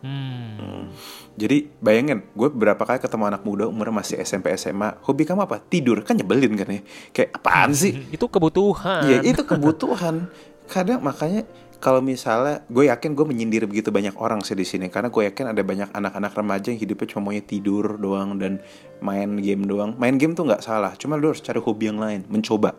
Hmm. 0.00 0.88
jadi 1.36 1.68
bayangin, 1.76 2.24
gue 2.32 2.48
beberapa 2.48 2.88
kali 2.88 3.04
ketemu 3.04 3.36
anak 3.36 3.44
muda 3.44 3.68
umurnya 3.68 4.00
masih 4.00 4.16
SMP 4.24 4.48
SMA, 4.56 4.96
hobi 5.04 5.28
kamu 5.28 5.44
apa? 5.44 5.60
Tidur, 5.60 6.00
kan 6.00 6.16
nyebelin 6.16 6.56
kan 6.56 6.68
ya? 6.72 6.80
Kayak 7.12 7.36
apaan 7.36 7.76
sih? 7.76 8.00
Itu 8.16 8.32
kebutuhan. 8.32 9.04
Ya 9.04 9.20
itu 9.20 9.44
kebutuhan. 9.44 10.32
Kadang 10.72 11.04
makanya 11.04 11.44
kalau 11.80 12.04
misalnya 12.04 12.60
gue 12.68 12.92
yakin 12.92 13.16
gue 13.16 13.24
menyindir 13.24 13.64
begitu 13.64 13.88
banyak 13.88 14.12
orang 14.20 14.44
sih 14.44 14.52
di 14.52 14.68
sini 14.68 14.92
karena 14.92 15.08
gue 15.08 15.24
yakin 15.32 15.56
ada 15.56 15.62
banyak 15.64 15.88
anak-anak 15.90 16.32
remaja 16.36 16.68
yang 16.68 16.80
hidupnya 16.80 17.08
cuma 17.16 17.32
maunya 17.32 17.40
tidur 17.40 17.96
doang 17.96 18.36
dan 18.36 18.60
main 19.00 19.40
game 19.40 19.64
doang. 19.64 19.96
Main 19.96 20.20
game 20.20 20.36
tuh 20.36 20.44
nggak 20.44 20.60
salah, 20.60 20.92
cuma 21.00 21.16
lu 21.16 21.32
harus 21.32 21.40
cari 21.40 21.56
hobi 21.56 21.88
yang 21.88 21.96
lain, 21.96 22.28
mencoba. 22.28 22.76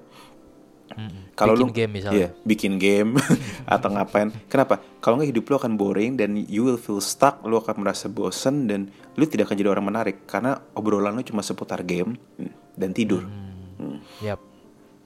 Kalau 1.34 1.56
Bikin 1.56 1.68
lu 1.68 1.74
game 1.74 1.92
misalnya. 1.98 2.18
Iya, 2.18 2.28
bikin 2.46 2.74
game 2.78 3.18
atau 3.74 3.90
ngapain? 3.90 4.30
Kenapa? 4.52 4.84
Kalau 5.00 5.18
nggak 5.18 5.30
hidup 5.34 5.44
lu 5.50 5.56
akan 5.58 5.74
boring 5.80 6.20
dan 6.20 6.38
you 6.38 6.68
will 6.68 6.78
feel 6.78 7.02
stuck, 7.02 7.42
lu 7.48 7.58
akan 7.58 7.82
merasa 7.82 8.12
bosen 8.12 8.70
dan 8.70 8.92
lu 9.18 9.26
tidak 9.26 9.50
akan 9.50 9.58
jadi 9.58 9.70
orang 9.72 9.88
menarik 9.88 10.28
karena 10.28 10.60
obrolan 10.76 11.16
lu 11.16 11.24
cuma 11.26 11.42
seputar 11.42 11.82
game 11.88 12.20
hmm, 12.38 12.54
dan 12.78 12.92
tidur. 12.94 13.26
Hmm. 13.26 13.98
Yap. 14.22 14.40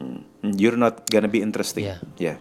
Hmm. 0.02 0.22
You're 0.44 0.76
not 0.76 1.08
gonna 1.08 1.32
be 1.32 1.40
interesting. 1.40 1.88
Iya. 1.88 2.02
Ya. 2.20 2.36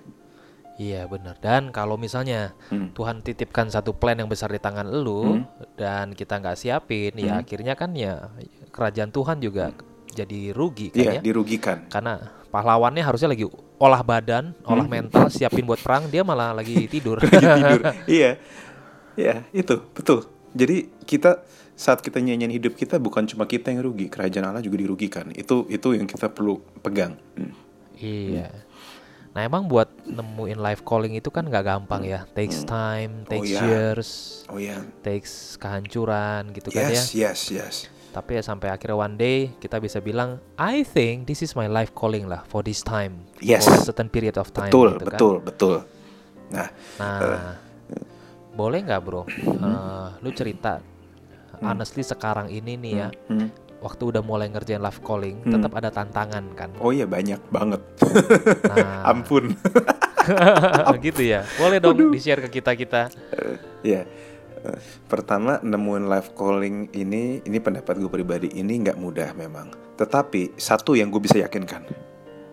Iya 0.74 1.06
benar. 1.06 1.38
Dan 1.38 1.70
kalau 1.70 1.94
misalnya 1.94 2.50
Hmm. 2.66 2.90
Tuhan 2.90 3.22
titipkan 3.22 3.70
satu 3.70 3.94
plan 3.94 4.14
yang 4.14 4.26
besar 4.26 4.50
di 4.50 4.58
tangan 4.58 4.87
elu 4.87 5.46
dan 5.74 6.10
kita 6.10 6.37
nggak 6.37 6.58
siapin, 6.58 7.14
ya 7.14 7.38
Hmm. 7.38 7.42
akhirnya 7.42 7.74
kan 7.74 7.94
ya 7.94 8.34
kerajaan 8.68 9.08
Tuhan 9.08 9.38
juga 9.38 9.70
jadi 10.10 10.50
rugi 10.50 10.90
kan 10.90 10.98
Iya, 10.98 11.12
ya. 11.14 11.20
dirugikan. 11.22 11.87
Karena 11.87 12.18
pahlawannya 12.48 13.02
harusnya 13.02 13.30
lagi 13.30 13.46
olah 13.76 14.02
badan, 14.02 14.54
olah 14.62 14.87
mental, 14.87 15.26
siapin 15.28 15.62
buat 15.62 15.78
perang, 15.78 16.06
dia 16.06 16.22
malah 16.22 16.50
lagi 16.50 16.74
tidur. 16.94 17.18
Lagi 17.18 17.38
tidur. 17.38 17.80
iya. 18.10 18.30
Iya, 19.14 19.46
itu 19.50 19.78
betul. 19.90 20.26
Jadi 20.54 20.90
kita 21.02 21.42
saat 21.74 21.98
kita 21.98 22.18
nyanyiin 22.18 22.50
hidup 22.52 22.74
kita 22.74 22.98
bukan 22.98 23.26
cuma 23.26 23.46
kita 23.46 23.70
yang 23.70 23.82
rugi, 23.82 24.06
kerajaan 24.06 24.46
Allah 24.46 24.58
juga 24.58 24.78
dirugikan. 24.78 25.30
Itu 25.30 25.66
itu 25.66 25.94
yang 25.94 26.06
kita 26.06 26.30
perlu 26.30 26.58
pegang. 26.82 27.14
Hmm. 27.34 27.54
Iya. 27.94 28.50
Nah 29.34 29.42
emang 29.42 29.66
buat 29.66 29.90
nemuin 30.06 30.62
life 30.62 30.86
calling 30.86 31.18
itu 31.18 31.26
kan 31.26 31.42
nggak 31.42 31.66
gampang 31.66 32.06
ya. 32.06 32.22
Takes 32.38 32.62
time, 32.64 33.26
takes 33.26 33.50
iya. 33.50 33.60
years, 33.66 34.08
Oh 34.46 34.62
ya. 34.62 34.78
takes 35.02 35.58
kehancuran 35.58 36.54
gitu 36.54 36.70
kan 36.70 36.86
ya. 36.86 36.94
Yes, 36.94 37.10
yes, 37.12 37.40
yes. 37.50 37.74
Tapi 38.14 38.38
ya 38.38 38.42
sampai 38.46 38.70
akhirnya 38.70 38.94
one 38.94 39.18
day 39.18 39.50
kita 39.58 39.82
bisa 39.82 39.98
bilang, 39.98 40.38
I 40.54 40.86
think 40.86 41.26
this 41.26 41.42
is 41.42 41.58
my 41.58 41.66
life 41.66 41.90
calling 41.98 42.30
lah 42.30 42.46
for 42.46 42.62
this 42.62 42.78
time, 42.78 43.26
Yes. 43.42 43.66
for 43.66 43.74
a 43.74 43.82
certain 43.82 44.06
period 44.06 44.38
of 44.38 44.54
time. 44.54 44.70
Betul, 44.70 44.94
gitu 44.94 45.02
kan. 45.02 45.18
betul, 45.18 45.34
betul. 45.42 45.74
Nah, 46.54 46.68
Nah, 47.02 47.58
boleh 48.54 48.86
nggak 48.86 49.00
bro, 49.02 49.26
Eh, 49.26 50.08
lu 50.22 50.30
cerita, 50.30 50.78
honestly 51.58 52.06
sekarang 52.06 52.54
ini 52.54 52.78
nih 52.78 52.92
ya, 52.94 53.08
hmm. 53.10 53.63
Waktu 53.84 54.16
udah 54.16 54.24
mulai 54.24 54.48
ngerjain 54.48 54.80
life 54.80 55.04
calling, 55.04 55.44
tetap 55.44 55.76
ada 55.76 55.92
tantangan 55.92 56.44
kan. 56.56 56.72
oh 56.80 56.88
iya 56.88 57.04
banyak 57.04 57.36
banget. 57.52 57.84
Nah, 58.64 59.04
Ampun. 59.12 59.52
gitu 61.04 61.20
ya. 61.20 61.44
Boleh 61.60 61.84
dong 61.84 62.00
di-share 62.08 62.40
ke 62.48 62.64
kita 62.64 62.72
kita. 62.72 63.12
Ya. 63.84 64.08
Eh, 64.64 64.80
Pertama 65.04 65.60
nemuin 65.60 66.08
life 66.08 66.32
calling 66.32 66.88
ini 66.96 67.44
ini 67.44 67.58
pendapat 67.60 68.00
gue 68.00 68.08
pribadi 68.08 68.48
ini 68.56 68.80
nggak 68.80 68.96
mudah 68.96 69.36
memang. 69.36 69.68
Tetapi 70.00 70.56
satu 70.56 70.96
yang 70.96 71.12
gue 71.12 71.20
bisa 71.20 71.36
yakinkan, 71.44 71.84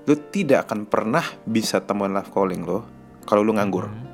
lu 0.03 0.15
tidak 0.35 0.67
akan 0.67 0.83
pernah 0.83 1.23
bisa 1.47 1.79
temuin 1.79 2.11
life 2.11 2.27
calling 2.35 2.67
lo 2.67 2.83
kalau 3.23 3.47
lu 3.47 3.55
nganggur. 3.55 4.11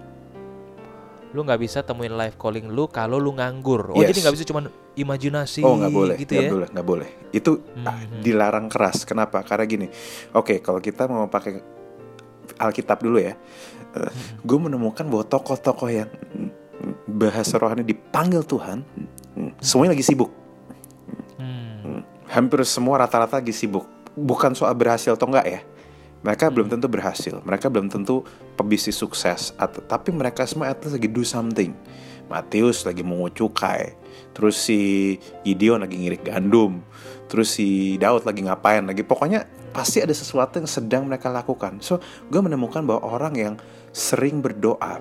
Lu 1.36 1.44
nggak 1.44 1.60
bisa 1.60 1.84
temuin 1.84 2.16
life 2.16 2.40
calling 2.40 2.72
lu 2.72 2.88
kalau 2.88 3.20
lu 3.20 3.36
nganggur. 3.36 3.92
Oh 3.92 4.00
Yes. 4.00 4.16
jadi 4.16 4.20
nggak 4.28 4.36
bisa 4.40 4.46
cuman 4.48 4.64
imajinasi 4.96 5.60
Oh 5.62 5.76
nggak 5.76 5.94
boleh, 5.94 6.16
gitu 6.16 6.32
nggak 6.34 6.48
ya? 6.48 6.52
boleh, 6.52 6.68
nggak 6.72 6.88
boleh. 6.88 7.10
Itu 7.30 7.52
ah, 7.84 8.00
dilarang 8.24 8.68
keras. 8.68 9.04
Kenapa? 9.04 9.44
Karena 9.44 9.68
gini. 9.68 9.88
Oke, 10.32 10.64
kalau 10.64 10.80
kita 10.80 11.06
mau 11.06 11.28
pakai 11.28 11.60
Alkitab 12.58 13.04
dulu 13.04 13.20
ya, 13.20 13.36
gue 14.42 14.58
menemukan 14.58 15.04
bahwa 15.04 15.22
tokoh-tokoh 15.22 15.90
yang 15.92 16.10
bahasa 17.06 17.60
rohani 17.60 17.84
dipanggil 17.84 18.42
Tuhan, 18.42 18.82
semuanya 19.60 19.94
lagi 19.94 20.06
sibuk. 20.08 20.32
Hmm. 21.38 21.82
Hmm, 21.84 22.02
Hampir 22.28 22.64
semua 22.66 23.04
rata-rata 23.04 23.38
lagi 23.38 23.54
sibuk. 23.54 23.86
Bukan 24.18 24.58
soal 24.58 24.74
berhasil 24.74 25.14
atau 25.14 25.30
enggak 25.30 25.46
ya. 25.46 25.62
Mereka 26.26 26.50
belum 26.50 26.68
tentu 26.68 26.90
berhasil. 26.90 27.38
Mereka 27.46 27.70
belum 27.70 27.94
tentu 27.94 28.26
pebisnis 28.58 28.98
sukses. 28.98 29.54
Atau, 29.56 29.86
tapi 29.86 30.10
mereka 30.10 30.44
semua 30.50 30.74
at 30.74 30.82
least 30.82 30.98
lagi 30.98 31.10
do 31.10 31.22
something. 31.22 31.72
Matius 32.28 32.84
lagi 32.84 33.06
mengut 33.06 33.38
cukai. 33.38 33.96
Terus 34.36 34.60
si 34.60 35.16
Gideon 35.46 35.86
lagi 35.86 35.96
ngirik 35.96 36.28
gandum. 36.28 36.84
Terus 37.32 37.56
si 37.56 37.96
Daud 38.02 38.28
lagi 38.28 38.44
ngapain 38.44 38.84
lagi. 38.84 39.06
Pokoknya 39.06 39.48
pasti 39.72 40.04
ada 40.04 40.12
sesuatu 40.12 40.60
yang 40.60 40.68
sedang 40.68 41.04
mereka 41.08 41.32
lakukan. 41.32 41.80
So, 41.80 42.02
gue 42.28 42.42
menemukan 42.42 42.84
bahwa 42.84 43.02
orang 43.08 43.34
yang 43.38 43.54
sering 43.94 44.42
berdoa 44.44 45.00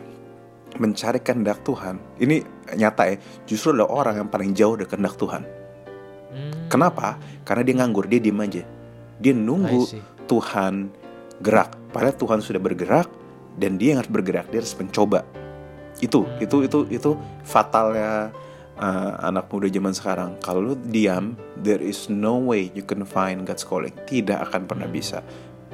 mencari 0.77 1.19
kehendak 1.25 1.65
Tuhan. 1.65 1.97
Ini 2.21 2.45
nyata 2.77 3.09
ya, 3.09 3.17
justru 3.49 3.73
adalah 3.73 4.05
orang 4.05 4.15
yang 4.23 4.29
paling 4.29 4.53
jauh 4.53 4.77
dari 4.77 4.87
kehendak 4.87 5.17
Tuhan. 5.17 5.43
Hmm. 6.31 6.69
Kenapa? 6.69 7.17
Karena 7.49 7.63
dia 7.65 7.75
nganggur, 7.81 8.05
dia 8.07 8.21
diem 8.21 8.37
aja. 8.39 8.63
Dia 9.17 9.33
nunggu. 9.33 9.89
Tuhan 10.27 10.91
gerak. 11.41 11.75
Padahal 11.93 12.17
Tuhan 12.17 12.41
sudah 12.45 12.61
bergerak 12.61 13.09
dan 13.57 13.81
dia 13.81 13.97
yang 13.97 14.05
harus 14.05 14.13
bergerak, 14.13 14.49
dia 14.53 14.61
harus 14.61 14.77
mencoba. 14.77 15.25
Itu, 16.01 16.29
itu, 16.45 16.69
itu, 16.69 16.79
itu 16.93 17.11
fatalnya 17.41 18.29
uh, 18.77 19.13
anak 19.25 19.49
muda 19.49 19.69
zaman 19.69 19.95
sekarang. 19.97 20.31
Kalau 20.45 20.61
lu 20.61 20.75
diam, 20.77 21.35
there 21.57 21.81
is 21.81 22.13
no 22.13 22.37
way 22.41 22.69
you 22.77 22.85
can 22.85 23.03
find 23.09 23.45
God's 23.49 23.65
calling. 23.65 23.93
Tidak 24.05 24.37
akan 24.37 24.69
pernah 24.69 24.89
bisa. 24.89 25.25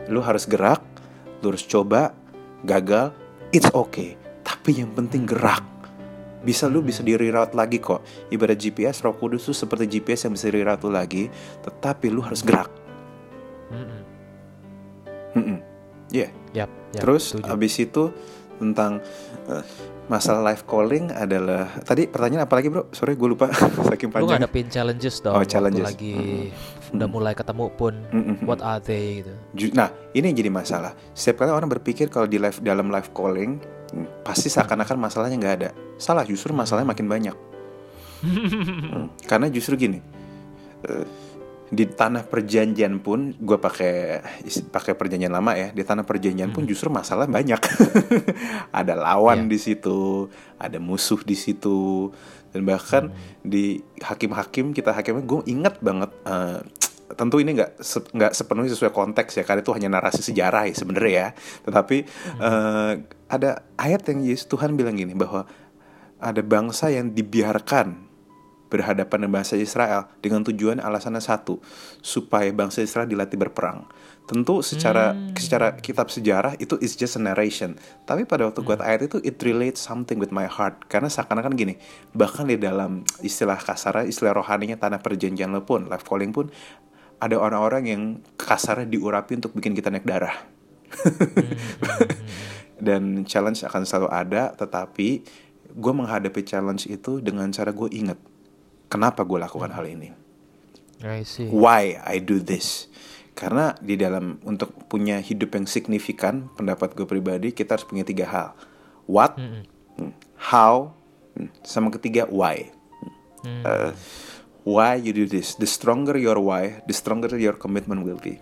Lu 0.06 0.22
harus 0.22 0.46
gerak, 0.46 0.82
lu 1.42 1.54
harus 1.54 1.66
coba, 1.66 2.14
gagal, 2.62 3.10
it's 3.50 3.68
okay. 3.74 4.14
Tapi 4.42 4.82
yang 4.82 4.90
penting 4.94 5.26
gerak. 5.26 5.62
Bisa 6.42 6.66
lu 6.66 6.82
bisa 6.82 7.06
di 7.06 7.14
reroute 7.14 7.54
lagi 7.54 7.78
kok. 7.78 8.02
Ibarat 8.30 8.58
GPS, 8.58 9.06
Roh 9.06 9.14
Kudus 9.14 9.46
tuh 9.46 9.54
seperti 9.54 9.86
GPS 9.86 10.26
yang 10.26 10.34
bisa 10.34 10.50
reroute 10.50 10.90
lagi, 10.90 11.30
tetapi 11.62 12.10
lu 12.10 12.18
harus 12.18 12.42
gerak. 12.42 12.66
Mm-mm. 13.70 14.01
Iya. 16.08 16.28
Yap, 16.52 16.68
yap, 16.92 17.00
Terus 17.00 17.22
setuju. 17.32 17.48
habis 17.48 17.74
itu 17.74 18.12
tentang 18.54 19.00
eh, 19.46 19.64
masalah 20.04 20.44
live 20.46 20.62
calling 20.62 21.08
adalah 21.08 21.66
tadi 21.80 22.04
pertanyaan 22.04 22.44
apa 22.44 22.54
lagi 22.54 22.68
bro? 22.68 22.86
Sorry 22.90 23.14
gue 23.14 23.26
lupa 23.26 23.48
saking 23.88 24.08
lu 24.08 24.14
panjang. 24.14 24.38
ngadepin 24.38 24.68
challenges 24.68 25.18
dong 25.18 25.32
Oh, 25.32 25.40
waktu 25.40 25.50
challenges. 25.50 25.82
lagi 25.82 26.14
udah 26.92 27.08
mulai 27.08 27.32
ketemu 27.32 27.72
pun 27.72 27.96
Mm-mm. 28.06 28.44
what 28.44 28.60
are 28.60 28.76
they 28.78 29.24
gitu 29.24 29.32
Nah 29.72 29.88
ini 30.12 30.24
yang 30.26 30.38
jadi 30.38 30.50
masalah. 30.52 30.92
Setiap 31.10 31.40
kali 31.40 31.50
orang 31.50 31.70
berpikir 31.70 32.06
kalau 32.06 32.26
di 32.26 32.36
live 32.36 32.60
dalam 32.60 32.86
live 32.86 33.08
calling 33.10 33.56
hmm, 33.88 34.22
pasti 34.22 34.46
seakan-akan 34.46 35.00
masalahnya 35.00 35.36
nggak 35.38 35.54
ada. 35.56 35.70
Salah 35.96 36.22
justru 36.22 36.52
masalahnya 36.52 36.86
makin 36.86 37.08
banyak. 37.08 37.36
Hmm, 38.20 39.08
Karena 39.30 39.48
justru 39.48 39.74
gini. 39.76 39.98
eh, 40.84 41.06
di 41.68 41.86
tanah 41.86 42.24
perjanjian 42.24 42.98
pun 42.98 43.32
gue 43.32 43.56
pakai 43.56 44.20
pakai 44.68 44.92
perjanjian 44.92 45.30
lama 45.30 45.52
ya 45.52 45.70
di 45.70 45.80
tanah 45.80 46.02
perjanjian 46.02 46.50
pun 46.50 46.64
justru 46.64 46.88
masalah 46.88 47.24
banyak. 47.24 47.60
Ada 48.78 48.92
lawan 48.92 49.46
Iya. 49.46 49.50
di 49.50 49.58
situ 49.58 50.28
ada 50.56 50.78
musuh 50.78 51.20
di 51.20 51.34
situ 51.34 52.10
dan 52.52 52.62
bahkan 52.62 53.08
di 53.40 53.80
hakim-hakim 53.98 54.70
kita 54.70 54.92
hakimnya 54.92 55.24
gue 55.24 55.40
ingat 55.46 55.80
banget 55.80 56.12
eh, 56.22 56.60
tentu 57.12 57.40
ini 57.40 57.56
nggak 57.56 57.76
se- 57.78 58.04
nggak 58.06 58.32
sepenuhnya 58.32 58.70
sesuai 58.70 58.92
konteks 58.92 59.36
ya 59.36 59.44
karena 59.44 59.60
itu 59.60 59.72
hanya 59.72 59.88
narasi 59.90 60.20
sejarah 60.22 60.68
ya 60.68 60.74
sebenarnya 60.76 61.12
ya. 61.12 61.28
Tetapi 61.64 61.96
eh, 62.38 62.92
ada 63.26 63.50
ayat 63.76 64.02
yang 64.06 64.20
Yesus 64.22 64.44
Tuhan 64.46 64.76
bilang 64.76 64.94
gini 64.94 65.16
bahwa 65.16 65.48
ada 66.20 66.38
bangsa 66.40 66.92
yang 66.92 67.10
dibiarkan 67.10 68.11
berhadapan 68.72 69.28
dengan 69.28 69.44
bangsa 69.44 69.60
Israel 69.60 70.08
dengan 70.24 70.40
tujuan 70.48 70.80
alasannya 70.80 71.20
satu 71.20 71.60
supaya 72.00 72.48
bangsa 72.56 72.80
Israel 72.80 73.04
dilatih 73.04 73.36
berperang. 73.36 73.84
Tentu 74.24 74.64
secara 74.64 75.12
secara 75.36 75.76
kitab 75.76 76.08
sejarah 76.08 76.56
itu 76.56 76.80
is 76.80 76.96
just 76.96 77.18
a 77.18 77.20
narration. 77.20 77.76
Tapi 78.08 78.24
pada 78.24 78.48
waktu 78.48 78.64
gue 78.64 78.80
ayat 78.80 79.12
itu 79.12 79.20
it 79.20 79.36
relates 79.44 79.84
something 79.84 80.16
with 80.16 80.32
my 80.32 80.48
heart 80.48 80.88
karena 80.88 81.12
seakan-akan 81.12 81.52
gini. 81.52 81.76
Bahkan 82.16 82.48
di 82.48 82.56
dalam 82.56 83.04
istilah 83.20 83.60
kasar, 83.60 84.08
istilah 84.08 84.32
rohaninya 84.32 84.80
tanah 84.80 85.04
perjanjian 85.04 85.52
lo 85.52 85.68
pun, 85.68 85.84
life 85.92 86.08
calling 86.08 86.32
pun 86.32 86.48
ada 87.20 87.36
orang-orang 87.36 87.82
yang 87.86 88.02
kasarnya 88.40 88.88
diurapi 88.88 89.36
untuk 89.36 89.52
bikin 89.52 89.76
kita 89.76 89.92
naik 89.92 90.08
darah. 90.08 90.34
Dan 92.86 93.22
challenge 93.28 93.62
akan 93.62 93.86
selalu 93.86 94.08
ada, 94.10 94.50
tetapi 94.58 95.08
gue 95.72 95.92
menghadapi 95.92 96.40
challenge 96.42 96.90
itu 96.90 97.22
dengan 97.22 97.48
cara 97.54 97.70
gue 97.70 97.88
inget 97.94 98.31
kenapa 98.92 99.24
gue 99.24 99.40
lakukan 99.40 99.72
hal 99.72 99.88
ini. 99.88 100.12
I 101.00 101.24
see. 101.24 101.48
Why 101.48 101.96
I 102.04 102.20
do 102.20 102.44
this? 102.44 102.92
Karena 103.32 103.72
di 103.80 103.96
dalam 103.96 104.36
untuk 104.44 104.76
punya 104.92 105.16
hidup 105.16 105.56
yang 105.56 105.64
signifikan, 105.64 106.52
pendapat 106.52 106.92
gue 106.92 107.08
pribadi 107.08 107.56
kita 107.56 107.80
harus 107.80 107.88
punya 107.88 108.04
tiga 108.04 108.28
hal. 108.28 108.48
What, 109.08 109.40
hmm, 109.40 110.12
how, 110.36 110.92
hmm, 111.34 111.48
sama 111.64 111.88
ketiga 111.96 112.28
why. 112.28 112.70
Uh, 113.42 113.90
why 114.62 114.94
you 114.94 115.10
do 115.10 115.26
this? 115.26 115.58
The 115.58 115.66
stronger 115.66 116.14
your 116.14 116.38
why, 116.38 116.84
the 116.86 116.94
stronger 116.94 117.34
your 117.34 117.58
commitment 117.58 118.06
will 118.06 118.20
be. 118.20 118.38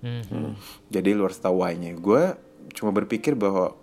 Hmm. 0.00 0.56
Jadi 0.88 1.12
lu 1.12 1.26
harus 1.26 1.36
tahu 1.42 1.60
why-nya. 1.60 1.92
Gue 1.98 2.32
cuma 2.72 2.94
berpikir 2.94 3.34
bahwa 3.34 3.74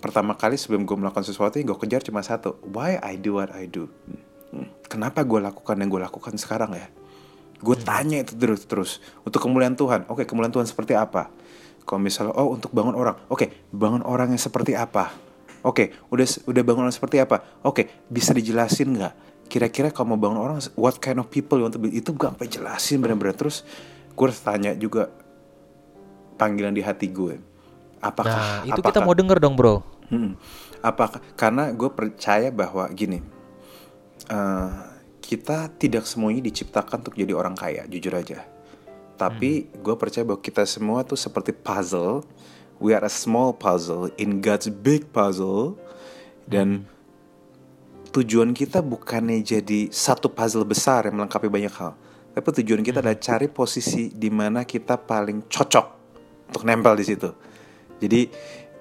pertama 0.00 0.32
kali 0.34 0.56
sebelum 0.56 0.88
gue 0.88 0.96
melakukan 0.96 1.22
sesuatu 1.22 1.60
yang 1.60 1.70
gue 1.70 1.78
kejar 1.78 2.02
cuma 2.02 2.24
satu. 2.24 2.58
Why 2.66 2.98
I 2.98 3.20
do 3.20 3.38
what 3.38 3.54
I 3.54 3.70
do? 3.70 3.86
Hmm. 3.86 4.29
Kenapa 4.90 5.22
gue 5.22 5.38
lakukan 5.38 5.78
yang 5.78 5.86
gue 5.86 6.02
lakukan 6.02 6.34
sekarang 6.34 6.74
ya? 6.74 6.90
Gue 7.60 7.76
tanya 7.78 8.18
itu 8.18 8.34
terus 8.34 8.66
terus 8.66 8.90
untuk 9.22 9.38
kemuliaan 9.38 9.76
Tuhan. 9.76 10.08
Oke, 10.10 10.26
kemuliaan 10.26 10.50
Tuhan 10.50 10.66
seperti 10.66 10.98
apa? 10.98 11.30
Kalau 11.86 12.00
misalnya 12.00 12.34
oh 12.34 12.54
untuk 12.54 12.70
bangun 12.70 12.94
orang, 12.94 13.18
oke 13.26 13.70
bangun 13.70 14.02
orang 14.02 14.34
yang 14.34 14.42
seperti 14.42 14.74
apa? 14.74 15.14
Oke, 15.60 15.92
udah 16.08 16.26
udah 16.46 16.62
bangun 16.64 16.82
orang 16.88 16.94
seperti 16.94 17.20
apa? 17.20 17.60
Oke, 17.62 17.86
bisa 18.06 18.32
dijelasin 18.32 18.96
nggak? 18.96 19.14
Kira-kira 19.46 19.90
kalau 19.90 20.14
mau 20.14 20.20
bangun 20.20 20.40
orang, 20.40 20.58
what 20.74 20.96
kind 20.98 21.18
of 21.18 21.28
people 21.28 21.58
you 21.58 21.66
want 21.66 21.74
to 21.74 21.82
be? 21.82 21.90
Itu 21.90 22.10
gue 22.10 22.24
sampai 22.24 22.46
jelasin 22.46 22.98
bener-bener 22.98 23.34
terus. 23.34 23.62
Gue 24.14 24.30
harus 24.30 24.40
tanya 24.40 24.72
juga 24.72 25.10
panggilan 26.34 26.72
di 26.72 26.80
hati 26.80 27.06
gue. 27.06 27.36
Apakah 28.00 28.64
Nah, 28.64 28.72
itu 28.72 28.80
kita 28.80 28.98
apakah- 28.98 29.06
mau 29.06 29.14
denger 29.14 29.38
dong, 29.38 29.54
Bro. 29.54 29.84
Hmm. 30.08 30.34
Apa 30.80 31.20
karena 31.36 31.68
gue 31.70 31.90
percaya 31.92 32.48
bahwa 32.48 32.88
gini, 32.88 33.20
eh, 34.30 34.70
kita 35.20 35.70
tidak 35.76 36.06
semuanya 36.06 36.46
diciptakan 36.46 37.02
untuk 37.06 37.18
jadi 37.18 37.34
orang 37.34 37.54
kaya, 37.58 37.84
jujur 37.90 38.14
aja. 38.14 38.46
Tapi 39.20 39.68
gue 39.68 39.94
percaya 40.00 40.24
bahwa 40.24 40.40
kita 40.40 40.64
semua 40.64 41.04
tuh 41.04 41.18
seperti 41.20 41.52
puzzle. 41.52 42.24
We 42.80 42.96
are 42.96 43.04
a 43.04 43.12
small 43.12 43.52
puzzle 43.52 44.08
in 44.16 44.40
God's 44.40 44.72
big 44.72 45.12
puzzle. 45.12 45.76
Dan 46.48 46.88
tujuan 48.10 48.56
kita 48.56 48.80
bukannya 48.80 49.44
jadi 49.44 49.92
satu 49.92 50.32
puzzle 50.32 50.64
besar 50.64 51.04
yang 51.04 51.20
melengkapi 51.20 51.52
banyak 51.52 51.74
hal. 51.76 51.92
Tapi 52.32 52.48
tujuan 52.64 52.80
kita 52.80 53.04
adalah 53.04 53.20
cari 53.20 53.46
posisi 53.52 54.08
di 54.08 54.32
mana 54.32 54.64
kita 54.64 54.96
paling 54.96 55.46
cocok 55.52 55.86
untuk 56.48 56.62
nempel 56.64 56.96
di 56.96 57.04
situ. 57.04 57.30
Jadi 58.00 58.20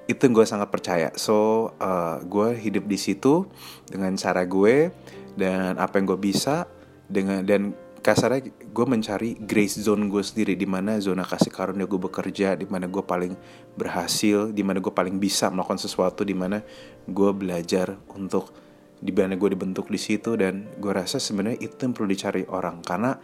itu 0.09 0.23
gue 0.31 0.45
sangat 0.47 0.73
percaya. 0.73 1.13
So 1.19 1.69
uh, 1.77 2.17
gue 2.25 2.57
hidup 2.57 2.89
di 2.89 2.97
situ 2.97 3.45
dengan 3.85 4.17
cara 4.17 4.47
gue 4.47 4.89
dan 5.35 5.77
apa 5.77 5.99
yang 5.99 6.15
gue 6.15 6.19
bisa 6.19 6.65
dengan 7.09 7.41
dan 7.45 7.73
kasarnya 7.99 8.53
gue 8.71 8.85
mencari 8.87 9.35
grace 9.43 9.83
zone 9.83 10.07
gue 10.07 10.23
sendiri 10.23 10.55
di 10.55 10.63
mana 10.63 11.03
zona 11.03 11.27
kasih 11.27 11.51
karunia 11.51 11.85
gue 11.85 11.99
bekerja, 11.99 12.55
di 12.55 12.63
mana 12.65 12.87
gue 12.87 13.03
paling 13.03 13.35
berhasil, 13.75 14.55
di 14.55 14.63
mana 14.63 14.79
gue 14.79 14.93
paling 14.93 15.19
bisa 15.19 15.51
melakukan 15.51 15.77
sesuatu, 15.81 16.23
di 16.23 16.33
mana 16.33 16.63
gue 17.05 17.31
belajar 17.35 17.99
untuk 18.15 18.55
di 18.99 19.11
mana 19.15 19.39
gue 19.39 19.49
dibentuk 19.55 19.87
di 19.87 19.99
situ 19.99 20.35
dan 20.35 20.67
gue 20.75 20.91
rasa 20.91 21.23
sebenarnya 21.23 21.63
itu 21.63 21.75
yang 21.79 21.95
perlu 21.95 22.07
dicari 22.11 22.43
orang 22.51 22.83
karena 22.83 23.15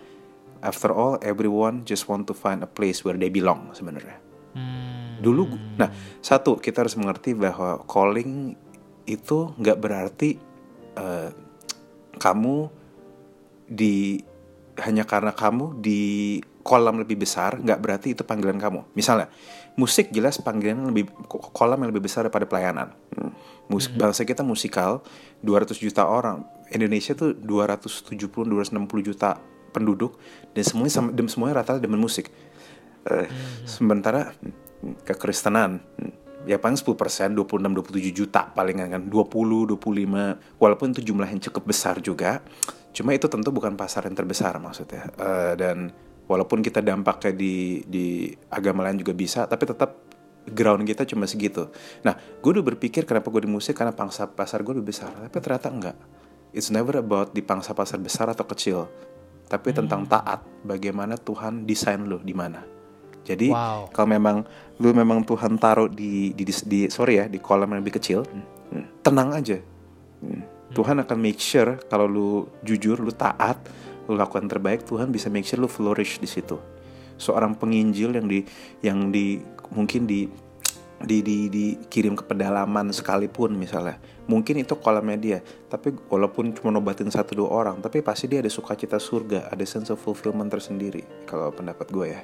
after 0.63 0.87
all 0.95 1.19
everyone 1.19 1.83
just 1.83 2.07
want 2.07 2.23
to 2.23 2.31
find 2.31 2.63
a 2.63 2.69
place 2.69 3.03
where 3.03 3.19
they 3.19 3.27
belong 3.27 3.75
sebenarnya 3.75 4.23
Hmm. 4.55 5.19
dulu 5.19 5.51
nah 5.75 5.91
satu 6.23 6.55
kita 6.55 6.87
harus 6.87 6.95
mengerti 6.95 7.35
bahwa 7.35 7.83
calling 7.91 8.55
itu 9.03 9.51
nggak 9.59 9.77
berarti 9.83 10.39
eh, 10.95 11.29
kamu 12.17 12.69
di 13.65 14.21
hanya 14.81 15.07
karena 15.07 15.31
kamu 15.31 15.79
di 15.79 16.39
kolam 16.65 16.97
lebih 16.97 17.21
besar 17.21 17.61
nggak 17.61 17.79
berarti 17.79 18.07
itu 18.17 18.25
panggilan 18.25 18.57
kamu. 18.57 18.89
Misalnya 18.97 19.29
musik 19.77 20.09
jelas 20.09 20.41
panggilan 20.41 20.89
lebih 20.89 21.11
ko- 21.29 21.53
kolam 21.53 21.77
yang 21.85 21.93
lebih 21.93 22.09
besar 22.09 22.25
daripada 22.25 22.49
pelayanan. 22.49 22.89
Hmm. 23.15 23.31
musik 23.65 23.97
bangsa 23.97 24.21
kita 24.29 24.45
musikal 24.45 25.01
200 25.41 25.77
juta 25.81 26.05
orang. 26.05 26.45
Indonesia 26.69 27.17
tuh 27.17 27.33
270 27.33 28.45
260 28.45 29.01
juta 29.01 29.41
penduduk 29.73 30.17
dan 30.53 30.63
semuanya 30.65 30.93
sama 30.93 31.09
dan 31.13 31.25
semuanya 31.29 31.61
rata-rata 31.61 31.81
demen 31.81 32.01
musik. 32.01 32.29
Eh, 33.05 33.29
sementara 33.65 34.33
hmm, 34.33 35.05
kekristenan. 35.05 35.81
Hmm, 35.97 36.13
ya 36.45 36.61
paling 36.61 36.77
10 36.77 36.95
persen 36.95 37.33
26 37.33 37.73
27 37.91 38.13
juta 38.13 38.47
palingan 38.53 38.87
kan. 38.89 39.01
20 39.05 39.75
25 39.75 40.61
walaupun 40.61 40.87
itu 40.93 41.01
jumlah 41.11 41.27
yang 41.27 41.41
cukup 41.41 41.63
besar 41.69 41.99
juga 41.99 42.41
cuma 42.95 43.11
itu 43.11 43.27
tentu 43.27 43.51
bukan 43.51 43.75
pasar 43.75 44.07
yang 44.07 44.15
terbesar 44.15 44.55
maksudnya. 44.61 45.11
Eh, 45.19 45.53
dan 45.59 45.91
walaupun 46.25 46.63
kita 46.63 46.79
dampaknya 46.79 47.35
di 47.35 47.83
di 47.83 48.31
agama 48.49 48.87
lain 48.87 49.03
juga 49.03 49.11
bisa 49.11 49.43
tapi 49.45 49.67
tetap 49.67 49.99
ground 50.47 50.85
kita 50.85 51.03
cuma 51.03 51.25
segitu. 51.27 51.67
Nah 52.05 52.15
gue 52.15 52.49
udah 52.55 52.63
berpikir 52.63 53.03
kenapa 53.03 53.27
gue 53.33 53.43
di 53.43 53.51
musik 53.51 53.75
karena 53.75 53.91
pangsa 53.91 54.29
pasar 54.29 54.61
gue 54.63 54.77
lebih 54.77 54.95
besar 54.95 55.11
tapi 55.11 55.37
ternyata 55.41 55.67
enggak. 55.73 55.97
It's 56.55 56.71
never 56.71 57.03
about 57.03 57.35
di 57.35 57.43
pangsa 57.43 57.75
pasar 57.75 57.99
besar 57.99 58.31
atau 58.31 58.47
kecil 58.47 58.87
tapi 59.45 59.75
tentang 59.75 60.09
taat 60.09 60.41
bagaimana 60.65 61.19
Tuhan 61.19 61.67
desain 61.69 62.01
lo 62.01 62.17
di 62.23 62.33
mana. 62.33 62.63
Jadi 63.25 63.49
Wow. 63.49 63.89
kalau 63.89 64.07
memang 64.09 64.37
lu 64.79 64.91
memang 64.91 65.23
Tuhan 65.23 65.55
taruh 65.55 65.87
di 65.87 66.35
di, 66.35 66.43
di, 66.43 66.53
di- 66.67 66.89
sorry 66.91 67.23
ya 67.23 67.25
di 67.31 67.39
kolam 67.39 67.71
yang 67.71 67.79
lebih 67.79 67.95
kecil, 67.99 68.27
hmm, 68.27 69.05
tenang 69.05 69.31
aja. 69.31 69.57
Hmm, 70.19 70.43
Tuhan 70.75 70.99
akan 70.99 71.17
make 71.19 71.39
sure 71.39 71.79
kalau 71.87 72.09
lu 72.09 72.29
jujur, 72.65 72.99
lu 72.99 73.13
taat, 73.15 73.63
lu 74.11 74.19
lakukan 74.19 74.51
terbaik, 74.51 74.83
Tuhan 74.83 75.11
bisa 75.13 75.31
make 75.31 75.47
sure 75.47 75.61
lu 75.61 75.71
flourish 75.71 76.19
di 76.19 76.27
situ. 76.27 76.59
Seorang 77.15 77.55
penginjil 77.55 78.11
yang 78.11 78.27
di 78.27 78.39
yang 78.83 78.99
di 79.11 79.39
mungkin 79.71 80.03
di 80.03 80.27
di, 81.03 81.19
di 81.19 81.37
dikirim 81.51 82.15
ke 82.15 82.23
pedalaman 82.23 82.89
sekalipun 82.95 83.51
misalnya 83.51 83.99
mungkin 84.31 84.63
itu 84.63 84.79
kolamnya 84.79 85.17
dia 85.19 85.39
tapi 85.67 85.91
walaupun 85.91 86.55
cuma 86.55 86.71
nobatin 86.71 87.11
satu 87.11 87.35
dua 87.35 87.49
orang 87.51 87.83
tapi 87.83 87.99
pasti 87.99 88.31
dia 88.31 88.39
ada 88.39 88.49
sukacita 88.49 88.95
surga 88.95 89.51
ada 89.51 89.65
sense 89.67 89.91
of 89.91 89.99
fulfillment 89.99 90.47
tersendiri 90.47 91.03
kalau 91.27 91.51
pendapat 91.51 91.87
gue 91.91 92.07
ya 92.09 92.21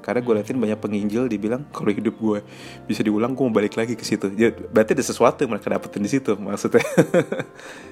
karena 0.00 0.20
gue 0.24 0.32
liatin 0.40 0.58
banyak 0.58 0.80
penginjil 0.80 1.28
dibilang 1.28 1.68
kalau 1.70 1.92
hidup 1.92 2.16
gue 2.16 2.40
bisa 2.88 3.04
diulang 3.04 3.36
gue 3.36 3.44
mau 3.44 3.54
balik 3.54 3.76
lagi 3.76 3.94
ke 3.94 4.04
situ. 4.04 4.32
Ya 4.34 4.50
berarti 4.52 4.96
ada 4.96 5.04
sesuatu 5.04 5.44
yang 5.44 5.52
mereka 5.52 5.70
dapetin 5.70 6.02
di 6.04 6.10
situ 6.10 6.34
maksudnya. 6.36 6.84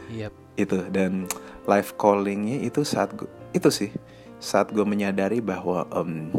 Yep. 0.08 0.32
itu 0.56 0.78
dan 0.88 1.28
life 1.68 1.92
callingnya 2.00 2.64
itu 2.64 2.80
saat 2.80 3.12
gue, 3.12 3.28
itu 3.52 3.68
sih 3.68 3.92
saat 4.40 4.72
gue 4.72 4.80
menyadari 4.80 5.44
bahwa 5.44 5.84
hmm, 5.84 6.32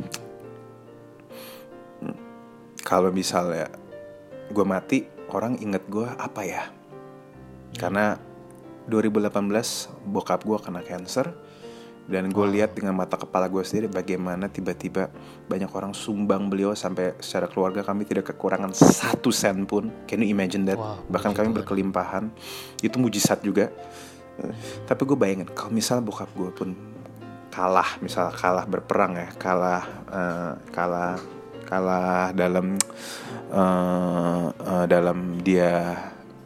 kalau 2.82 3.14
misalnya 3.14 3.70
gue 4.50 4.66
mati 4.66 5.06
orang 5.30 5.62
inget 5.62 5.86
gue 5.86 6.10
apa 6.18 6.42
ya? 6.42 6.66
Karena 7.78 8.18
2018 8.90 9.38
bokap 10.10 10.42
gue 10.42 10.58
kena 10.58 10.82
cancer 10.82 11.30
dan 12.10 12.34
gue 12.34 12.46
lihat 12.58 12.74
dengan 12.74 12.98
mata 12.98 13.22
kepala 13.22 13.46
gue 13.46 13.62
sendiri 13.62 13.86
bagaimana 13.86 14.50
tiba-tiba 14.50 15.14
banyak 15.46 15.70
orang 15.70 15.94
sumbang 15.94 16.50
beliau 16.50 16.74
sampai 16.74 17.14
secara 17.22 17.46
keluarga 17.46 17.86
kami 17.86 18.10
tidak 18.10 18.34
kekurangan 18.34 18.74
satu 18.74 19.30
sen 19.30 19.70
pun. 19.70 19.94
Can 20.10 20.26
you 20.26 20.34
imagine 20.34 20.66
that? 20.66 20.82
Wow, 20.82 21.06
bahkan 21.06 21.38
kami 21.38 21.54
berkelimpahan. 21.54 22.34
Itu 22.82 22.98
mujizat 22.98 23.46
juga. 23.46 23.70
Tapi 24.90 25.02
gue 25.06 25.18
bayangin 25.20 25.48
kalau 25.54 25.70
misal 25.70 26.02
bokap 26.02 26.34
gue 26.34 26.50
pun 26.50 26.74
kalah 27.50 27.98
misal 28.00 28.30
kalah 28.32 28.64
berperang 28.64 29.18
ya 29.18 29.28
kalah 29.36 29.84
eh, 30.08 30.54
kalah 30.72 31.18
kalah 31.66 32.32
dalam 32.32 32.78
eh, 33.52 34.46
eh, 34.54 34.86
dalam 34.88 35.42
dia 35.44 35.98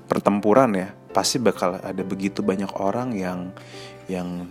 pertempuran 0.07 0.73
ya 0.73 0.87
pasti 1.13 1.37
bakal 1.37 1.77
ada 1.77 2.01
begitu 2.01 2.41
banyak 2.41 2.71
orang 2.81 3.13
yang 3.13 3.53
yang 4.09 4.49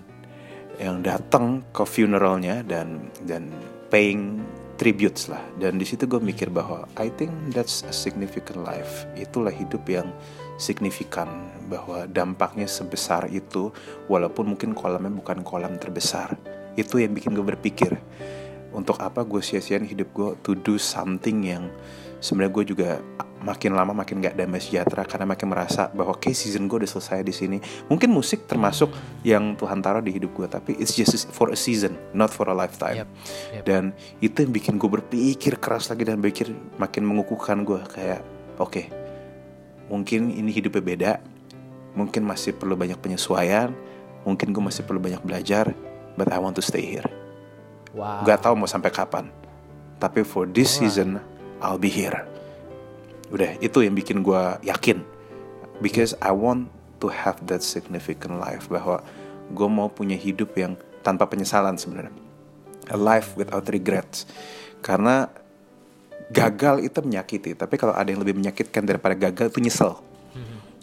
yang 0.83 0.99
datang 1.07 1.63
ke 1.71 1.87
funeralnya 1.87 2.67
dan 2.67 3.07
dan 3.23 3.47
paying 3.87 4.43
tributes 4.75 5.31
lah. 5.31 5.39
Dan 5.63 5.79
di 5.79 5.87
situ 5.87 6.11
gue 6.11 6.19
mikir 6.19 6.51
bahwa 6.51 6.91
I 6.99 7.07
think 7.15 7.31
that's 7.55 7.87
a 7.87 7.95
significant 7.95 8.67
life. 8.67 9.07
Itulah 9.15 9.55
hidup 9.55 9.87
yang 9.87 10.11
signifikan 10.59 11.49
bahwa 11.71 12.11
dampaknya 12.11 12.67
sebesar 12.67 13.31
itu 13.31 13.71
walaupun 14.11 14.59
mungkin 14.59 14.75
kolamnya 14.75 15.15
bukan 15.23 15.47
kolam 15.47 15.79
terbesar. 15.79 16.35
Itu 16.75 16.99
yang 16.99 17.15
bikin 17.15 17.39
gue 17.39 17.47
berpikir 17.47 17.95
untuk 18.75 18.99
apa 18.99 19.23
gue 19.23 19.39
sia-siain 19.39 19.87
hidup 19.87 20.09
gue 20.11 20.31
to 20.43 20.59
do 20.59 20.81
something 20.81 21.45
yang 21.47 21.71
sebenarnya 22.19 22.53
gue 22.53 22.65
juga 22.75 22.89
makin 23.43 23.75
lama 23.75 23.93
makin 23.93 24.23
gak 24.23 24.39
damai 24.39 24.63
sejahtera 24.63 25.03
karena 25.03 25.35
makin 25.35 25.51
merasa 25.51 25.91
bahwa 25.91 26.15
kayak 26.17 26.39
season 26.39 26.71
gue 26.71 26.83
udah 26.83 26.91
selesai 26.91 27.27
di 27.27 27.35
sini. 27.35 27.59
Mungkin 27.91 28.09
musik 28.09 28.47
termasuk 28.47 28.95
yang 29.27 29.59
Tuhan 29.59 29.83
taruh 29.83 30.01
di 30.01 30.15
hidup 30.15 30.33
gue, 30.33 30.47
tapi 30.47 30.79
it's 30.79 30.95
just 30.95 31.29
for 31.35 31.51
a 31.51 31.59
season, 31.59 31.99
not 32.15 32.31
for 32.31 32.47
a 32.49 32.55
lifetime. 32.55 33.03
Yep, 33.03 33.09
yep. 33.59 33.65
Dan 33.67 33.83
itu 34.23 34.47
yang 34.47 34.53
bikin 34.55 34.79
gue 34.79 34.91
berpikir 34.91 35.59
keras 35.59 35.91
lagi 35.91 36.07
dan 36.07 36.23
berpikir 36.23 36.55
makin 36.79 37.03
mengukuhkan 37.03 37.67
gue 37.67 37.83
kayak 37.91 38.23
oke, 38.63 38.71
okay, 38.71 38.87
mungkin 39.91 40.31
ini 40.33 40.55
hidupnya 40.55 40.83
beda, 40.83 41.13
mungkin 41.99 42.23
masih 42.25 42.57
perlu 42.57 42.79
banyak 42.79 42.97
penyesuaian, 43.03 43.75
mungkin 44.25 44.55
gue 44.55 44.63
masih 44.63 44.87
perlu 44.87 45.03
banyak 45.03 45.21
belajar, 45.21 45.75
but 46.15 46.31
I 46.31 46.39
want 46.39 46.57
to 46.57 46.65
stay 46.65 46.87
here. 46.87 47.07
Wow. 47.93 48.25
Gak 48.25 48.49
tahu 48.49 48.57
mau 48.57 48.71
sampai 48.71 48.89
kapan, 48.89 49.29
tapi 50.01 50.25
for 50.25 50.49
this 50.49 50.81
season 50.81 51.21
I'll 51.61 51.77
be 51.77 51.93
here. 51.93 52.32
Udah, 53.33 53.57
itu 53.65 53.81
yang 53.81 53.97
bikin 53.97 54.21
gue 54.21 54.43
yakin. 54.69 55.01
Because 55.81 56.13
I 56.21 56.31
want 56.37 56.69
to 57.01 57.09
have 57.09 57.41
that 57.49 57.65
significant 57.65 58.37
life. 58.37 58.69
Bahwa 58.69 59.01
gue 59.49 59.69
mau 59.73 59.89
punya 59.89 60.15
hidup 60.15 60.53
yang 60.55 60.77
tanpa 61.01 61.25
penyesalan 61.27 61.81
sebenarnya. 61.81 62.13
A 62.93 62.99
life 63.01 63.33
without 63.35 63.65
regrets. 63.73 64.29
Karena 64.85 65.33
gagal 66.29 66.85
itu 66.85 66.99
menyakiti. 67.01 67.57
Tapi 67.57 67.75
kalau 67.81 67.97
ada 67.97 68.09
yang 68.09 68.21
lebih 68.21 68.37
menyakitkan 68.37 68.85
daripada 68.85 69.17
gagal 69.17 69.49
itu 69.49 69.59
nyesel. 69.65 69.97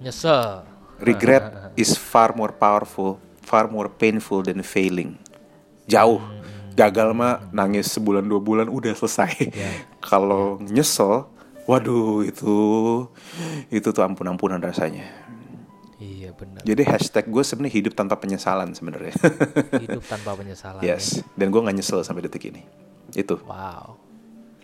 Nyesel. 0.01 0.63
Regret 0.99 1.53
is 1.81 1.95
far 1.95 2.33
more 2.35 2.51
powerful, 2.51 3.21
far 3.45 3.69
more 3.69 3.87
painful 3.87 4.41
than 4.41 4.65
failing. 4.65 5.15
Jauh. 5.89 6.19
Gagal 6.73 7.11
mah 7.11 7.43
nangis 7.51 7.91
sebulan 7.91 8.23
dua 8.23 8.39
bulan 8.39 8.67
udah 8.71 8.95
selesai. 8.95 9.51
Kalau 10.09 10.61
nyesel, 10.63 11.27
waduh 11.69 12.25
itu 12.25 12.55
itu 13.69 13.87
tuh 13.93 14.01
ampun-ampunan 14.01 14.57
rasanya. 14.57 15.05
Iya 15.99 16.31
benar. 16.31 16.63
Jadi 16.63 16.81
hashtag 16.87 17.27
gue 17.27 17.43
sebenarnya 17.43 17.75
hidup 17.83 17.93
tanpa 17.93 18.15
penyesalan 18.17 18.71
sebenarnya. 18.71 19.11
Hidup 19.83 19.99
tanpa 20.07 20.31
penyesalan. 20.31 20.79
ya. 20.79 20.95
yes. 20.95 21.19
Dan 21.35 21.51
gue 21.51 21.59
nggak 21.59 21.75
nyesel 21.75 21.99
sampai 22.07 22.23
detik 22.23 22.47
ini. 22.47 22.63
Itu. 23.11 23.35
Wow. 23.43 23.99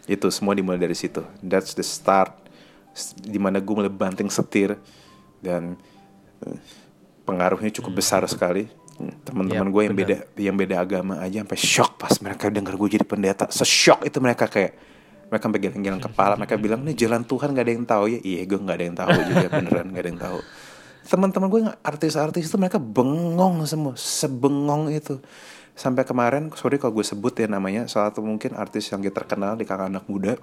Itu 0.07 0.31
semua 0.31 0.55
dimulai 0.55 0.79
dari 0.79 0.95
situ. 0.95 1.27
That's 1.43 1.75
the 1.75 1.83
start. 1.83 2.31
Di 3.19 3.35
mana 3.35 3.59
gue 3.59 3.73
mulai 3.75 3.91
banting 3.91 4.31
setir 4.31 4.79
dan 5.43 5.75
eh, 6.47 6.55
pengaruhnya 7.27 7.67
cukup 7.83 7.99
besar 7.99 8.23
sekali. 8.31 8.71
Hmm, 8.95 9.11
Teman-teman 9.27 9.67
Yap, 9.67 9.73
gue 9.75 9.81
yang 9.83 9.95
benar. 9.99 10.07
beda 10.07 10.17
yang 10.39 10.55
beda 10.55 10.75
agama 10.79 11.19
aja 11.19 11.43
sampai 11.43 11.59
shock 11.59 11.99
pas 11.99 12.15
mereka 12.23 12.47
dengar 12.47 12.79
gue 12.79 12.95
jadi 12.95 13.03
pendeta. 13.03 13.51
Se-shock 13.51 14.07
itu 14.07 14.23
mereka 14.23 14.47
kayak 14.47 14.94
mereka 15.27 15.43
sampai 15.49 15.61
geleng-geleng 15.61 16.03
kepala. 16.03 16.33
Mereka 16.39 16.55
bilang 16.61 16.81
nih 16.85 16.95
jalan 16.95 17.25
Tuhan 17.25 17.53
gak 17.57 17.65
ada 17.65 17.73
yang 17.73 17.85
tahu 17.85 18.05
ya. 18.11 18.19
Iya 18.21 18.41
gue 18.45 18.59
nggak 18.61 18.77
ada 18.77 18.85
yang 18.85 18.97
tahu 18.97 19.17
juga 19.25 19.47
beneran 19.49 19.87
gak 19.89 20.03
ada 20.03 20.09
yang 20.09 20.21
tahu. 20.21 20.39
Teman-teman 21.05 21.47
gue 21.53 21.61
artis-artis 21.85 22.49
itu 22.49 22.57
mereka 22.57 22.81
bengong 22.81 23.61
semua, 23.69 23.93
sebengong 23.93 24.89
itu 24.89 25.21
sampai 25.75 26.07
kemarin 26.07 26.47
sorry 26.55 26.79
kalau 26.79 26.95
gue 26.95 27.05
sebut 27.05 27.35
ya 27.35 27.51
namanya 27.51 27.83
salah 27.91 28.09
satu 28.09 28.23
mungkin 28.23 28.55
artis 28.55 28.87
yang 28.95 29.03
kita 29.03 29.27
terkenal 29.27 29.59
di 29.59 29.67
kalangan 29.67 29.99
anak 29.99 30.07
muda 30.07 30.33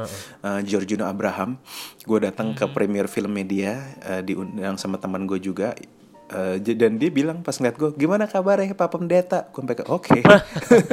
uh, 0.00 0.60
Giorgino 0.64 1.04
Abraham 1.04 1.60
gue 2.04 2.18
datang 2.24 2.56
ke 2.56 2.64
premier 2.72 3.04
film 3.04 3.36
media 3.36 3.76
uh, 4.08 4.24
diundang 4.24 4.80
sama 4.80 4.96
teman 4.96 5.28
gue 5.28 5.36
juga 5.36 5.76
Uh, 6.26 6.58
dan 6.58 6.98
dia 6.98 7.06
bilang 7.06 7.38
pas 7.46 7.54
ngeliat 7.54 7.78
gue 7.78 7.90
gimana 7.94 8.26
kabarnya 8.26 8.74
Pak 8.74 8.90
Pendeta? 8.90 9.46
Gue 9.54 9.62
pakai 9.62 9.86
oke. 9.86 10.18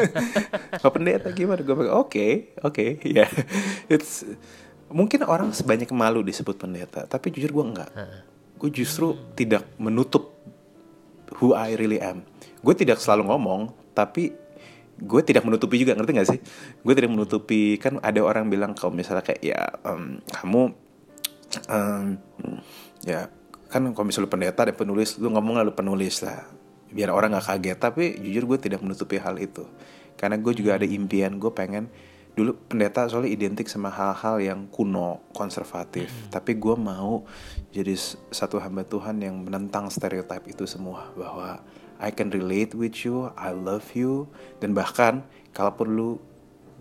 Pak 0.83 0.91
Pendeta 0.93 1.33
gimana? 1.33 1.65
Gue 1.65 1.73
pakai 1.73 1.93
oke 1.93 2.27
oke. 2.61 2.85
Ya 3.17 3.25
it's 3.89 4.29
mungkin 4.93 5.25
orang 5.25 5.49
sebanyak 5.49 5.89
malu 5.89 6.21
disebut 6.21 6.53
pendeta 6.53 7.09
tapi 7.09 7.33
jujur 7.33 7.49
gue 7.49 7.65
enggak. 7.65 7.89
Gue 8.61 8.69
justru 8.69 9.17
tidak 9.33 9.65
menutup 9.81 10.33
who 11.41 11.57
I 11.57 11.73
really 11.73 11.97
am. 11.97 12.21
Gue 12.61 12.77
tidak 12.77 13.01
selalu 13.01 13.27
ngomong, 13.27 13.73
tapi 13.97 14.31
gue 14.95 15.21
tidak 15.25 15.43
menutupi 15.43 15.81
juga, 15.81 15.97
ngerti 15.97 16.11
gak 16.15 16.29
sih? 16.29 16.39
Gue 16.85 16.93
tidak 16.93 17.11
menutupi, 17.11 17.75
kan 17.81 17.97
ada 17.99 18.21
orang 18.21 18.47
bilang 18.47 18.77
kalau 18.77 18.93
misalnya 18.93 19.25
kayak 19.25 19.41
ya 19.41 19.61
em, 19.83 20.21
kamu 20.29 20.63
em, 21.67 22.05
ya 23.03 23.27
kan 23.73 23.81
kalau 23.97 24.05
misalnya 24.05 24.29
lu 24.29 24.33
pendeta 24.37 24.61
dan 24.69 24.77
penulis, 24.77 25.17
lu 25.17 25.33
ngomong 25.33 25.57
lalu 25.57 25.73
penulis 25.73 26.21
lah, 26.21 26.45
biar 26.93 27.09
orang 27.09 27.33
nggak 27.33 27.49
kaget. 27.49 27.77
Tapi 27.81 28.03
jujur 28.21 28.45
gue 28.53 28.69
tidak 28.69 28.85
menutupi 28.85 29.17
hal 29.17 29.41
itu, 29.41 29.65
karena 30.13 30.37
gue 30.37 30.53
juga 30.53 30.77
ada 30.77 30.85
impian, 30.85 31.41
gue 31.41 31.49
pengen 31.49 31.89
dulu 32.33 32.57
pendeta 32.65 33.05
soalnya 33.05 33.29
identik 33.29 33.69
sama 33.69 33.93
hal-hal 33.93 34.41
yang 34.41 34.65
kuno, 34.69 35.21
konservatif. 35.33 36.09
Tapi 36.29 36.57
gue 36.57 36.75
mau 36.77 37.25
jadi 37.73 37.93
satu 38.29 38.61
hamba 38.61 38.85
Tuhan 38.85 39.21
yang 39.21 39.41
menentang 39.41 39.89
stereotip 39.89 40.45
itu 40.49 40.65
semua 40.69 41.09
bahwa 41.17 41.61
I 42.01 42.09
can 42.09 42.33
relate 42.33 42.73
with 42.77 43.05
you, 43.05 43.29
I 43.37 43.53
love 43.53 43.93
you, 43.97 44.29
dan 44.61 44.73
bahkan 44.73 45.25
kalaupun 45.53 45.93
lu 45.93 46.09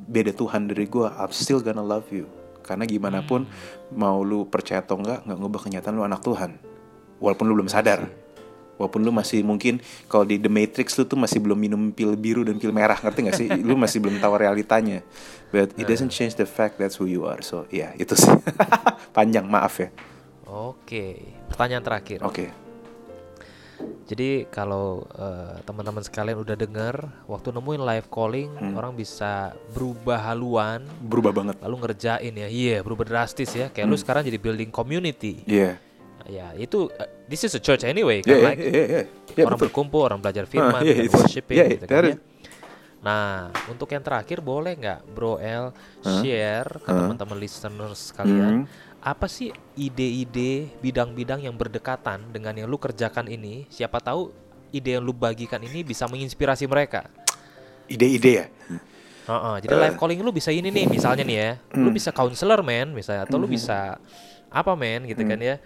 beda 0.08 0.32
Tuhan 0.32 0.72
dari 0.72 0.88
gue, 0.88 1.04
I'm 1.08 1.32
still 1.36 1.60
gonna 1.60 1.84
love 1.84 2.08
you. 2.12 2.28
Karena 2.64 2.88
gimana 2.88 3.20
pun 3.20 3.44
mau 3.92 4.24
lu 4.24 4.48
percaya 4.48 4.80
atau 4.80 4.96
enggak, 4.96 5.26
nggak 5.28 5.38
ngubah 5.38 5.60
kenyataan 5.68 5.94
lu 5.98 6.06
anak 6.06 6.24
Tuhan. 6.24 6.71
Walaupun 7.22 7.46
lu 7.46 7.54
belum 7.54 7.70
sadar. 7.70 8.10
Walaupun 8.72 8.98
lu 8.98 9.14
masih 9.14 9.46
mungkin 9.46 9.78
kalau 10.10 10.26
di 10.26 10.36
The 10.36 10.50
Matrix 10.50 10.98
lu 10.98 11.06
tuh 11.06 11.14
masih 11.14 11.38
belum 11.38 11.54
minum 11.54 11.94
pil 11.94 12.18
biru 12.18 12.42
dan 12.42 12.58
pil 12.58 12.74
merah, 12.74 12.98
ngerti 12.98 13.18
gak 13.22 13.36
sih? 13.38 13.46
Lu 13.62 13.78
masih 13.78 14.02
belum 14.02 14.18
tahu 14.18 14.34
realitanya. 14.34 15.06
But 15.48 15.70
it 15.78 15.86
doesn't 15.86 16.10
change 16.10 16.34
the 16.34 16.48
fact 16.48 16.76
that's 16.76 16.98
who 16.98 17.06
you 17.06 17.22
are. 17.22 17.38
So, 17.40 17.70
ya 17.70 17.94
itu 17.94 18.18
sih. 18.18 18.26
Panjang, 19.16 19.46
maaf 19.46 19.78
ya. 19.78 19.94
Oke. 20.44 21.20
Pertanyaan 21.46 21.84
terakhir. 21.84 22.26
Oke. 22.26 22.50
Jadi 24.02 24.46
kalau 24.46 25.06
eh, 25.10 25.58
teman-teman 25.62 26.02
sekalian 26.02 26.38
udah 26.38 26.54
denger, 26.54 26.94
waktu 27.26 27.50
nemuin 27.50 27.82
live 27.82 28.08
calling, 28.08 28.50
Hmm. 28.52 28.74
orang 28.74 28.94
bisa 28.94 29.52
berubah 29.70 30.22
haluan, 30.22 30.82
Berubah 31.02 31.32
banget. 31.32 31.56
lalu 31.58 31.76
ngerjain 31.80 32.32
ya. 32.32 32.48
Iya, 32.48 32.76
berubah 32.80 33.04
drastis 33.04 33.50
ya. 33.52 33.68
Kayak 33.68 33.86
lu 33.86 33.96
sekarang 33.96 34.22
jadi 34.22 34.38
building 34.38 34.70
community. 34.70 35.42
Iya. 35.46 35.78
Ya, 36.30 36.54
itu 36.54 36.86
eh, 36.94 37.08
this 37.26 37.42
is 37.42 37.52
a 37.54 37.62
church 37.62 37.82
anyway, 37.82 38.22
Iya, 38.22 38.26
kan 38.26 38.36
iya, 38.36 38.46
like 38.46 38.60
iya, 38.62 38.70
iya. 38.70 39.02
Iya, 39.32 39.44
orang 39.48 39.58
betul. 39.58 39.66
berkumpul, 39.70 40.00
orang 40.06 40.20
belajar 40.22 40.44
firman, 40.46 40.80
iya, 40.84 40.94
dan 40.94 41.04
itu. 41.06 41.16
worshiping 41.18 41.56
Iya, 41.58 41.66
gitu 41.74 41.84
kan 41.88 42.02
ya. 42.04 42.16
Nah, 43.02 43.50
untuk 43.66 43.90
yang 43.90 44.04
terakhir 44.06 44.38
boleh 44.38 44.78
nggak 44.78 45.00
Bro 45.10 45.42
L 45.42 45.74
share 46.06 46.78
ke 46.78 46.86
teman-teman 46.86 47.34
listeners 47.34 48.14
kalian 48.14 48.62
Hmm. 48.62 48.66
apa 49.02 49.26
sih 49.26 49.50
ide-ide 49.74 50.70
bidang-bidang 50.78 51.42
yang 51.42 51.58
berdekatan 51.58 52.30
dengan 52.30 52.54
yang 52.54 52.70
lu 52.70 52.78
kerjakan 52.78 53.26
ini? 53.26 53.66
Siapa 53.66 53.98
tahu 53.98 54.30
ide 54.70 54.94
yang 54.94 55.02
lu 55.02 55.10
bagikan 55.10 55.58
ini 55.58 55.82
bisa 55.82 56.06
menginspirasi 56.06 56.70
mereka. 56.70 57.10
Ide-ide 57.90 58.30
ya. 58.30 58.46
Heeh, 59.22 59.54
jadi 59.66 59.74
live 59.74 59.98
calling 59.98 60.22
lu 60.22 60.30
bisa 60.30 60.54
ini 60.54 60.70
nih, 60.70 60.86
misalnya 60.86 61.26
nih 61.26 61.36
ya, 61.38 61.50
lu 61.74 61.90
bisa 61.90 62.14
counselor 62.14 62.62
men, 62.62 62.94
misalnya, 62.94 63.26
atau 63.26 63.38
lu 63.38 63.46
bisa 63.50 63.98
apa 64.46 64.72
men, 64.78 65.06
gitu 65.10 65.22
kan 65.26 65.38
ya, 65.38 65.58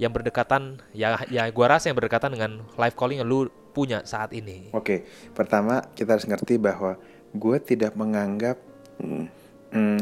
yang 0.00 0.10
berdekatan, 0.10 0.82
ya, 0.90 1.20
ya 1.30 1.46
gua 1.54 1.78
rasa 1.78 1.90
yang 1.90 1.98
berdekatan 1.98 2.34
dengan 2.34 2.66
live 2.74 2.96
calling 2.98 3.22
yang 3.22 3.28
lu 3.28 3.46
punya 3.74 4.06
saat 4.06 4.30
ini. 4.30 4.70
Oke, 4.70 5.06
pertama 5.34 5.82
kita 5.94 6.14
harus 6.14 6.26
ngerti 6.30 6.58
bahwa 6.62 6.94
gue 7.34 7.56
tidak 7.58 7.98
menganggap 7.98 8.54
mm, 9.02 9.26
mm, 9.74 10.00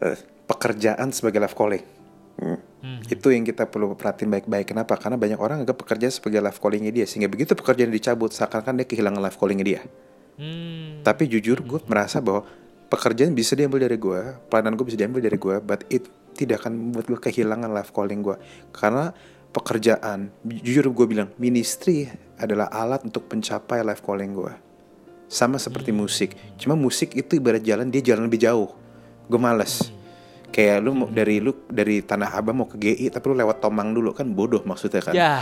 eh, 0.00 0.16
pekerjaan 0.48 1.12
sebagai 1.12 1.44
life 1.44 1.52
calling. 1.52 1.84
Mm. 2.40 3.04
Itu 3.06 3.30
yang 3.30 3.44
kita 3.46 3.68
perlu 3.68 3.94
perhatiin 3.94 4.32
baik-baik. 4.32 4.74
Kenapa? 4.74 4.98
Karena 4.98 5.20
banyak 5.20 5.38
orang 5.38 5.62
anggap 5.62 5.78
pekerjaan 5.78 6.10
sebagai 6.10 6.40
life 6.42 6.58
callingnya 6.58 6.90
dia, 6.90 7.06
sehingga 7.06 7.30
begitu 7.30 7.54
pekerjaan 7.54 7.92
dicabut, 7.92 8.32
seakan-akan 8.34 8.82
dia 8.82 8.86
kehilangan 8.88 9.20
life 9.22 9.38
callingnya 9.38 9.66
dia. 9.68 9.80
Hmm, 10.40 11.04
Tapi 11.04 11.28
jujur 11.28 11.60
gue 11.62 11.78
merasa 11.86 12.18
bahwa 12.18 12.48
pekerjaan 12.88 13.36
bisa 13.36 13.54
diambil 13.54 13.86
dari 13.86 14.00
gue, 14.00 14.20
pelayanan 14.50 14.74
gue 14.74 14.86
bisa 14.88 14.98
diambil 14.98 15.20
dari 15.22 15.38
gue, 15.38 15.56
but 15.62 15.86
it 15.92 16.08
tidak 16.32 16.64
akan 16.64 16.72
membuat 16.74 17.06
gue 17.08 17.20
kehilangan 17.20 17.70
life 17.70 17.92
calling 17.92 18.20
gue. 18.24 18.36
Karena 18.72 19.12
pekerjaan, 19.52 20.32
jujur 20.42 20.88
gue 20.90 21.06
bilang, 21.06 21.28
ministry 21.36 22.08
adalah 22.40 22.72
alat 22.72 23.04
untuk 23.04 23.28
mencapai 23.28 23.84
life 23.84 24.00
calling 24.00 24.32
gue. 24.32 24.52
Sama 25.28 25.56
seperti 25.56 25.92
musik, 25.92 26.36
cuma 26.60 26.76
musik 26.76 27.16
itu 27.16 27.40
ibarat 27.40 27.64
jalan, 27.64 27.88
dia 27.88 28.04
jalan 28.04 28.28
lebih 28.28 28.40
jauh. 28.40 28.72
Gue 29.28 29.40
males. 29.40 29.92
Kayak 30.52 30.84
lu 30.84 30.92
mau 30.92 31.08
dari 31.08 31.40
lu 31.40 31.64
dari 31.64 32.04
Tanah 32.04 32.36
Abang 32.36 32.60
mau 32.60 32.68
ke 32.68 32.76
GI 32.76 33.08
tapi 33.08 33.24
lu 33.32 33.40
lewat 33.40 33.64
Tomang 33.64 33.96
dulu 33.96 34.12
kan 34.12 34.28
bodoh 34.28 34.60
maksudnya 34.68 35.00
kan. 35.00 35.16
Ya. 35.16 35.40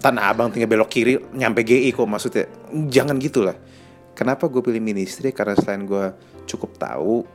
Tanah 0.00 0.32
Abang 0.32 0.48
tinggal 0.48 0.72
belok 0.72 0.88
kiri 0.88 1.20
nyampe 1.36 1.60
GI 1.60 1.92
kok 1.92 2.08
maksudnya. 2.08 2.48
Jangan 2.72 3.20
gitulah. 3.20 3.52
Kenapa 4.16 4.48
gue 4.48 4.64
pilih 4.64 4.80
ministry? 4.80 5.36
Karena 5.36 5.52
selain 5.52 5.84
gue 5.84 6.16
cukup 6.48 6.80
tahu 6.80 7.28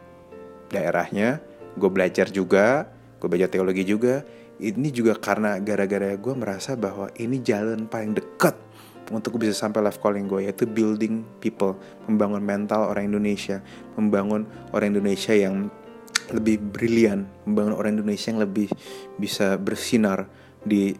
daerahnya, 0.73 1.37
gue 1.77 1.89
belajar 1.93 2.27
juga, 2.33 2.89
gue 3.21 3.27
belajar 3.29 3.53
teologi 3.53 3.85
juga. 3.85 4.25
Ini 4.57 4.89
juga 4.89 5.13
karena 5.13 5.61
gara-gara 5.61 6.17
gue 6.17 6.33
merasa 6.33 6.73
bahwa 6.73 7.13
ini 7.21 7.37
jalan 7.45 7.85
paling 7.85 8.17
dekat 8.17 8.57
untuk 9.13 9.37
gue 9.37 9.47
bisa 9.47 9.55
sampai 9.55 9.85
life 9.85 10.01
calling 10.01 10.25
gue 10.25 10.49
yaitu 10.49 10.65
building 10.65 11.23
people, 11.39 11.77
membangun 12.09 12.41
mental 12.41 12.89
orang 12.89 13.07
Indonesia, 13.07 13.61
membangun 13.95 14.49
orang 14.73 14.97
Indonesia 14.97 15.31
yang 15.37 15.69
lebih 16.33 16.59
brilian, 16.59 17.23
membangun 17.47 17.77
orang 17.77 17.91
Indonesia 18.01 18.33
yang 18.33 18.41
lebih 18.43 18.67
bisa 19.15 19.55
bersinar 19.55 20.27
di 20.65 20.91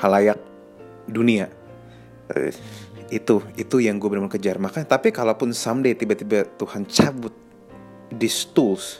halayak 0.00 0.40
dunia. 1.06 1.46
Itu 3.12 3.44
itu 3.54 3.76
yang 3.78 4.00
gue 4.02 4.08
benar-benar 4.10 4.34
kejar. 4.34 4.56
Makanya 4.58 4.88
tapi 4.88 5.14
kalaupun 5.14 5.54
someday 5.54 5.94
tiba-tiba 5.94 6.48
Tuhan 6.58 6.88
cabut 6.90 7.36
these 8.10 8.48
tools, 8.50 8.98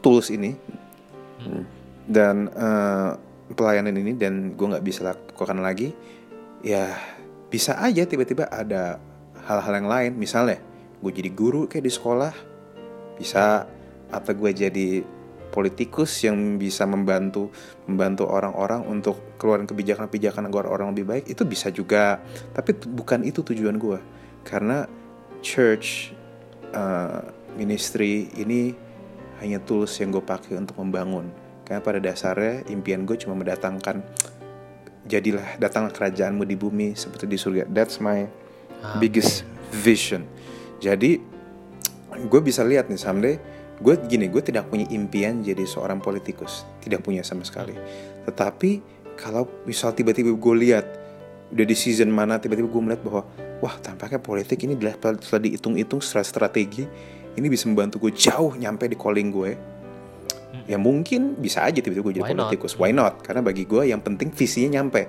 tools 0.00 0.30
ini. 0.30 0.54
Dan 2.08 2.48
eh, 2.48 3.10
pelayanan 3.52 3.94
ini 3.96 4.16
dan 4.16 4.56
gue 4.56 4.66
nggak 4.66 4.84
bisa 4.84 5.12
lakukan 5.12 5.60
lagi, 5.60 5.92
ya 6.64 6.96
bisa 7.48 7.80
aja 7.80 8.04
tiba-tiba 8.04 8.48
ada 8.48 9.00
hal-hal 9.44 9.74
yang 9.84 9.88
lain. 9.88 10.12
Misalnya 10.16 10.60
gue 10.98 11.12
jadi 11.12 11.30
guru 11.32 11.68
kayak 11.68 11.84
di 11.84 11.92
sekolah, 11.92 12.32
bisa 13.20 13.68
atau 14.08 14.32
gue 14.32 14.50
jadi 14.56 14.88
politikus 15.48 16.12
yang 16.24 16.60
bisa 16.60 16.84
membantu 16.84 17.48
membantu 17.88 18.28
orang-orang 18.28 18.84
untuk 18.84 19.36
keluarin 19.40 19.64
kebijakan-kebijakan 19.64 20.48
agar 20.48 20.68
orang 20.68 20.92
lebih 20.92 21.08
baik 21.08 21.24
itu 21.28 21.42
bisa 21.44 21.72
juga. 21.72 22.20
Tapi 22.52 22.76
bukan 22.88 23.24
itu 23.24 23.40
tujuan 23.44 23.76
gue 23.76 24.00
karena 24.44 24.88
church 25.44 26.12
uh, 26.72 27.20
ministry 27.56 28.28
ini 28.36 28.87
hanya 29.40 29.62
tools 29.62 29.94
yang 29.98 30.10
gue 30.14 30.22
pakai 30.22 30.58
untuk 30.58 30.78
membangun. 30.78 31.30
Karena 31.62 31.84
pada 31.84 32.00
dasarnya 32.00 32.64
impian 32.72 33.04
gue 33.04 33.16
cuma 33.20 33.36
mendatangkan 33.36 34.00
jadilah 35.08 35.56
datanglah 35.56 35.92
kerajaanmu 35.92 36.44
di 36.44 36.56
bumi 36.56 36.96
seperti 36.96 37.24
di 37.28 37.38
surga. 37.40 37.68
That's 37.68 38.00
my 38.00 38.24
biggest 39.00 39.44
vision. 39.70 40.24
Jadi 40.78 41.20
gue 42.18 42.40
bisa 42.40 42.64
lihat 42.64 42.88
nih 42.88 42.98
someday 42.98 43.36
gue 43.78 43.94
gini 44.10 44.26
gue 44.26 44.42
tidak 44.42 44.66
punya 44.72 44.88
impian 44.90 45.44
jadi 45.44 45.62
seorang 45.64 46.02
politikus. 46.02 46.66
Tidak 46.82 46.98
punya 47.04 47.22
sama 47.22 47.46
sekali. 47.46 47.76
Tetapi 48.26 48.70
kalau 49.18 49.46
misal 49.66 49.94
tiba-tiba 49.94 50.34
gue 50.34 50.54
lihat 50.56 50.86
udah 51.48 51.64
di 51.64 51.76
season 51.76 52.12
mana 52.12 52.36
tiba-tiba 52.36 52.68
gue 52.68 52.82
melihat 52.82 53.02
bahwa 53.06 53.22
wah 53.58 53.74
tampaknya 53.80 54.20
politik 54.20 54.62
ini 54.62 54.76
adalah 54.76 54.94
setelah 55.18 55.42
dihitung-hitung 55.48 55.98
secara 56.04 56.24
strategi 56.24 56.84
ini 57.38 57.46
bisa 57.46 57.70
membantu 57.70 58.02
gue 58.02 58.12
jauh 58.12 58.58
nyampe 58.58 58.90
di 58.90 58.98
calling 58.98 59.30
gue. 59.30 59.50
Ya 60.68 60.76
mungkin 60.76 61.38
bisa 61.38 61.64
aja 61.64 61.80
tiba-tiba 61.80 62.04
gue 62.04 62.14
jadi 62.20 62.24
Why 62.28 62.34
not? 62.34 62.52
politikus. 62.52 62.72
Why 62.76 62.92
not? 62.92 63.24
Karena 63.24 63.40
bagi 63.40 63.64
gue 63.64 63.88
yang 63.88 64.04
penting 64.04 64.34
visinya 64.34 64.80
nyampe 64.80 65.08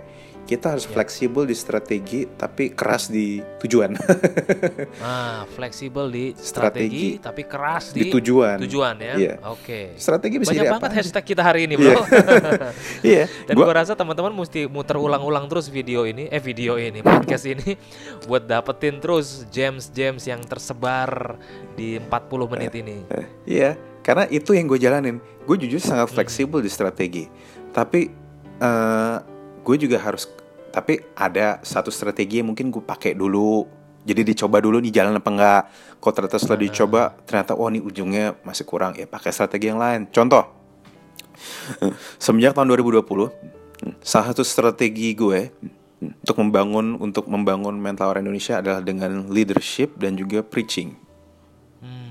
kita 0.49 0.73
harus 0.73 0.89
fleksibel 0.89 1.45
di 1.45 1.53
strategi 1.53 2.25
tapi 2.25 2.73
keras 2.73 3.13
di 3.13 3.37
tujuan 3.61 3.93
Ah, 5.05 5.45
fleksibel 5.47 6.09
di 6.09 6.33
Strategi. 6.33 7.13
strategi, 7.13 7.21
tapi 7.21 7.41
keras 7.45 7.93
Di 7.93 8.01
di, 8.01 8.09
tujuan. 8.09 8.57
Tujuan 8.59 8.95
ya. 8.97 9.13
Iya. 9.13 9.33
Oke. 9.45 9.93
strategi 9.95 10.41
bisa 10.41 10.51
Banyak 10.51 10.65
banget 10.67 10.81
apa 10.81 10.89
hashtag 10.91 11.23
kita 11.23 11.41
hari 11.45 11.69
ini, 11.69 11.77
Bro. 11.77 12.01
iya 13.05 13.29
Dan 13.47 13.53
gua- 13.53 13.69
gua 13.69 13.75
rasa 13.77 13.93
teman-teman 13.93 14.33
mesti 14.33 14.65
muter 14.65 14.97
ulang-ulang 14.97 15.45
terus 15.45 15.69
video 15.69 16.03
ini, 16.03 16.25
eh 16.27 16.41
video 16.41 16.75
ini, 16.75 16.99
podcast 16.99 17.45
ini 17.45 17.77
buat 18.25 18.43
dapetin 18.43 18.97
terus 18.97 19.45
gems-gems 19.47 20.25
yang 20.25 20.41
tersebar 20.41 21.37
di 21.75 22.01
40 22.01 22.09
menit 22.49 22.73
ini. 22.73 22.97
Eh, 23.07 23.25
Iya, 23.45 23.71
karena 24.01 24.25
itu 24.27 24.51
yang 24.51 24.65
gue 24.65 24.77
jalanin. 24.77 25.17
Gue 25.45 25.57
jujur 25.57 25.77
sangat 25.77 26.09
fleksibel 26.09 26.59
di 26.59 26.69
strategi. 26.69 27.29
Tapi 27.69 28.09
eh 28.57 29.17
gue 29.69 29.77
juga 29.85 30.01
harus. 30.01 30.25
Tapi 30.73 30.97
ada 31.13 31.61
satu 31.61 31.93
strategi 31.93 32.41
yang 32.41 32.49
mungkin 32.49 32.73
gue 32.73 32.81
pakai 32.81 33.13
dulu. 33.13 33.69
Jadi 34.01 34.33
dicoba 34.33 34.57
dulu 34.57 34.81
nih 34.81 34.89
jalan 34.89 35.21
apa 35.21 35.29
enggak. 35.29 35.63
Kalau 36.01 36.13
ternyata 36.17 36.37
setelah 36.41 36.59
dicoba 36.65 37.01
ternyata 37.29 37.53
oh 37.53 37.69
ini 37.69 37.77
ujungnya 37.77 38.33
masih 38.41 38.65
kurang 38.65 38.97
ya 38.97 39.05
pakai 39.05 39.29
strategi 39.29 39.69
yang 39.69 39.77
lain. 39.77 40.09
Contoh, 40.09 40.49
semenjak 42.23 42.57
tahun 42.57 42.73
2020 42.73 43.05
salah 44.03 44.25
satu 44.33 44.43
strategi 44.43 45.15
gue 45.15 45.51
untuk 45.99 46.35
membangun 46.39 46.99
untuk 46.99 47.27
membangun 47.27 47.75
mental 47.75 48.11
orang 48.11 48.27
Indonesia 48.27 48.59
adalah 48.59 48.83
dengan 48.83 49.27
leadership 49.31 49.99
dan 49.99 50.15
juga 50.15 50.43
preaching 50.43 50.95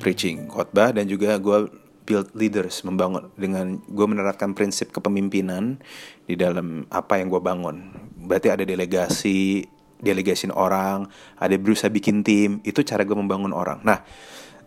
preaching 0.00 0.48
khotbah 0.48 0.92
dan 0.96 1.04
juga 1.04 1.36
gue 1.36 1.68
build 2.08 2.32
leaders 2.32 2.80
membangun 2.88 3.28
dengan 3.36 3.84
gue 3.84 4.06
menerapkan 4.08 4.56
prinsip 4.56 4.88
kepemimpinan 4.96 5.76
di 6.24 6.40
dalam 6.40 6.88
apa 6.88 7.20
yang 7.20 7.28
gue 7.28 7.42
bangun. 7.44 7.92
Berarti 8.24 8.48
ada 8.48 8.64
delegasi 8.64 9.68
delegasin 9.98 10.54
orang 10.54 11.10
ada 11.36 11.54
berusaha 11.58 11.90
bikin 11.90 12.22
tim 12.22 12.62
itu 12.64 12.80
cara 12.80 13.04
gue 13.04 13.12
membangun 13.18 13.52
orang. 13.52 13.84
Nah 13.84 14.00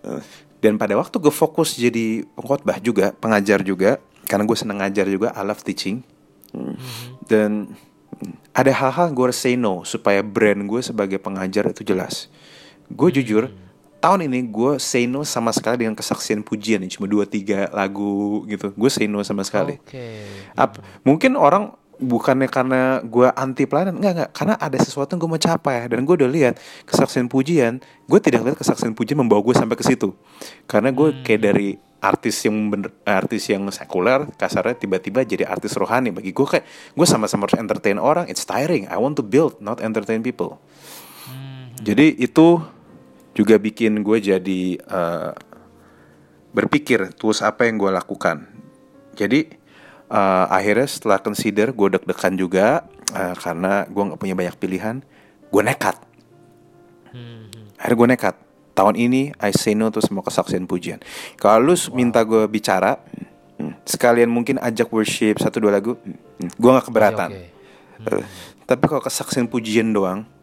eh, 0.06 0.22
dan 0.62 0.78
pada 0.78 0.94
waktu 0.94 1.18
gue 1.18 1.34
fokus 1.34 1.74
jadi 1.74 2.22
pengkhotbah 2.38 2.78
juga 2.78 3.16
pengajar 3.18 3.66
juga 3.66 3.98
karena 4.30 4.46
gue 4.46 4.58
seneng 4.60 4.86
ngajar 4.86 5.10
juga 5.10 5.34
I 5.34 5.42
love 5.42 5.66
teaching. 5.66 6.06
Hmm. 6.52 6.76
dan 7.32 7.72
ada 8.52 8.76
hal-hal 8.76 9.16
gue 9.16 9.32
harus 9.32 9.40
say 9.40 9.56
no 9.56 9.88
supaya 9.88 10.20
brand 10.20 10.68
gue 10.68 10.82
sebagai 10.84 11.16
pengajar 11.16 11.72
itu 11.72 11.88
jelas. 11.88 12.28
Gue 12.92 13.08
jujur 13.16 13.48
tahun 14.02 14.26
ini 14.26 14.50
gue 14.50 14.82
say 14.82 15.06
no 15.06 15.22
sama 15.22 15.54
sekali 15.54 15.86
dengan 15.86 15.94
kesaksian 15.94 16.42
pujian 16.42 16.82
cuma 16.90 17.06
dua 17.06 17.30
tiga 17.30 17.70
lagu 17.70 18.44
gitu. 18.50 18.74
Gue 18.74 18.90
say 18.90 19.06
no 19.06 19.22
sama 19.22 19.46
sekali. 19.46 19.78
Oke. 19.78 20.26
Ap- 20.58 20.82
mungkin 21.06 21.38
orang 21.38 21.78
bukannya 22.02 22.50
karena 22.50 22.98
gue 23.06 23.30
anti 23.30 23.70
pelayanan 23.70 24.02
enggak 24.02 24.14
enggak. 24.18 24.30
Karena 24.34 24.56
ada 24.58 24.78
sesuatu 24.82 25.14
yang 25.14 25.22
gue 25.22 25.30
mau 25.30 25.40
capai 25.40 25.86
dan 25.86 26.02
gue 26.02 26.16
udah 26.18 26.30
lihat 26.34 26.58
kesaksian 26.90 27.30
pujian 27.30 27.78
gue 28.10 28.20
tidak 28.20 28.42
lihat 28.42 28.58
kesaksian 28.58 28.98
pujian 28.98 29.22
membawa 29.22 29.46
gue 29.46 29.54
sampai 29.54 29.78
ke 29.78 29.86
situ. 29.86 30.18
Karena 30.66 30.90
gue 30.90 31.22
kayak 31.22 31.42
dari 31.46 31.78
artis 32.02 32.42
yang 32.50 32.74
bener, 32.74 32.90
artis 33.06 33.46
yang 33.54 33.70
sekuler 33.70 34.26
kasarnya 34.34 34.74
tiba-tiba 34.74 35.22
jadi 35.22 35.46
artis 35.46 35.78
rohani. 35.78 36.10
Bagi 36.10 36.34
gue 36.34 36.48
kayak 36.50 36.66
gue 36.98 37.08
sama-sama 37.08 37.46
harus 37.46 37.62
entertain 37.62 38.02
orang. 38.02 38.26
It's 38.26 38.44
tiring. 38.44 38.90
I 38.90 38.98
want 38.98 39.22
to 39.22 39.24
build 39.24 39.62
not 39.62 39.78
entertain 39.80 40.26
people. 40.26 40.58
Jadi 41.82 42.18
itu 42.18 42.62
juga 43.32 43.56
bikin 43.56 44.04
gue 44.04 44.18
jadi 44.20 44.62
eh, 44.78 45.32
berpikir 46.52 47.16
tools 47.16 47.40
apa 47.40 47.68
yang 47.68 47.80
gue 47.80 47.92
lakukan. 47.92 48.48
Jadi 49.16 49.40
eh, 50.12 50.46
akhirnya 50.48 50.88
setelah 50.88 51.20
consider 51.24 51.72
gue 51.72 51.88
deg-degan 52.00 52.36
juga 52.36 52.68
eh, 53.16 53.36
karena 53.40 53.88
gue 53.88 54.04
nggak 54.12 54.20
punya 54.20 54.36
banyak 54.36 54.56
pilihan, 54.60 54.96
gue 55.52 55.62
nekat. 55.64 55.98
Akhirnya 57.80 57.98
gue 57.98 58.10
nekat. 58.16 58.36
Tahun 58.72 58.96
ini 58.96 59.36
I 59.36 59.52
say 59.52 59.76
no 59.76 59.92
to 59.92 60.00
semua 60.00 60.24
kesaksian 60.24 60.64
pujian. 60.64 61.04
Kalau 61.36 61.72
lu 61.72 61.76
minta 61.92 62.24
gue 62.24 62.48
bicara, 62.48 63.04
hmm, 63.60 63.84
sekalian 63.84 64.32
mungkin 64.32 64.64
ajak 64.64 64.88
worship 64.96 65.44
satu 65.44 65.60
dua 65.60 65.76
lagu, 65.76 66.00
hmm, 66.00 66.56
gue 66.56 66.70
nggak 66.72 66.88
keberatan. 66.88 67.32
Oke, 67.36 67.52
Eh, 68.02 68.26
tapi 68.66 68.90
kalau 68.90 69.04
kesaksian 69.04 69.46
pujian 69.46 69.94
doang, 69.94 70.26
hmm, 70.26 70.41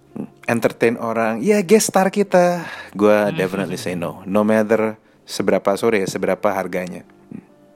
entertain 0.49 0.97
orang, 0.99 1.39
ya 1.45 1.61
guest 1.63 1.93
star 1.93 2.09
kita, 2.09 2.65
gue 2.97 3.17
definitely 3.37 3.79
say 3.79 3.95
no. 3.95 4.25
No 4.25 4.43
matter 4.43 4.97
seberapa 5.23 5.77
sorry 5.77 6.03
ya, 6.05 6.09
seberapa 6.09 6.49
harganya. 6.51 7.05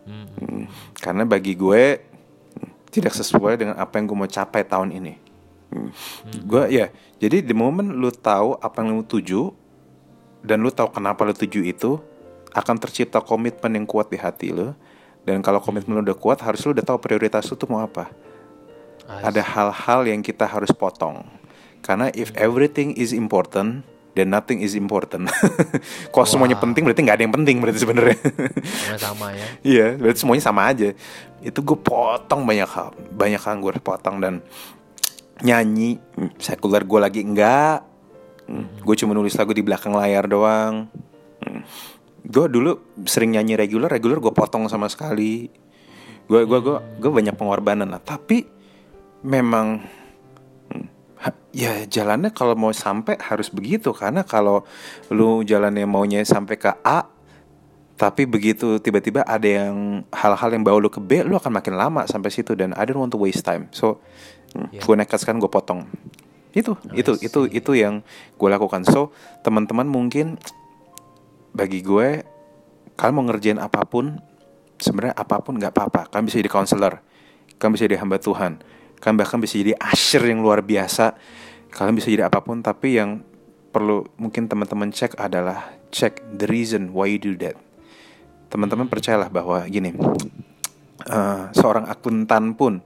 Hmm, 0.02 0.66
Karena 0.98 1.22
bagi 1.22 1.54
gue 1.54 2.00
hmm, 2.00 2.90
tidak 2.90 3.14
sesuai 3.14 3.60
dengan 3.60 3.76
apa 3.78 4.00
yang 4.00 4.10
gue 4.10 4.18
mau 4.18 4.30
capai 4.30 4.62
tahun 4.66 4.90
ini. 4.96 5.14
Hmm. 5.72 5.90
Gue 6.48 6.64
ya, 6.72 6.90
jadi 7.22 7.44
di 7.44 7.54
momen 7.54 7.96
lu 7.96 8.10
tahu 8.10 8.58
apa 8.58 8.82
yang 8.82 8.98
lu 8.98 9.04
tuju 9.06 9.52
dan 10.42 10.64
lu 10.64 10.74
tahu 10.74 10.90
kenapa 10.90 11.22
lu 11.22 11.36
tuju 11.36 11.62
itu, 11.62 12.00
akan 12.52 12.76
tercipta 12.82 13.22
komitmen 13.22 13.78
yang 13.78 13.86
kuat 13.86 14.10
di 14.10 14.18
hati 14.18 14.50
lu. 14.50 14.74
Dan 15.22 15.38
kalau 15.38 15.62
komitmen 15.62 15.94
lu 15.94 16.02
udah 16.02 16.18
kuat, 16.18 16.42
harus 16.42 16.58
lu 16.66 16.74
udah 16.74 16.82
tahu 16.82 16.98
prioritas 16.98 17.46
lu 17.46 17.54
tuh 17.54 17.70
mau 17.70 17.78
apa 17.78 18.10
ada 19.08 19.42
hal-hal 19.42 20.00
yang 20.08 20.22
kita 20.22 20.46
harus 20.46 20.70
potong. 20.72 21.26
Karena 21.82 22.08
if 22.14 22.30
everything 22.38 22.94
is 22.94 23.10
important, 23.10 23.82
then 24.14 24.30
nothing 24.30 24.62
is 24.62 24.78
important. 24.78 25.28
Kalau 26.14 26.26
semuanya 26.26 26.56
penting 26.56 26.86
berarti 26.86 27.02
nggak 27.02 27.16
ada 27.18 27.24
yang 27.26 27.34
penting 27.34 27.56
berarti 27.58 27.80
sebenarnya. 27.82 28.18
sama 28.96 29.34
ya. 29.34 29.46
Iya, 29.74 29.86
berarti 29.98 30.18
semuanya 30.22 30.44
sama 30.46 30.62
aja. 30.70 30.94
Itu 31.42 31.60
gue 31.66 31.78
potong 31.78 32.46
banyak 32.46 32.70
hal, 32.70 32.94
banyak 33.10 33.42
hal 33.42 33.54
gue 33.58 33.70
harus 33.74 33.84
potong 33.84 34.22
dan 34.22 34.38
nyanyi 35.42 35.98
hmm, 35.98 36.38
sekuler 36.38 36.86
gue 36.86 37.00
lagi 37.02 37.20
enggak. 37.26 37.82
Gue 38.84 38.94
cuma 38.94 39.16
nulis 39.16 39.34
lagu 39.34 39.50
di 39.50 39.64
belakang 39.64 39.96
layar 39.96 40.30
doang. 40.30 40.86
Hmm, 41.42 41.66
gue 42.22 42.46
dulu 42.46 43.02
sering 43.02 43.34
nyanyi 43.34 43.58
reguler 43.58 43.90
reguler 43.90 44.22
gue 44.22 44.30
potong 44.30 44.70
sama 44.70 44.86
sekali 44.86 45.50
gue 46.30 46.40
gue 46.46 46.58
gue 46.62 46.76
gue 47.02 47.10
banyak 47.10 47.34
pengorbanan 47.34 47.90
lah 47.90 47.98
tapi 47.98 48.46
memang 49.26 49.82
hmm, 49.82 50.01
ya 51.54 51.84
jalannya 51.86 52.34
kalau 52.34 52.56
mau 52.58 52.72
sampai 52.74 53.20
harus 53.20 53.52
begitu. 53.52 53.94
Karena 53.94 54.26
kalau 54.26 54.66
lu 55.12 55.46
jalannya 55.46 55.86
maunya 55.86 56.24
sampai 56.26 56.56
ke 56.58 56.72
A 56.82 57.06
tapi 57.92 58.26
begitu 58.26 58.82
tiba-tiba 58.82 59.22
ada 59.22 59.46
yang 59.46 60.02
hal-hal 60.10 60.50
yang 60.50 60.66
bawa 60.66 60.82
lu 60.82 60.90
ke 60.90 60.98
B 60.98 61.22
lu 61.22 61.38
akan 61.38 61.62
makin 61.62 61.78
lama 61.78 62.02
sampai 62.10 62.34
situ 62.34 62.58
dan 62.58 62.74
I 62.74 62.82
don't 62.82 62.98
want 62.98 63.14
to 63.14 63.20
waste 63.20 63.46
time. 63.46 63.70
So 63.70 64.02
hmm, 64.56 64.74
Yeah. 64.74 64.84
gue 64.84 64.94
nekat 64.98 65.22
sekarang 65.22 65.40
gue 65.40 65.52
potong. 65.52 65.88
Itu 66.52 66.76
I 66.92 67.00
itu 67.00 67.16
itu 67.22 67.40
itu 67.48 67.72
yang 67.72 68.02
gue 68.36 68.48
lakukan. 68.50 68.84
So 68.84 69.14
teman-teman 69.46 69.86
mungkin 69.86 70.36
bagi 71.54 71.80
gue 71.80 72.26
kalian 72.98 73.14
mau 73.14 73.24
ngerjain 73.30 73.60
apa 73.62 73.86
pun 73.88 74.20
sebenarnya 74.76 75.14
apa 75.16 75.40
pun 75.40 75.56
nggak 75.56 75.72
apa-apa. 75.72 76.10
Kalian 76.12 76.26
bisa 76.28 76.36
jadi 76.42 76.52
counselor. 76.52 77.00
Kalian 77.56 77.72
bisa 77.78 77.84
jadi 77.86 77.96
hamba 78.02 78.18
Tuhan 78.18 78.60
kalian 79.02 79.18
bahkan 79.18 79.42
bisa 79.42 79.58
jadi 79.58 79.74
usher 79.82 80.22
yang 80.22 80.38
luar 80.38 80.62
biasa 80.62 81.18
kalian 81.74 81.98
bisa 81.98 82.08
jadi 82.08 82.30
apa 82.30 82.38
pun 82.38 82.62
tapi 82.62 83.02
yang 83.02 83.26
perlu 83.74 84.06
mungkin 84.20 84.46
teman-teman 84.46 84.94
cek 84.94 85.18
adalah 85.18 85.74
cek 85.90 86.38
the 86.38 86.46
reason 86.46 86.94
why 86.94 87.10
you 87.10 87.18
do 87.18 87.34
that 87.34 87.58
teman-teman 88.46 88.86
percayalah 88.86 89.26
bahwa 89.26 89.66
gini 89.66 89.90
eh, 91.10 91.44
seorang 91.50 91.90
akuntan 91.90 92.54
pun 92.54 92.78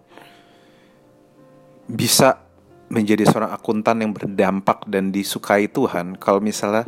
bisa 1.87 2.43
menjadi 2.87 3.27
seorang 3.27 3.51
akuntan 3.51 4.03
yang 4.03 4.15
berdampak 4.15 4.87
dan 4.89 5.11
disukai 5.11 5.69
Tuhan 5.69 6.17
kalau 6.17 6.39
misalnya 6.39 6.87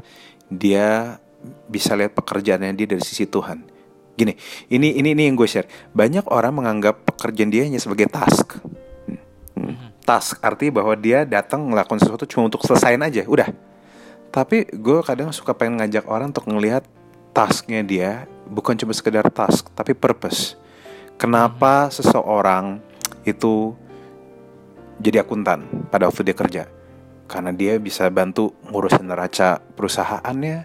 dia 0.49 1.19
bisa 1.69 1.95
lihat 1.95 2.15
pekerjaannya 2.15 2.75
dia 2.75 2.89
dari 2.89 3.03
sisi 3.03 3.27
Tuhan. 3.27 3.63
Gini, 4.19 4.35
ini 4.75 4.99
ini 4.99 5.15
ini 5.15 5.23
yang 5.31 5.39
gue 5.39 5.47
share. 5.47 5.71
Banyak 5.95 6.27
orang 6.35 6.59
menganggap 6.59 7.07
pekerjaan 7.07 7.55
dia 7.55 7.63
hanya 7.63 7.79
sebagai 7.79 8.11
task. 8.11 8.59
Hmm, 10.09 10.17
hmm. 10.17 10.17
Task 10.17 10.41
artinya 10.41 10.73
bahwa 10.81 10.95
dia 10.97 11.29
datang 11.29 11.69
ngelakuin 11.69 12.01
sesuatu 12.01 12.25
cuma 12.25 12.49
untuk 12.49 12.65
selesain 12.65 12.97
aja, 13.05 13.29
udah. 13.29 13.53
Tapi 14.33 14.65
gue 14.73 15.05
kadang 15.05 15.29
suka 15.37 15.53
pengen 15.53 15.85
ngajak 15.85 16.09
orang 16.09 16.33
untuk 16.33 16.49
ngelihat 16.49 16.85
tasknya 17.37 17.85
dia 17.85 18.25
bukan 18.49 18.73
cuma 18.81 18.97
sekedar 18.97 19.29
task, 19.29 19.69
tapi 19.77 19.93
purpose. 19.93 20.57
Kenapa 21.21 21.93
seseorang 21.93 22.81
itu 23.29 23.77
jadi 24.97 25.21
akuntan 25.21 25.89
pada 25.93 26.09
waktu 26.09 26.25
dia 26.25 26.37
kerja? 26.37 26.65
Karena 27.29 27.53
dia 27.53 27.77
bisa 27.77 28.09
bantu 28.09 28.57
ngurusin 28.73 29.05
neraca 29.05 29.61
perusahaannya, 29.77 30.59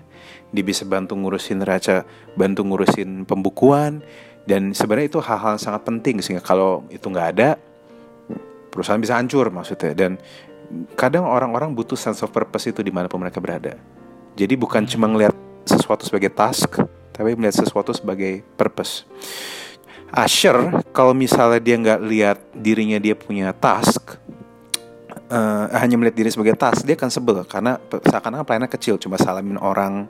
dia 0.56 0.64
bisa 0.64 0.88
bantu 0.88 1.20
ngurusin 1.20 1.60
neraca, 1.60 2.08
bantu 2.40 2.64
ngurusin 2.64 3.28
pembukuan, 3.28 4.00
dan 4.48 4.72
sebenarnya 4.72 5.12
itu 5.12 5.20
hal-hal 5.20 5.60
sangat 5.60 5.84
penting 5.84 6.24
sehingga 6.24 6.40
kalau 6.40 6.88
itu 6.88 7.04
nggak 7.04 7.30
ada, 7.36 7.60
perusahaan 8.74 8.98
bisa 8.98 9.14
hancur 9.22 9.54
maksudnya. 9.54 9.94
Dan 9.94 10.18
kadang 10.98 11.30
orang-orang 11.30 11.78
butuh 11.78 11.94
sense 11.94 12.26
of 12.26 12.34
purpose 12.34 12.66
itu 12.66 12.82
di 12.82 12.90
mana 12.90 13.06
pun 13.06 13.22
mereka 13.22 13.38
berada. 13.38 13.78
Jadi 14.34 14.58
bukan 14.58 14.90
cuma 14.90 15.06
ngelihat 15.06 15.38
sesuatu 15.70 16.10
sebagai 16.10 16.34
task, 16.34 16.82
tapi 17.14 17.38
melihat 17.38 17.62
sesuatu 17.62 17.94
sebagai 17.94 18.42
purpose. 18.58 19.06
Asher, 20.14 20.82
kalau 20.94 21.14
misalnya 21.14 21.62
dia 21.62 21.76
nggak 21.78 22.02
lihat 22.06 22.38
dirinya 22.54 22.98
dia 22.98 23.18
punya 23.18 23.54
task, 23.54 24.18
eh, 25.30 25.66
hanya 25.74 25.98
melihat 25.98 26.18
diri 26.18 26.30
sebagai 26.30 26.58
task, 26.58 26.86
dia 26.86 26.94
akan 26.98 27.10
sebel 27.10 27.38
karena 27.46 27.82
seakan-akan 27.90 28.46
pelayannya 28.46 28.70
kecil, 28.70 29.02
cuma 29.02 29.18
salamin 29.18 29.58
orang, 29.58 30.06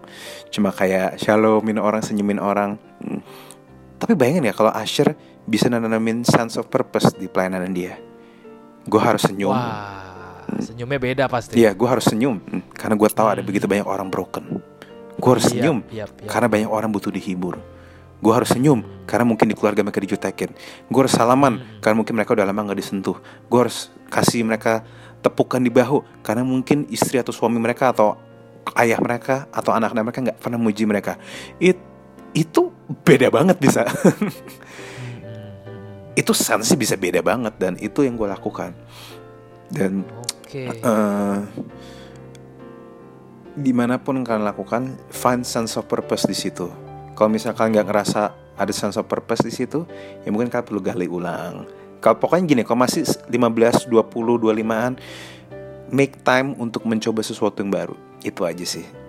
cuma 0.52 0.76
kayak 0.76 1.20
shalomin 1.20 1.80
orang, 1.80 2.04
senyumin 2.04 2.40
orang. 2.40 2.76
Hmm. 3.00 3.24
Tapi 3.96 4.20
bayangin 4.20 4.52
ya 4.52 4.56
kalau 4.56 4.72
Asher 4.76 5.16
bisa 5.48 5.72
nanamin 5.72 6.28
sense 6.28 6.60
of 6.60 6.68
purpose 6.68 7.16
di 7.16 7.32
pelayanan 7.32 7.72
dia. 7.72 7.96
Gue 8.84 9.02
harus 9.02 9.24
senyum. 9.24 9.54
Wah, 9.56 10.44
senyumnya 10.60 11.00
beda 11.00 11.24
pasti. 11.32 11.60
Iya, 11.64 11.72
gue 11.72 11.88
harus 11.88 12.04
senyum 12.04 12.40
Hmm, 12.44 12.64
karena 12.76 12.96
gue 13.00 13.10
tahu 13.10 13.28
ada 13.28 13.42
begitu 13.42 13.66
banyak 13.66 13.88
orang 13.88 14.12
broken. 14.12 14.60
Gue 15.16 15.30
harus 15.30 15.46
Yap, 15.48 15.54
senyum 15.56 15.78
yap, 15.94 16.10
yap. 16.20 16.28
karena 16.28 16.48
banyak 16.52 16.70
orang 16.70 16.90
butuh 16.92 17.14
dihibur. 17.14 17.62
Gue 18.24 18.32
harus 18.32 18.50
senyum 18.56 18.84
karena 19.04 19.28
mungkin 19.28 19.52
di 19.52 19.56
keluarga 19.56 19.84
mereka 19.84 20.00
dijutekin. 20.00 20.56
Gue 20.88 21.00
harus 21.04 21.12
salaman 21.16 21.60
karena 21.84 21.96
mungkin 22.00 22.16
mereka 22.16 22.32
udah 22.36 22.48
lama 22.48 22.60
nggak 22.72 22.80
disentuh. 22.80 23.20
Gue 23.52 23.60
harus 23.68 23.92
kasih 24.08 24.44
mereka 24.48 24.84
tepukan 25.24 25.60
di 25.64 25.72
bahu 25.72 26.04
karena 26.24 26.44
mungkin 26.44 26.88
istri 26.92 27.20
atau 27.20 27.32
suami 27.32 27.60
mereka 27.60 27.92
atau 27.92 28.16
ayah 28.80 29.00
mereka 29.00 29.48
atau 29.52 29.76
anak-anak 29.76 30.04
mereka 30.12 30.20
nggak 30.32 30.40
pernah 30.40 30.60
muji 30.60 30.84
mereka. 30.88 31.20
It, 31.60 31.80
itu 32.32 32.72
beda 33.04 33.28
banget 33.28 33.60
bisa. 33.60 33.84
itu 36.24 36.32
sensi 36.32 36.80
bisa 36.80 36.96
beda 36.96 37.20
banget 37.20 37.60
dan 37.60 37.76
itu 37.84 38.08
yang 38.08 38.16
gue 38.16 38.32
lakukan. 38.32 38.72
Dan 39.68 40.08
Oke. 40.48 40.72
eh 40.72 41.40
di 43.54 43.70
mana 43.70 44.02
pun 44.02 44.26
kalian 44.26 44.50
lakukan, 44.50 44.98
find 45.14 45.46
sense 45.46 45.78
of 45.78 45.86
purpose 45.86 46.26
di 46.26 46.34
situ. 46.34 46.72
Kalau 47.14 47.30
misalkan 47.30 47.70
nggak 47.70 47.86
ngerasa 47.86 48.22
ada 48.58 48.74
sense 48.74 48.98
of 48.98 49.06
purpose 49.06 49.46
di 49.46 49.54
situ, 49.54 49.86
ya 50.26 50.34
mungkin 50.34 50.50
kalian 50.50 50.66
perlu 50.66 50.82
gali 50.82 51.06
ulang. 51.06 51.70
Kalau 52.02 52.18
pokoknya 52.20 52.44
gini, 52.50 52.62
kalau 52.66 52.84
masih 52.84 53.06
15, 53.30 53.88
20, 53.88 54.42
25-an, 54.42 54.94
make 55.94 56.20
time 56.26 56.58
untuk 56.58 56.84
mencoba 56.90 57.22
sesuatu 57.22 57.62
yang 57.62 57.72
baru. 57.72 57.96
Itu 58.26 58.44
aja 58.44 58.66
sih. 58.66 59.03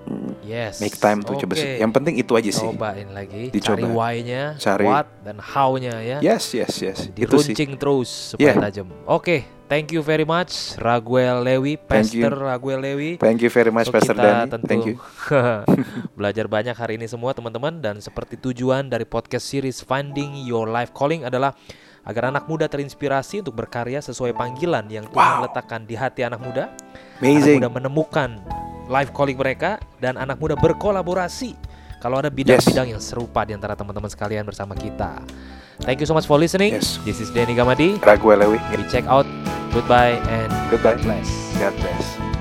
Yes. 0.44 0.78
Make 0.78 0.94
time 0.94 1.20
untuk 1.20 1.40
coba. 1.40 1.56
Oke. 1.56 1.80
Yang 1.80 1.92
penting 1.92 2.14
itu 2.16 2.32
aja 2.32 2.50
sih. 2.52 2.68
Cobain 2.68 3.08
lagi. 3.10 3.48
Dicoba. 3.48 3.74
Cari 3.74 3.84
why-nya, 3.88 4.42
Cari- 4.56 4.84
what 4.84 5.08
dan 5.20 5.36
how-nya 5.40 5.94
ya. 5.98 6.18
Yes, 6.20 6.52
yes, 6.52 6.72
yes. 6.78 6.98
Itu 7.10 7.40
sih. 7.40 7.56
Diruncing 7.56 7.70
terus 7.74 8.10
supaya 8.32 8.52
Yeah. 8.52 8.60
tajam. 8.60 8.86
Oke, 9.04 9.42
thank 9.66 9.90
you 9.90 10.00
very 10.00 10.22
much 10.22 10.76
Raguel 10.76 11.40
Lewi. 11.40 11.74
Pastor 11.74 12.30
Raguel 12.30 12.78
Lewi. 12.78 13.10
Thank 13.16 13.40
you 13.40 13.48
very 13.48 13.72
much, 13.72 13.88
So, 13.88 13.96
Pastor 13.96 14.12
kita 14.12 14.28
Dani. 14.44 14.50
tentu 14.52 14.68
Thank 14.68 14.84
you. 14.86 14.96
belajar 16.18 16.46
banyak 16.46 16.74
hari 16.74 16.94
ini 16.96 17.06
semua 17.06 17.32
teman-teman 17.32 17.80
dan 17.80 17.98
seperti 17.98 18.36
tujuan 18.36 18.86
dari 18.86 19.02
podcast 19.02 19.44
series 19.44 19.80
Finding 19.80 20.44
Your 20.44 20.68
Life 20.68 20.92
Calling 20.92 21.24
adalah 21.24 21.56
agar 22.04 22.28
anak 22.28 22.44
muda 22.44 22.68
terinspirasi 22.68 23.40
untuk 23.40 23.56
berkarya 23.56 23.96
sesuai 23.98 24.36
panggilan 24.36 24.84
yang 24.86 25.08
Tuhan 25.08 25.40
Wow. 25.40 25.44
letakkan 25.48 25.88
di 25.88 25.96
hati 25.96 26.20
anak 26.20 26.36
muda. 26.36 26.68
Amazing. 27.18 27.64
Anak 27.64 27.72
muda 27.72 27.80
menemukan 27.80 28.30
life 28.88 29.10
calling 29.12 29.36
mereka 29.38 29.80
dan 29.98 30.16
anak 30.20 30.36
muda 30.40 30.56
berkolaborasi 30.56 31.56
kalau 32.04 32.20
ada 32.20 32.28
bidang-bidang 32.28 32.92
yang 32.92 33.00
serupa 33.00 33.48
di 33.48 33.56
antara 33.56 33.72
teman-teman 33.72 34.12
sekalian 34.12 34.44
bersama 34.44 34.76
kita. 34.76 35.24
Thank 35.82 36.04
you 36.04 36.06
so 36.06 36.14
much 36.14 36.28
for 36.28 36.36
listening. 36.38 36.76
Yes. 36.76 37.00
This 37.02 37.18
is 37.18 37.32
Denny 37.32 37.56
Gamadi. 37.56 37.98
Raguel 38.04 38.44
Lewi. 38.44 38.60
We 38.76 38.84
check 38.92 39.08
out. 39.08 39.26
Goodbye 39.74 40.20
and 40.30 40.52
Goodbye. 40.70 40.94
God 40.94 41.02
bless. 41.02 41.28
God 41.58 41.74
bless. 41.80 42.33